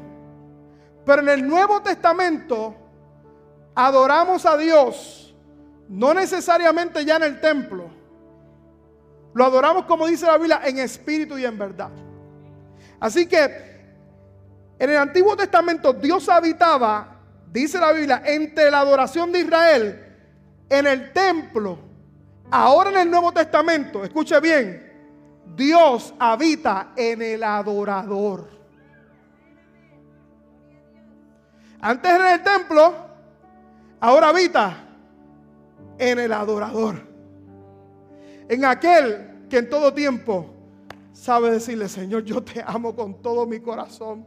Pero 1.04 1.20
en 1.20 1.28
el 1.28 1.46
Nuevo 1.46 1.82
Testamento 1.82 2.85
adoramos 3.76 4.46
a 4.46 4.56
Dios, 4.56 5.36
no 5.88 6.14
necesariamente 6.14 7.04
ya 7.04 7.16
en 7.16 7.22
el 7.22 7.40
templo. 7.40 7.90
Lo 9.34 9.44
adoramos 9.44 9.84
como 9.84 10.06
dice 10.06 10.26
la 10.26 10.38
Biblia, 10.38 10.62
en 10.64 10.78
espíritu 10.78 11.38
y 11.38 11.44
en 11.44 11.58
verdad. 11.58 11.90
Así 12.98 13.26
que 13.26 13.44
en 14.78 14.90
el 14.90 14.96
Antiguo 14.96 15.36
Testamento 15.36 15.92
Dios 15.92 16.28
habitaba, 16.30 17.20
dice 17.52 17.78
la 17.78 17.92
Biblia, 17.92 18.22
entre 18.24 18.70
la 18.70 18.80
adoración 18.80 19.30
de 19.30 19.40
Israel 19.40 20.02
en 20.70 20.86
el 20.86 21.12
templo. 21.12 21.78
Ahora 22.50 22.90
en 22.90 22.96
el 22.96 23.10
Nuevo 23.10 23.30
Testamento, 23.32 24.04
escuche 24.04 24.40
bien, 24.40 24.86
Dios 25.54 26.14
habita 26.18 26.92
en 26.96 27.20
el 27.20 27.42
adorador. 27.42 28.48
Antes 31.80 32.10
en 32.10 32.26
el 32.26 32.42
templo, 32.42 33.05
ahora 34.00 34.28
habita 34.28 34.86
en 35.98 36.18
el 36.18 36.32
adorador. 36.32 37.06
En 38.48 38.64
aquel 38.64 39.46
que 39.48 39.58
en 39.58 39.68
todo 39.68 39.92
tiempo 39.92 40.50
sabe 41.12 41.50
decirle, 41.50 41.88
Señor, 41.88 42.24
yo 42.24 42.42
te 42.42 42.62
amo 42.64 42.94
con 42.94 43.20
todo 43.22 43.46
mi 43.46 43.60
corazón 43.60 44.26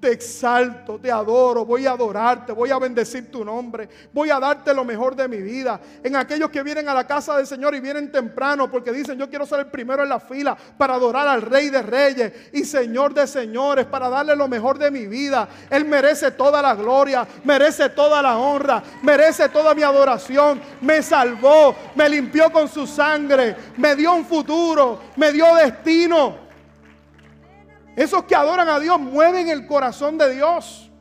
te 0.00 0.12
exalto, 0.12 0.98
te 0.98 1.10
adoro, 1.10 1.64
voy 1.64 1.86
a 1.86 1.92
adorarte, 1.92 2.52
voy 2.52 2.70
a 2.70 2.78
bendecir 2.78 3.30
tu 3.30 3.44
nombre, 3.44 3.88
voy 4.12 4.28
a 4.30 4.38
darte 4.38 4.74
lo 4.74 4.84
mejor 4.84 5.16
de 5.16 5.26
mi 5.26 5.38
vida. 5.38 5.80
En 6.02 6.16
aquellos 6.16 6.50
que 6.50 6.62
vienen 6.62 6.88
a 6.88 6.94
la 6.94 7.06
casa 7.06 7.36
del 7.36 7.46
Señor 7.46 7.74
y 7.74 7.80
vienen 7.80 8.12
temprano 8.12 8.70
porque 8.70 8.92
dicen, 8.92 9.18
yo 9.18 9.28
quiero 9.30 9.46
ser 9.46 9.60
el 9.60 9.66
primero 9.66 10.02
en 10.02 10.10
la 10.10 10.20
fila 10.20 10.56
para 10.76 10.94
adorar 10.94 11.26
al 11.26 11.42
Rey 11.42 11.70
de 11.70 11.82
Reyes 11.82 12.32
y 12.52 12.64
Señor 12.64 13.14
de 13.14 13.26
Señores, 13.26 13.86
para 13.86 14.08
darle 14.08 14.36
lo 14.36 14.48
mejor 14.48 14.78
de 14.78 14.90
mi 14.90 15.06
vida. 15.06 15.48
Él 15.70 15.86
merece 15.86 16.30
toda 16.30 16.60
la 16.60 16.74
gloria, 16.74 17.26
merece 17.44 17.88
toda 17.88 18.20
la 18.20 18.36
honra, 18.36 18.82
merece 19.02 19.48
toda 19.48 19.74
mi 19.74 19.82
adoración. 19.82 20.60
Me 20.82 21.02
salvó, 21.02 21.74
me 21.94 22.08
limpió 22.08 22.52
con 22.52 22.68
su 22.68 22.86
sangre, 22.86 23.56
me 23.78 23.96
dio 23.96 24.14
un 24.14 24.26
futuro, 24.26 25.00
me 25.16 25.32
dio 25.32 25.54
destino. 25.54 26.45
Esos 27.96 28.24
que 28.24 28.36
adoran 28.36 28.68
a 28.68 28.78
Dios 28.78 29.00
mueven 29.00 29.48
el 29.48 29.66
corazón 29.66 30.18
de 30.18 30.34
Dios. 30.34 30.92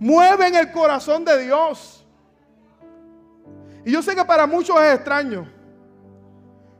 Mueven 0.00 0.56
el 0.56 0.72
corazón 0.72 1.24
de 1.24 1.44
Dios. 1.44 2.04
Y 3.84 3.92
yo 3.92 4.02
sé 4.02 4.16
que 4.16 4.24
para 4.24 4.46
muchos 4.46 4.76
es 4.80 4.96
extraño. 4.96 5.48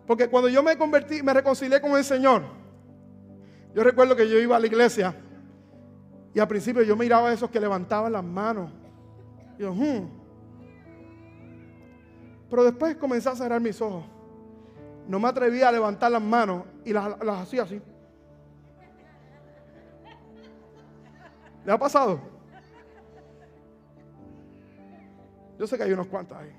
Porque 0.05 0.28
cuando 0.28 0.49
yo 0.49 0.62
me 0.64 0.76
convertí, 0.76 1.22
me 1.22 1.32
reconcilié 1.32 1.80
con 1.80 1.92
el 1.92 2.03
Señor, 2.03 2.42
yo 3.74 3.84
recuerdo 3.84 4.16
que 4.16 4.28
yo 4.28 4.38
iba 4.38 4.57
a 4.57 4.59
la 4.59 4.66
iglesia 4.66 5.14
y 6.34 6.40
al 6.40 6.49
principio 6.49 6.82
yo 6.82 6.96
miraba 6.96 7.28
a 7.28 7.32
esos 7.32 7.51
que 7.51 7.61
levantaban 7.61 8.12
las 8.12 8.24
manos. 8.24 8.70
Y 9.59 9.62
yo, 9.62 9.72
hmm". 9.72 10.09
Pero 12.51 12.64
después 12.64 12.96
comencé 12.96 13.28
a 13.28 13.36
cerrar 13.36 13.61
mis 13.61 13.80
ojos. 13.80 14.05
No 15.07 15.20
me 15.20 15.28
atrevía 15.28 15.68
a 15.68 15.72
levantar 15.72 16.11
las 16.11 16.22
manos 16.22 16.64
y 16.84 16.92
las, 16.92 17.22
las 17.22 17.42
hacía 17.42 17.62
así. 17.62 17.80
¿Le 21.68 21.74
ha 21.74 21.78
pasado? 21.78 22.18
Yo 25.58 25.66
sé 25.66 25.76
que 25.76 25.82
hay 25.82 25.92
unos 25.92 26.06
cuantos 26.06 26.38
ahí. 26.38 26.50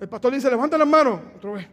El 0.00 0.08
pastor 0.08 0.34
dice, 0.34 0.50
levanta 0.50 0.76
las 0.76 0.88
manos. 0.88 1.20
Otra 1.36 1.52
vez. 1.52 1.68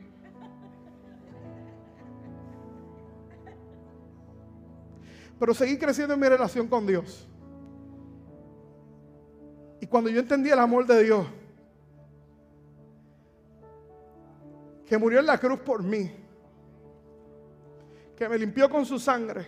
Pero 5.39 5.55
seguí 5.55 5.79
creciendo 5.79 6.13
en 6.13 6.19
mi 6.19 6.27
relación 6.29 6.67
con 6.67 6.85
Dios. 6.85 7.27
Y 9.79 9.87
cuando 9.87 10.11
yo 10.11 10.19
entendí 10.19 10.51
el 10.51 10.59
amor 10.59 10.85
de 10.85 11.03
Dios, 11.03 11.25
que 14.85 14.99
murió 14.99 15.19
en 15.19 15.25
la 15.25 15.39
cruz 15.39 15.59
por 15.61 15.81
mí, 15.81 16.20
que 18.21 18.29
me 18.29 18.37
limpió 18.37 18.69
con 18.69 18.85
su 18.85 18.99
sangre, 18.99 19.47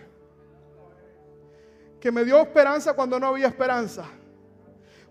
que 2.00 2.10
me 2.10 2.24
dio 2.24 2.40
esperanza 2.40 2.92
cuando 2.92 3.20
no 3.20 3.28
había 3.28 3.46
esperanza. 3.46 4.04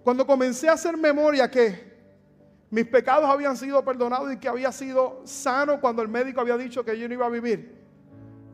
Cuando 0.04 0.28
comencé 0.28 0.68
a 0.68 0.74
hacer 0.74 0.98
memoria 0.98 1.50
que 1.50 1.94
mis 2.70 2.86
pecados 2.86 3.24
habían 3.24 3.56
sido 3.56 3.82
perdonados 3.82 4.34
y 4.34 4.38
que 4.38 4.50
había 4.50 4.70
sido 4.74 5.22
sano 5.24 5.80
cuando 5.80 6.02
el 6.02 6.10
médico 6.10 6.42
había 6.42 6.58
dicho 6.58 6.84
que 6.84 7.00
yo 7.00 7.08
no 7.08 7.14
iba 7.14 7.26
a 7.26 7.30
vivir. 7.30 7.74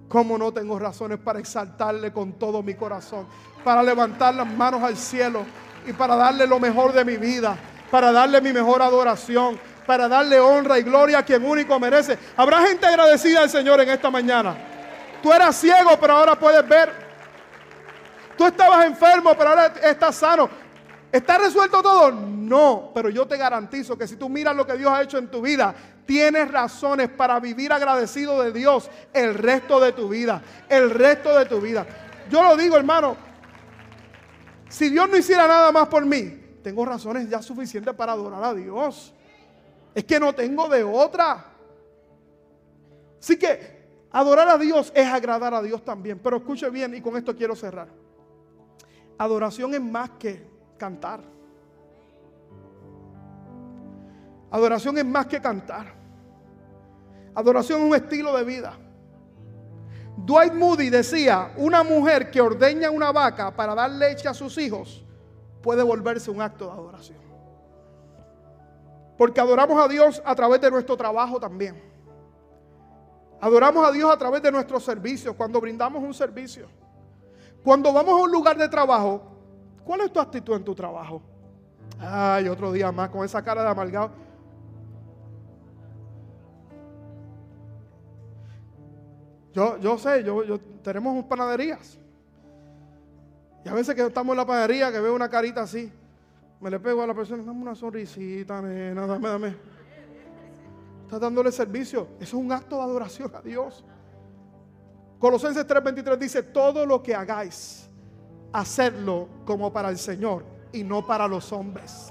¿Cómo 0.07 0.37
no 0.37 0.53
tengo 0.53 0.77
razones 0.77 1.17
para 1.17 1.39
exaltarle 1.39 2.13
con 2.13 2.33
todo 2.33 2.61
mi 2.61 2.75
corazón? 2.75 3.25
Para 3.63 3.81
levantar 3.81 4.35
las 4.35 4.45
manos 4.45 4.83
al 4.83 4.95
cielo 4.95 5.43
y 5.87 5.93
para 5.93 6.15
darle 6.17 6.45
lo 6.45 6.59
mejor 6.59 6.93
de 6.93 7.03
mi 7.03 7.17
vida, 7.17 7.57
para 7.89 8.11
darle 8.11 8.41
mi 8.41 8.53
mejor 8.53 8.83
adoración, 8.83 9.59
para 9.87 10.07
darle 10.07 10.39
honra 10.39 10.77
y 10.77 10.83
gloria 10.83 11.17
a 11.17 11.25
quien 11.25 11.43
único 11.43 11.79
merece. 11.79 12.15
Habrá 12.37 12.61
gente 12.61 12.85
agradecida 12.85 13.41
al 13.41 13.49
Señor 13.49 13.81
en 13.81 13.89
esta 13.89 14.11
mañana. 14.11 14.68
Tú 15.21 15.33
eras 15.33 15.55
ciego, 15.55 15.91
pero 15.99 16.13
ahora 16.13 16.35
puedes 16.37 16.67
ver. 16.67 16.91
Tú 18.37 18.45
estabas 18.45 18.85
enfermo, 18.85 19.33
pero 19.37 19.49
ahora 19.49 19.73
estás 19.83 20.15
sano. 20.15 20.49
¿Está 21.11 21.37
resuelto 21.37 21.81
todo? 21.81 22.11
No, 22.11 22.91
pero 22.93 23.09
yo 23.09 23.27
te 23.27 23.35
garantizo 23.35 23.97
que 23.97 24.07
si 24.07 24.15
tú 24.15 24.29
miras 24.29 24.55
lo 24.55 24.65
que 24.65 24.77
Dios 24.77 24.91
ha 24.91 25.01
hecho 25.01 25.17
en 25.17 25.29
tu 25.29 25.41
vida, 25.41 25.73
tienes 26.05 26.49
razones 26.49 27.09
para 27.09 27.39
vivir 27.39 27.73
agradecido 27.73 28.41
de 28.41 28.51
Dios 28.51 28.89
el 29.13 29.33
resto 29.33 29.79
de 29.79 29.91
tu 29.91 30.07
vida, 30.07 30.41
el 30.69 30.89
resto 30.89 31.37
de 31.37 31.45
tu 31.45 31.59
vida. 31.59 31.85
Yo 32.29 32.43
lo 32.43 32.55
digo, 32.55 32.77
hermano, 32.77 33.17
si 34.69 34.89
Dios 34.89 35.09
no 35.09 35.17
hiciera 35.17 35.47
nada 35.47 35.71
más 35.71 35.87
por 35.87 36.05
mí, 36.05 36.57
tengo 36.63 36.85
razones 36.85 37.27
ya 37.27 37.41
suficientes 37.41 37.93
para 37.95 38.13
adorar 38.13 38.43
a 38.43 38.53
Dios. 38.53 39.13
Es 39.95 40.03
que 40.03 40.19
no 40.19 40.33
tengo 40.33 40.69
de 40.69 40.83
otra. 40.83 41.45
Así 43.19 43.37
que 43.37 43.78
Adorar 44.11 44.47
a 44.49 44.57
Dios 44.57 44.91
es 44.95 45.07
agradar 45.07 45.53
a 45.53 45.61
Dios 45.61 45.83
también. 45.83 46.19
Pero 46.19 46.37
escuche 46.37 46.69
bien 46.69 46.95
y 46.95 47.01
con 47.01 47.15
esto 47.15 47.35
quiero 47.35 47.55
cerrar. 47.55 47.87
Adoración 49.17 49.73
es 49.73 49.81
más 49.81 50.11
que 50.11 50.47
cantar. 50.77 51.21
Adoración 54.51 54.97
es 54.97 55.05
más 55.05 55.27
que 55.27 55.39
cantar. 55.39 55.93
Adoración 57.35 57.81
es 57.81 57.87
un 57.87 57.95
estilo 57.95 58.35
de 58.35 58.43
vida. 58.43 58.77
Dwight 60.17 60.53
Moody 60.53 60.89
decía, 60.89 61.53
una 61.57 61.83
mujer 61.83 62.31
que 62.31 62.41
ordeña 62.41 62.89
una 62.89 63.11
vaca 63.11 63.55
para 63.55 63.75
dar 63.75 63.91
leche 63.91 64.27
a 64.27 64.33
sus 64.33 64.57
hijos 64.57 65.05
puede 65.61 65.83
volverse 65.83 66.31
un 66.31 66.41
acto 66.41 66.65
de 66.65 66.71
adoración. 66.71 67.19
Porque 69.17 69.39
adoramos 69.39 69.79
a 69.83 69.87
Dios 69.87 70.21
a 70.25 70.33
través 70.35 70.61
de 70.61 70.71
nuestro 70.71 70.97
trabajo 70.97 71.39
también. 71.39 71.81
Adoramos 73.41 73.87
a 73.87 73.91
Dios 73.91 74.11
a 74.11 74.17
través 74.17 74.41
de 74.41 74.51
nuestros 74.51 74.83
servicios, 74.83 75.35
cuando 75.35 75.61
brindamos 75.61 76.03
un 76.03 76.13
servicio. 76.13 76.67
Cuando 77.63 77.93
vamos 77.93 78.19
a 78.19 78.23
un 78.23 78.31
lugar 78.31 78.57
de 78.57 78.67
trabajo, 78.67 79.21
¿cuál 79.83 80.01
es 80.01 80.11
tu 80.11 80.19
actitud 80.19 80.55
en 80.55 80.63
tu 80.63 80.75
trabajo? 80.75 81.21
Ay, 81.99 82.47
otro 82.47 82.71
día 82.71 82.91
más 82.91 83.09
con 83.09 83.25
esa 83.25 83.43
cara 83.43 83.63
de 83.63 83.69
amargado. 83.69 84.11
Yo, 89.53 89.77
yo 89.77 89.97
sé, 89.97 90.23
yo, 90.23 90.43
yo, 90.43 90.59
tenemos 90.83 91.23
panaderías. 91.25 91.97
Y 93.65 93.69
a 93.69 93.73
veces 93.73 93.95
que 93.95 94.05
estamos 94.05 94.33
en 94.33 94.37
la 94.37 94.45
panadería, 94.45 94.91
que 94.91 94.99
veo 94.99 95.13
una 95.13 95.29
carita 95.29 95.61
así, 95.61 95.91
me 96.61 96.69
le 96.69 96.79
pego 96.79 97.01
a 97.01 97.07
la 97.07 97.13
persona, 97.13 97.43
dame 97.43 97.61
una 97.61 97.75
sonrisita, 97.75 98.61
nena, 98.61 99.07
dame, 99.07 99.27
dame. 99.27 99.55
Estás 101.09 101.21
dándole 101.21 101.51
servicio. 101.51 102.07
Eso 102.19 102.23
es 102.23 102.33
un 102.35 102.51
acto 102.51 102.75
de 102.75 102.83
adoración 102.83 103.35
a 103.35 103.41
Dios. 103.41 103.83
Colosenses 105.17 105.65
3:23 105.65 106.17
dice, 106.19 106.43
todo 106.43 106.85
lo 106.85 107.01
que 107.01 107.15
hagáis, 107.15 107.89
hacerlo 108.53 109.27
como 109.43 109.73
para 109.73 109.89
el 109.89 109.97
Señor 109.97 110.45
y 110.71 110.83
no 110.83 111.03
para 111.07 111.27
los 111.27 111.51
hombres. 111.51 112.09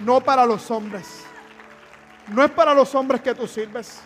No 0.00 0.20
para 0.20 0.44
los 0.44 0.70
hombres. 0.70 1.24
No 2.30 2.44
es 2.44 2.50
para 2.50 2.74
los 2.74 2.94
hombres 2.94 3.22
que 3.22 3.34
tú 3.34 3.46
sirves. 3.46 4.02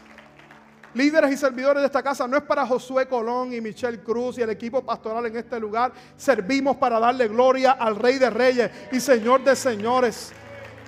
Líderes 0.94 1.32
y 1.32 1.36
servidores 1.36 1.80
de 1.80 1.86
esta 1.86 2.04
casa, 2.04 2.28
no 2.28 2.36
es 2.36 2.44
para 2.44 2.64
Josué 2.64 3.08
Colón 3.08 3.52
y 3.52 3.60
Michelle 3.60 3.98
Cruz 3.98 4.38
y 4.38 4.42
el 4.42 4.50
equipo 4.50 4.86
pastoral 4.86 5.26
en 5.26 5.36
este 5.36 5.58
lugar. 5.58 5.92
Servimos 6.16 6.76
para 6.76 7.00
darle 7.00 7.26
gloria 7.26 7.72
al 7.72 7.96
Rey 7.96 8.20
de 8.20 8.30
Reyes 8.30 8.70
y 8.92 9.00
Señor 9.00 9.42
de 9.42 9.56
Señores 9.56 10.32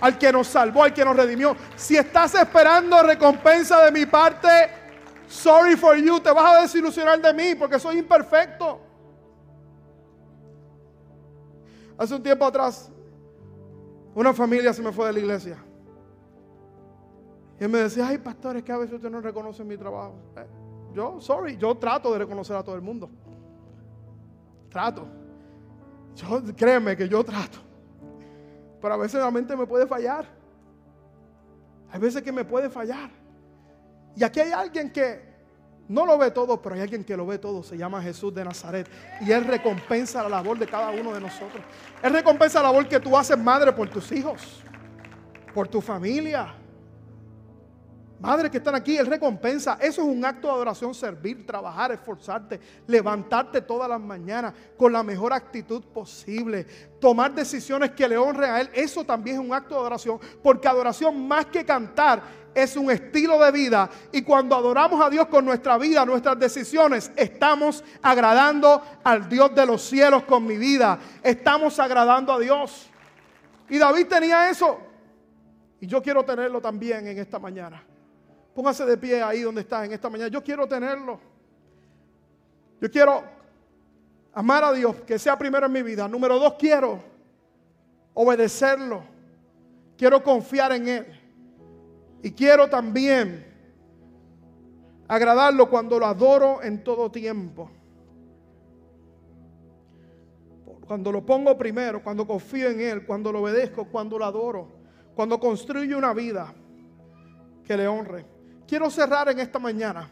al 0.00 0.18
que 0.18 0.32
nos 0.32 0.46
salvó, 0.46 0.82
al 0.82 0.94
que 0.94 1.04
nos 1.04 1.16
redimió. 1.16 1.56
Si 1.76 1.96
estás 1.96 2.34
esperando 2.34 3.02
recompensa 3.02 3.84
de 3.84 3.92
mi 3.92 4.06
parte, 4.06 4.48
sorry 5.26 5.76
for 5.76 5.96
you, 5.96 6.20
te 6.20 6.30
vas 6.30 6.56
a 6.56 6.62
desilusionar 6.62 7.20
de 7.20 7.32
mí 7.32 7.54
porque 7.54 7.78
soy 7.78 7.98
imperfecto. 7.98 8.80
Hace 11.96 12.14
un 12.14 12.22
tiempo 12.22 12.44
atrás, 12.44 12.90
una 14.14 14.32
familia 14.32 14.72
se 14.72 14.82
me 14.82 14.92
fue 14.92 15.06
de 15.08 15.12
la 15.14 15.18
iglesia. 15.18 15.58
Y 17.60 17.66
me 17.66 17.78
decía, 17.78 18.06
ay, 18.06 18.18
pastor, 18.18 18.56
es 18.56 18.62
que 18.62 18.70
a 18.70 18.78
veces 18.78 18.94
usted 18.94 19.10
no 19.10 19.20
reconoce 19.20 19.64
mi 19.64 19.76
trabajo. 19.76 20.14
Eh, 20.36 20.46
yo, 20.94 21.20
sorry, 21.20 21.56
yo 21.56 21.74
trato 21.76 22.12
de 22.12 22.20
reconocer 22.20 22.54
a 22.54 22.62
todo 22.62 22.76
el 22.76 22.82
mundo. 22.82 23.10
Trato. 24.70 25.08
Yo, 26.14 26.40
créeme 26.56 26.96
que 26.96 27.08
yo 27.08 27.24
trato. 27.24 27.58
Pero 28.80 28.94
a 28.94 28.96
veces 28.96 29.20
la 29.20 29.30
mente 29.30 29.56
me 29.56 29.66
puede 29.66 29.86
fallar. 29.86 30.26
Hay 31.90 32.00
veces 32.00 32.22
que 32.22 32.32
me 32.32 32.44
puede 32.44 32.70
fallar. 32.70 33.10
Y 34.16 34.24
aquí 34.24 34.40
hay 34.40 34.52
alguien 34.52 34.90
que 34.90 35.28
no 35.88 36.04
lo 36.04 36.18
ve 36.18 36.30
todo, 36.30 36.60
pero 36.60 36.74
hay 36.74 36.82
alguien 36.82 37.02
que 37.02 37.16
lo 37.16 37.26
ve 37.26 37.38
todo. 37.38 37.62
Se 37.62 37.76
llama 37.76 38.02
Jesús 38.02 38.34
de 38.34 38.44
Nazaret. 38.44 38.88
Y 39.20 39.32
Él 39.32 39.44
recompensa 39.44 40.22
la 40.22 40.28
labor 40.28 40.58
de 40.58 40.66
cada 40.66 40.90
uno 40.90 41.12
de 41.14 41.20
nosotros. 41.20 41.62
Él 42.02 42.12
recompensa 42.12 42.62
la 42.62 42.68
labor 42.68 42.86
que 42.88 43.00
tú 43.00 43.16
haces, 43.16 43.38
madre, 43.38 43.72
por 43.72 43.88
tus 43.88 44.12
hijos, 44.12 44.62
por 45.54 45.66
tu 45.66 45.80
familia, 45.80 46.54
Madres 48.20 48.50
que 48.50 48.58
están 48.58 48.74
aquí, 48.74 48.96
Él 48.96 49.06
recompensa. 49.06 49.78
Eso 49.80 50.02
es 50.02 50.08
un 50.08 50.24
acto 50.24 50.48
de 50.48 50.54
adoración, 50.54 50.92
servir, 50.92 51.46
trabajar, 51.46 51.92
esforzarte, 51.92 52.60
levantarte 52.86 53.60
todas 53.60 53.88
las 53.88 54.00
mañanas 54.00 54.54
con 54.76 54.92
la 54.92 55.04
mejor 55.04 55.32
actitud 55.32 55.84
posible, 55.84 56.64
tomar 57.00 57.32
decisiones 57.32 57.92
que 57.92 58.08
le 58.08 58.18
honren 58.18 58.50
a 58.50 58.60
Él. 58.60 58.70
Eso 58.74 59.04
también 59.04 59.36
es 59.36 59.42
un 59.42 59.54
acto 59.54 59.76
de 59.76 59.80
adoración, 59.82 60.18
porque 60.42 60.66
adoración 60.66 61.28
más 61.28 61.46
que 61.46 61.64
cantar 61.64 62.22
es 62.54 62.76
un 62.76 62.90
estilo 62.90 63.38
de 63.38 63.52
vida. 63.52 63.88
Y 64.10 64.22
cuando 64.22 64.56
adoramos 64.56 65.00
a 65.00 65.08
Dios 65.08 65.28
con 65.28 65.44
nuestra 65.44 65.78
vida, 65.78 66.04
nuestras 66.04 66.38
decisiones, 66.38 67.12
estamos 67.14 67.84
agradando 68.02 68.82
al 69.04 69.28
Dios 69.28 69.54
de 69.54 69.64
los 69.64 69.82
cielos 69.82 70.24
con 70.24 70.44
mi 70.44 70.56
vida. 70.56 70.98
Estamos 71.22 71.78
agradando 71.78 72.32
a 72.32 72.38
Dios. 72.40 72.90
Y 73.68 73.78
David 73.78 74.06
tenía 74.08 74.50
eso. 74.50 74.80
Y 75.80 75.86
yo 75.86 76.02
quiero 76.02 76.24
tenerlo 76.24 76.60
también 76.60 77.06
en 77.06 77.18
esta 77.18 77.38
mañana. 77.38 77.84
Póngase 78.58 78.84
de 78.84 78.96
pie 78.96 79.22
ahí 79.22 79.42
donde 79.42 79.60
está 79.60 79.84
en 79.84 79.92
esta 79.92 80.10
mañana. 80.10 80.30
Yo 80.30 80.42
quiero 80.42 80.66
tenerlo. 80.66 81.20
Yo 82.80 82.90
quiero 82.90 83.22
amar 84.32 84.64
a 84.64 84.72
Dios, 84.72 84.96
que 85.06 85.16
sea 85.16 85.38
primero 85.38 85.66
en 85.66 85.72
mi 85.72 85.80
vida. 85.80 86.08
Número 86.08 86.40
dos, 86.40 86.54
quiero 86.58 87.00
obedecerlo. 88.14 89.04
Quiero 89.96 90.24
confiar 90.24 90.72
en 90.72 90.88
Él. 90.88 91.06
Y 92.20 92.32
quiero 92.32 92.68
también 92.68 93.46
agradarlo 95.06 95.70
cuando 95.70 95.96
lo 96.00 96.06
adoro 96.06 96.60
en 96.60 96.82
todo 96.82 97.12
tiempo. 97.12 97.70
Cuando 100.84 101.12
lo 101.12 101.24
pongo 101.24 101.56
primero, 101.56 102.02
cuando 102.02 102.26
confío 102.26 102.70
en 102.70 102.80
Él, 102.80 103.06
cuando 103.06 103.30
lo 103.30 103.40
obedezco, 103.40 103.84
cuando 103.84 104.18
lo 104.18 104.24
adoro, 104.24 104.68
cuando 105.14 105.38
construyo 105.38 105.96
una 105.96 106.12
vida 106.12 106.52
que 107.64 107.76
le 107.76 107.86
honre. 107.86 108.37
Quiero 108.68 108.90
cerrar 108.90 109.30
en 109.30 109.40
esta 109.40 109.58
mañana 109.58 110.10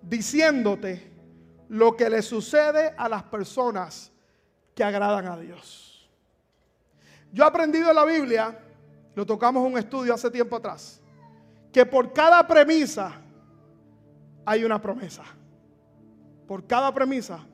diciéndote 0.00 1.12
lo 1.68 1.94
que 1.94 2.08
le 2.08 2.22
sucede 2.22 2.94
a 2.96 3.06
las 3.06 3.22
personas 3.24 4.10
que 4.74 4.82
agradan 4.82 5.26
a 5.26 5.36
Dios. 5.36 6.10
Yo 7.30 7.44
he 7.44 7.46
aprendido 7.46 7.90
en 7.90 7.96
la 7.96 8.06
Biblia, 8.06 8.58
lo 9.14 9.26
tocamos 9.26 9.66
en 9.66 9.72
un 9.74 9.78
estudio 9.78 10.14
hace 10.14 10.30
tiempo 10.30 10.56
atrás, 10.56 11.02
que 11.70 11.84
por 11.84 12.14
cada 12.14 12.46
premisa 12.46 13.20
hay 14.46 14.64
una 14.64 14.80
promesa. 14.80 15.24
Por 16.48 16.66
cada 16.66 16.94
premisa 16.94 17.46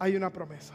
hay 0.00 0.16
una 0.16 0.32
promesa. 0.32 0.74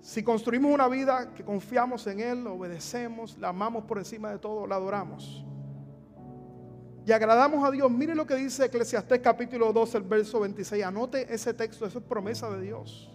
Si 0.00 0.24
construimos 0.24 0.72
una 0.72 0.88
vida 0.88 1.32
que 1.34 1.44
confiamos 1.44 2.04
en 2.08 2.18
Él, 2.18 2.46
obedecemos, 2.48 3.38
la 3.38 3.50
amamos 3.50 3.84
por 3.84 3.98
encima 3.98 4.32
de 4.32 4.40
todo, 4.40 4.66
la 4.66 4.74
adoramos 4.74 5.46
y 7.10 7.12
agradamos 7.12 7.66
a 7.66 7.72
Dios. 7.72 7.90
Mire 7.90 8.14
lo 8.14 8.24
que 8.24 8.36
dice 8.36 8.66
Eclesiastés 8.66 9.18
capítulo 9.18 9.72
2, 9.72 9.96
el 9.96 10.02
verso 10.04 10.38
26. 10.38 10.84
Anote 10.84 11.34
ese 11.34 11.52
texto, 11.52 11.84
eso 11.84 11.98
es 11.98 12.04
promesa 12.04 12.48
de 12.50 12.62
Dios. 12.62 13.10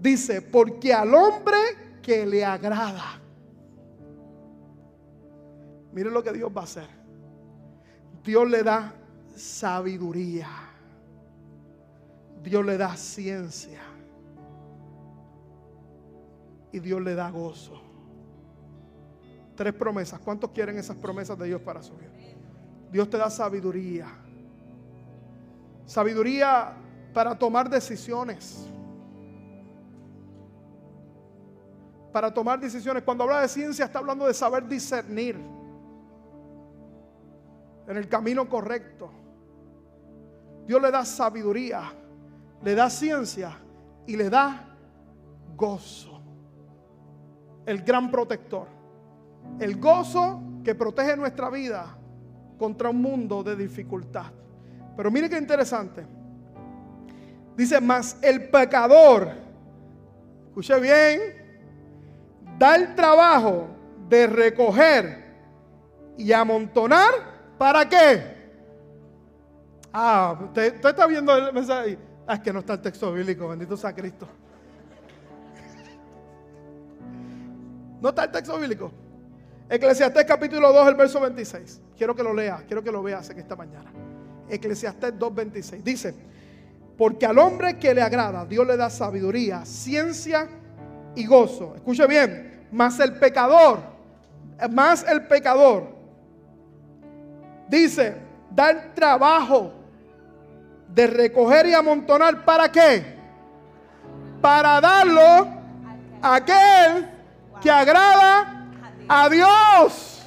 Dice, 0.00 0.40
porque 0.40 0.94
al 0.94 1.12
hombre 1.12 1.56
que 2.00 2.24
le 2.24 2.44
agrada. 2.44 3.20
Mire 5.92 6.08
lo 6.08 6.22
que 6.22 6.32
Dios 6.32 6.52
va 6.56 6.60
a 6.60 6.64
hacer. 6.64 6.86
Dios 8.22 8.48
le 8.48 8.62
da 8.62 8.94
sabiduría. 9.34 10.48
Dios 12.44 12.64
le 12.64 12.76
da 12.76 12.96
ciencia. 12.96 13.80
Y 16.70 16.78
Dios 16.78 17.02
le 17.02 17.16
da 17.16 17.28
gozo. 17.30 17.83
Tres 19.54 19.72
promesas. 19.74 20.20
¿Cuántos 20.20 20.50
quieren 20.50 20.78
esas 20.78 20.96
promesas 20.96 21.38
de 21.38 21.46
Dios 21.46 21.60
para 21.60 21.82
su 21.82 21.94
vida? 21.96 22.10
Dios 22.90 23.08
te 23.08 23.18
da 23.18 23.30
sabiduría. 23.30 24.06
Sabiduría 25.86 26.72
para 27.12 27.38
tomar 27.38 27.68
decisiones. 27.68 28.66
Para 32.12 32.32
tomar 32.32 32.60
decisiones. 32.60 33.02
Cuando 33.02 33.24
habla 33.24 33.40
de 33.42 33.48
ciencia 33.48 33.84
está 33.84 33.98
hablando 33.98 34.26
de 34.26 34.34
saber 34.34 34.66
discernir 34.66 35.36
en 37.86 37.96
el 37.96 38.08
camino 38.08 38.48
correcto. 38.48 39.10
Dios 40.66 40.80
le 40.80 40.90
da 40.90 41.04
sabiduría, 41.04 41.92
le 42.62 42.74
da 42.74 42.88
ciencia 42.88 43.58
y 44.06 44.16
le 44.16 44.30
da 44.30 44.76
gozo. 45.56 46.22
El 47.66 47.82
gran 47.82 48.10
protector. 48.10 48.68
El 49.58 49.78
gozo 49.78 50.42
que 50.64 50.74
protege 50.74 51.16
nuestra 51.16 51.50
vida 51.50 51.96
contra 52.58 52.90
un 52.90 53.00
mundo 53.00 53.42
de 53.42 53.56
dificultad. 53.56 54.32
Pero 54.96 55.10
mire 55.10 55.28
qué 55.28 55.38
interesante. 55.38 56.06
Dice, 57.56 57.80
más 57.80 58.16
el 58.22 58.48
pecador, 58.48 59.30
escuche 60.48 60.80
bien, 60.80 61.20
da 62.58 62.76
el 62.76 62.94
trabajo 62.94 63.68
de 64.08 64.26
recoger 64.26 65.24
y 66.16 66.32
amontonar, 66.32 67.12
¿para 67.58 67.88
qué? 67.88 68.34
Ah, 69.92 70.36
usted, 70.42 70.84
está 70.84 71.06
viendo 71.06 71.36
el 71.36 71.52
mensaje. 71.52 71.98
Ah, 72.26 72.34
es 72.34 72.40
que 72.40 72.52
no 72.52 72.60
está 72.60 72.72
el 72.74 72.80
texto 72.80 73.12
bíblico, 73.12 73.48
bendito 73.48 73.76
sea 73.76 73.94
Cristo. 73.94 74.26
No 78.00 78.08
está 78.10 78.24
el 78.24 78.32
texto 78.32 78.58
bíblico. 78.58 78.90
Eclesiastés 79.68 80.24
capítulo 80.24 80.72
2, 80.72 80.88
el 80.88 80.94
verso 80.94 81.20
26. 81.20 81.80
Quiero 81.96 82.14
que 82.14 82.22
lo 82.22 82.34
leas, 82.34 82.62
quiero 82.64 82.82
que 82.82 82.92
lo 82.92 83.02
veas 83.02 83.30
en 83.30 83.38
esta 83.38 83.56
mañana. 83.56 83.90
Eclesiastés 84.48 85.18
2, 85.18 85.34
26. 85.34 85.82
Dice, 85.82 86.14
porque 86.98 87.26
al 87.26 87.38
hombre 87.38 87.78
que 87.78 87.94
le 87.94 88.02
agrada, 88.02 88.44
Dios 88.44 88.66
le 88.66 88.76
da 88.76 88.90
sabiduría, 88.90 89.64
ciencia 89.64 90.48
y 91.14 91.26
gozo. 91.26 91.74
Escuche 91.74 92.06
bien, 92.06 92.66
más 92.72 93.00
el 93.00 93.14
pecador, 93.14 93.80
más 94.70 95.04
el 95.08 95.26
pecador, 95.26 95.88
dice, 97.68 98.16
dar 98.50 98.92
trabajo 98.94 99.72
de 100.88 101.06
recoger 101.06 101.66
y 101.66 101.74
amontonar, 101.74 102.44
¿para 102.44 102.70
qué? 102.70 103.02
Para 104.40 104.80
darlo 104.80 105.48
a 106.20 106.34
aquel 106.36 107.10
que 107.62 107.70
agrada 107.70 108.63
a 109.08 109.28
Dios. 109.28 110.22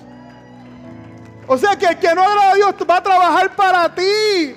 O 1.47 1.57
sea 1.57 1.77
que 1.77 1.85
el 1.85 1.97
que 1.97 2.13
no 2.13 2.21
agrada 2.21 2.51
a 2.51 2.55
Dios 2.55 2.75
va 2.89 2.97
a 2.97 3.03
trabajar 3.03 3.55
para 3.55 3.95
ti. 3.95 4.55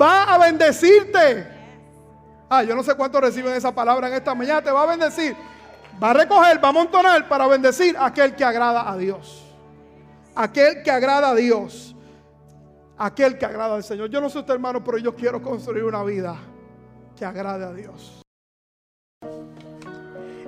Va 0.00 0.34
a 0.34 0.38
bendecirte. 0.38 1.48
Ah, 2.48 2.62
yo 2.62 2.76
no 2.76 2.82
sé 2.82 2.94
cuántos 2.94 3.20
reciben 3.20 3.54
esa 3.54 3.74
palabra 3.74 4.08
en 4.08 4.14
esta 4.14 4.34
mañana. 4.34 4.62
Te 4.62 4.70
va 4.70 4.82
a 4.82 4.86
bendecir. 4.86 5.34
Va 6.02 6.10
a 6.10 6.14
recoger, 6.14 6.62
va 6.62 6.68
a 6.68 6.70
amontonar 6.70 7.28
para 7.28 7.46
bendecir 7.46 7.96
a 7.96 8.06
aquel 8.06 8.34
que 8.34 8.44
agrada 8.44 8.90
a 8.90 8.96
Dios. 8.96 9.42
Aquel 10.34 10.82
que 10.82 10.90
agrada 10.90 11.30
a 11.30 11.34
Dios. 11.34 11.94
Aquel 12.98 13.38
que 13.38 13.46
agrada 13.46 13.76
al 13.76 13.84
Señor. 13.84 14.10
Yo 14.10 14.20
no 14.20 14.28
soy 14.28 14.40
usted 14.40 14.54
hermano, 14.54 14.84
pero 14.84 14.98
yo 14.98 15.14
quiero 15.14 15.40
construir 15.40 15.84
una 15.84 16.02
vida 16.02 16.36
que 17.16 17.24
agrade 17.24 17.64
a 17.64 17.72
Dios. 17.72 18.21